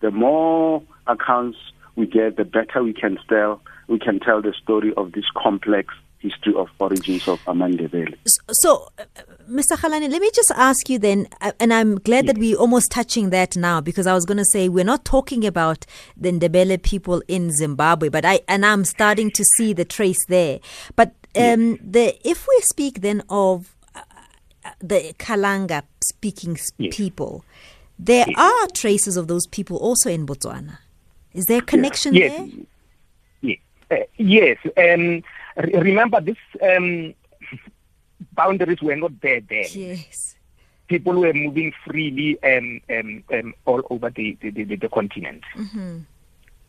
The 0.00 0.10
more 0.10 0.82
accounts 1.06 1.58
we 1.96 2.06
get, 2.06 2.36
the 2.38 2.44
better 2.44 2.82
we 2.82 2.94
can 2.94 3.18
tell 3.28 3.60
we 3.88 3.98
can 3.98 4.20
tell 4.20 4.40
the 4.42 4.52
story 4.62 4.92
of 4.96 5.12
this 5.12 5.24
complex 5.36 5.94
history 6.20 6.52
of 6.54 6.68
origins 6.80 7.22
of 7.28 7.38
Amandebele. 7.44 8.14
So, 8.26 8.42
so 8.50 8.88
uh, 8.98 9.04
Mr. 9.48 9.76
Khalani, 9.76 10.10
let 10.10 10.20
me 10.20 10.30
just 10.34 10.50
ask 10.56 10.88
you 10.88 10.98
then, 10.98 11.28
uh, 11.40 11.52
and 11.60 11.72
I'm 11.72 11.98
glad 12.00 12.26
that 12.26 12.38
we're 12.38 12.56
almost 12.56 12.90
touching 12.90 13.30
that 13.30 13.56
now 13.56 13.80
because 13.80 14.06
I 14.06 14.14
was 14.14 14.24
going 14.24 14.38
to 14.38 14.44
say 14.44 14.68
we're 14.68 14.84
not 14.84 15.04
talking 15.04 15.46
about 15.46 15.86
the 16.16 16.32
Ndebele 16.32 16.82
people 16.82 17.22
in 17.28 17.52
Zimbabwe, 17.52 18.08
but 18.08 18.24
I 18.24 18.40
and 18.48 18.66
I'm 18.66 18.84
starting 18.84 19.30
to 19.32 19.44
see 19.56 19.72
the 19.72 19.84
trace 19.84 20.24
there. 20.26 20.58
But 20.96 21.14
um, 21.36 21.78
the 21.82 22.18
if 22.28 22.46
we 22.48 22.60
speak 22.62 23.00
then 23.00 23.22
of 23.30 23.76
uh, 23.94 24.00
uh, 24.64 24.70
the 24.80 25.14
Kalanga 25.18 25.82
speaking 26.02 26.58
Yes. 26.78 26.96
people, 26.96 27.44
there 27.98 28.26
are 28.36 28.66
traces 28.74 29.16
of 29.16 29.28
those 29.28 29.46
people 29.46 29.76
also 29.76 30.10
in 30.10 30.26
Botswana. 30.26 30.78
Is 31.32 31.46
there 31.46 31.58
a 31.58 31.62
connection 31.62 32.14
Yes. 32.14 32.36
there? 32.36 32.48
Uh, 33.90 33.96
yes. 34.16 34.58
Um, 34.76 35.22
re- 35.56 35.80
remember, 35.80 36.20
this 36.20 36.36
um, 36.62 37.14
boundaries 38.32 38.82
were 38.82 38.96
not 38.96 39.20
there 39.20 39.40
then. 39.40 39.66
Yes. 39.70 40.36
People 40.88 41.20
were 41.20 41.34
moving 41.34 41.72
freely 41.84 42.42
um, 42.42 42.80
um, 42.90 43.22
um, 43.32 43.54
all 43.66 43.82
over 43.90 44.10
the, 44.10 44.36
the, 44.40 44.50
the, 44.50 44.76
the 44.76 44.88
continent. 44.88 45.42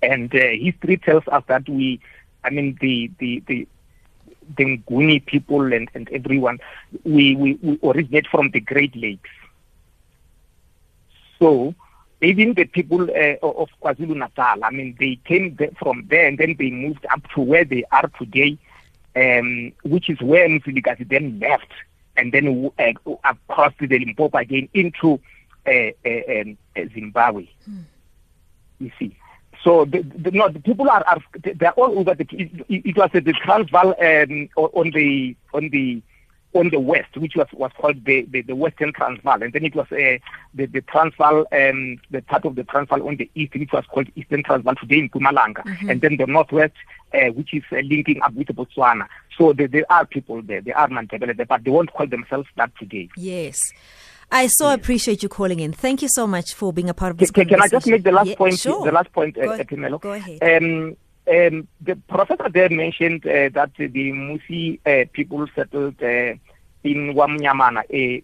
And 0.02 0.34
uh, 0.34 0.48
history 0.62 0.98
tells 0.98 1.24
us 1.28 1.44
that 1.48 1.68
we, 1.68 2.00
I 2.44 2.50
mean, 2.50 2.78
the, 2.82 3.12
the, 3.20 3.44
the, 3.48 3.68
the 4.58 4.78
Nguni 4.78 5.26
people 5.26 5.74
and, 5.74 5.90
and 5.94 6.10
everyone, 6.10 6.60
we, 7.04 7.36
we, 7.36 7.54
we 7.62 7.80
originate 7.84 8.28
from 8.28 8.52
the 8.52 8.60
Great 8.60 8.96
Lakes. 8.96 9.30
So 11.38 11.76
even 12.22 12.54
the 12.54 12.66
people 12.66 13.02
uh, 13.04 13.36
of 13.42 13.70
KwaZulu 13.82 14.16
Natal, 14.16 14.64
I 14.64 14.72
mean, 14.72 14.96
they 15.00 15.20
came 15.26 15.56
there 15.56 15.72
from 15.80 16.06
there 16.10 16.28
and 16.28 16.38
then 16.38 16.56
they 16.60 16.70
moved 16.70 17.06
up 17.12 17.22
to 17.36 17.42
where 17.42 17.64
they 17.64 17.84
are 17.92 18.10
today, 18.20 18.58
um, 19.16 19.72
which 19.84 20.10
is 20.10 20.22
where 20.22 20.48
Mzilikazi 20.48 21.08
then 21.08 21.40
left 21.40 21.72
and 22.18 22.32
then 22.34 22.70
uh, 22.78 23.14
across 23.24 23.74
the 23.80 23.88
Limpopo 23.88 24.38
again 24.38 24.68
into 24.74 25.20
uh, 25.66 25.92
uh, 26.06 26.42
um, 26.42 26.58
uh, 26.76 26.82
Zimbabwe. 26.94 27.48
You 28.80 28.92
see. 29.00 29.16
So 29.64 29.86
the, 29.86 30.02
the, 30.02 30.32
no, 30.32 30.50
the 30.50 30.60
people 30.60 30.90
are, 30.90 31.04
are 31.06 31.22
they're 31.56 31.72
all 31.72 32.00
over 32.00 32.16
the. 32.16 32.26
It, 32.32 32.66
it 32.70 32.98
was 32.98 33.10
at 33.14 33.26
the 33.26 33.34
Transvaal 33.34 33.90
um, 33.90 34.50
on 34.56 34.92
the 34.92 35.36
on 35.54 35.70
the 35.70 36.02
on 36.54 36.70
the 36.70 36.80
west, 36.80 37.16
which 37.18 37.36
was, 37.36 37.48
was 37.54 37.72
called 37.78 38.04
the, 38.06 38.24
the, 38.24 38.42
the 38.42 38.56
Western 38.56 38.92
Transvaal, 38.94 39.42
and 39.44 39.54
then 39.54 39.66
it 39.66 39.76
was 39.76 39.86
uh, 39.92 40.18
the 40.54 40.66
the 40.66 40.82
Transvaal, 40.82 41.46
um, 41.52 42.00
the 42.10 42.22
part 42.22 42.46
of 42.46 42.56
the 42.56 42.64
Transvaal 42.64 43.08
on 43.08 43.18
the 43.18 43.30
east, 43.36 43.54
which 43.56 43.72
was 43.72 43.86
called 43.86 44.08
Eastern 44.16 44.44
Transvaal 44.44 44.76
today 44.76 45.00
in 45.00 45.10
Mpumalanga, 45.10 45.64
and 45.90 46.02
then 46.02 46.18
the 46.18 46.26
northwest, 46.26 46.74
uh, 47.14 47.28
which 47.28 47.54
is 47.54 47.64
uh, 47.72 47.78
linking 47.78 48.22
up 48.22 48.34
with 48.34 48.48
Botswana. 48.48 49.08
So 49.38 49.54
there, 49.54 49.68
there 49.68 49.86
are 49.92 50.06
people 50.06 50.42
there, 50.42 50.62
there 50.62 50.78
are 50.78 50.88
Mandebele 50.90 51.38
there, 51.38 51.46
but 51.46 51.64
they 51.64 51.72
won't 51.72 51.94
call 51.94 52.08
themselves 52.08 52.48
that 52.58 52.72
today. 52.78 53.10
Yes. 53.16 53.60
I 54.32 54.46
so 54.48 54.72
appreciate 54.72 55.24
you 55.24 55.30
calling 55.30 55.60
in. 55.60 55.74
Thank 55.74 56.04
you 56.04 56.08
so 56.08 56.28
much 56.28 56.54
for 56.54 56.72
being 56.72 56.90
a 56.90 56.94
part 56.94 57.12
of 57.12 57.18
this 57.18 57.32
Can, 57.32 57.48
can 57.48 57.62
I 57.62 57.68
just 57.68 57.88
make 57.88 58.04
the 58.04 58.12
last 58.12 58.28
Yeah, 58.28 58.36
point? 58.36 58.60
Sure. 58.60 58.86
The 58.86 58.92
last 58.92 59.12
point, 59.12 59.36
Go, 59.36 59.42
uh, 59.42 59.58
Phemelo? 59.58 60.00
go 60.00 60.12
ahead. 60.12 60.64
Um, 60.64 60.96
um, 61.30 61.68
the 61.82 61.96
professor 62.08 62.50
there 62.50 62.70
mentioned 62.70 63.26
uh, 63.26 63.50
that 63.50 63.72
the 63.78 63.88
Musi 64.12 64.80
uh, 64.86 65.06
people 65.14 65.46
settled 65.56 66.02
uh, 66.02 66.34
in 66.84 67.14
Wamnyamana, 67.14 67.80
uh, 67.80 68.22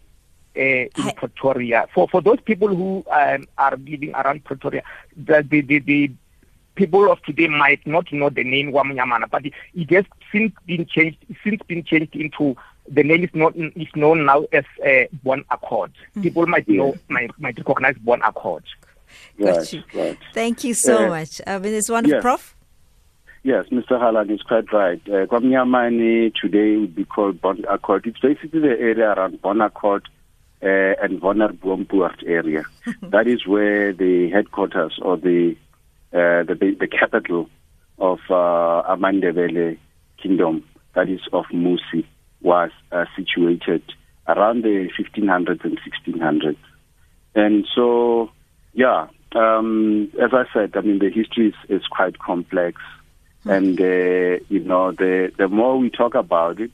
uh, 0.57 0.61
in 0.61 0.89
Hi- 0.95 1.11
Pretoria. 1.15 1.87
For 1.93 2.07
for 2.07 2.21
those 2.21 2.39
people 2.41 2.69
who 2.75 3.03
um, 3.11 3.45
are 3.57 3.75
living 3.77 4.13
around 4.15 4.43
Pretoria, 4.43 4.83
the, 5.15 5.45
the 5.49 5.61
the 5.61 5.79
the 5.79 6.11
people 6.75 7.09
of 7.11 7.21
today 7.23 7.47
might 7.47 7.85
not 7.87 8.11
know 8.11 8.29
the 8.29 8.43
name 8.43 8.71
Wamnyamana, 8.71 9.29
but 9.29 9.45
it, 9.45 9.53
it 9.73 9.89
has 9.91 10.05
since 10.31 10.51
been 10.65 10.85
changed. 10.85 11.17
Since 11.43 11.61
been 11.67 11.83
changed 11.83 12.15
into 12.15 12.55
the 12.89 13.03
name 13.03 13.23
is 13.23 13.29
not 13.33 13.55
is 13.55 13.87
known 13.95 14.25
now 14.25 14.45
as 14.51 14.65
uh, 14.85 15.05
Bon 15.23 15.43
Accord. 15.51 15.91
Mm. 16.17 16.23
People 16.23 16.45
might 16.47 16.67
know 16.67 16.95
might 17.09 17.31
might 17.39 17.57
recognize 17.57 17.95
Bon 17.99 18.21
Accord. 18.21 18.63
Got 19.39 19.57
Right, 19.57 19.73
you. 19.73 19.83
right. 19.93 20.17
Thank 20.33 20.63
you 20.63 20.73
so 20.73 21.05
Uh, 21.05 21.09
much. 21.09 21.41
I 21.47 21.57
mean, 21.59 21.73
it's 21.73 21.89
wonderful, 21.89 22.15
yeah. 22.17 22.21
Prof. 22.21 22.54
Yes, 23.45 23.65
Mr. 23.67 24.01
Halan 24.01 24.31
is 24.31 24.41
quite 24.41 24.73
right. 24.73 24.99
Uh, 25.05 25.27
Kwamnyamani 25.27 26.33
today 26.33 26.77
would 26.77 26.95
be 26.95 27.05
called 27.05 27.39
Bon 27.39 27.63
Accord. 27.69 28.07
It's 28.07 28.17
basically 28.17 28.59
the 28.59 28.69
area 28.69 29.11
around 29.11 29.39
Bon 29.39 29.61
Accord 29.61 30.09
uh, 30.63 30.65
and 30.65 31.21
Vonarbuompuart 31.21 32.23
area. 32.25 32.63
that 33.03 33.27
is 33.27 33.45
where 33.45 33.93
the 33.93 34.31
headquarters 34.31 34.97
or 34.99 35.17
the 35.17 35.55
uh, 36.11 36.41
the, 36.41 36.75
the 36.79 36.87
capital 36.87 37.47
of 37.99 38.17
uh, 38.31 38.81
Amandebele 38.89 39.77
Kingdom, 40.19 40.63
that 40.95 41.07
is 41.07 41.19
of 41.31 41.45
Musi, 41.53 42.03
was 42.41 42.71
uh, 42.91 43.05
situated 43.15 43.83
around 44.27 44.63
the 44.63 44.89
1500s 44.99 45.63
and 45.63 45.79
1600s. 46.07 46.57
And 47.35 47.67
so, 47.75 48.31
yeah, 48.73 49.05
um, 49.35 50.11
as 50.19 50.31
I 50.33 50.45
said, 50.51 50.71
I 50.75 50.81
mean, 50.81 50.97
the 50.97 51.11
history 51.11 51.49
is, 51.49 51.81
is 51.81 51.85
quite 51.85 52.17
complex. 52.17 52.81
And, 53.45 53.79
uh, 53.79 54.43
you 54.49 54.59
know, 54.59 54.91
the, 54.91 55.31
the 55.37 55.47
more 55.47 55.77
we 55.77 55.89
talk 55.89 56.15
about 56.15 56.59
it, 56.59 56.71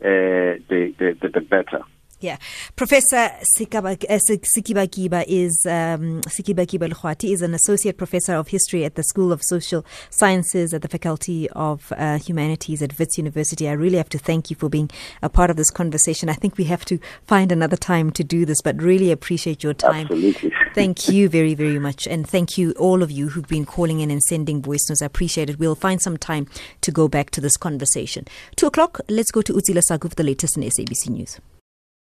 uh, 0.00 0.58
the, 0.68 0.94
the, 0.98 1.28
the 1.28 1.40
better. 1.40 1.82
Yeah. 2.20 2.36
Professor 2.74 3.30
Sekibakiba 3.56 5.24
is 5.28 5.64
um, 5.66 6.20
Sekibakiba 6.22 6.90
Lekgoathi 6.90 7.32
is 7.32 7.42
an 7.42 7.54
associate 7.54 7.96
professor 7.96 8.34
of 8.34 8.48
history 8.48 8.84
at 8.84 8.96
the 8.96 9.04
School 9.04 9.30
of 9.30 9.40
Social 9.42 9.84
Sciences 10.10 10.74
at 10.74 10.82
the 10.82 10.88
Faculty 10.88 11.48
of 11.50 11.92
uh, 11.96 12.18
Humanities 12.18 12.82
at 12.82 12.98
Wits 12.98 13.18
University. 13.18 13.68
I 13.68 13.72
really 13.72 13.98
have 13.98 14.08
to 14.08 14.18
thank 14.18 14.50
you 14.50 14.56
for 14.56 14.68
being 14.68 14.90
a 15.22 15.28
part 15.28 15.48
of 15.48 15.56
this 15.56 15.70
conversation. 15.70 16.28
I 16.28 16.32
think 16.32 16.58
we 16.58 16.64
have 16.64 16.84
to 16.86 16.98
find 17.24 17.52
another 17.52 17.76
time 17.76 18.10
to 18.12 18.24
do 18.24 18.44
this, 18.44 18.62
but 18.62 18.82
really 18.82 19.12
appreciate 19.12 19.62
your 19.62 19.74
time. 19.74 20.06
Absolutely. 20.06 20.52
thank 20.74 21.08
you 21.08 21.28
very, 21.28 21.54
very 21.54 21.78
much. 21.78 22.08
And 22.08 22.28
thank 22.28 22.58
you, 22.58 22.72
all 22.72 23.04
of 23.04 23.12
you 23.12 23.28
who've 23.28 23.46
been 23.46 23.64
calling 23.64 24.00
in 24.00 24.10
and 24.10 24.22
sending 24.22 24.60
voice 24.60 24.88
notes. 24.88 25.02
I 25.02 25.06
appreciate 25.06 25.50
it. 25.50 25.60
We'll 25.60 25.76
find 25.76 26.02
some 26.02 26.16
time 26.16 26.48
to 26.80 26.90
go 26.90 27.06
back 27.06 27.30
to 27.30 27.40
this 27.40 27.56
conversation. 27.56 28.24
Two 28.56 28.66
o'clock, 28.66 28.98
let's 29.08 29.30
go 29.30 29.40
to 29.42 29.52
Uzila 29.52 29.82
Sagu 29.88 30.08
for 30.08 30.16
the 30.16 30.24
latest 30.24 30.56
in 30.56 30.64
SABC 30.64 31.10
News. 31.10 31.38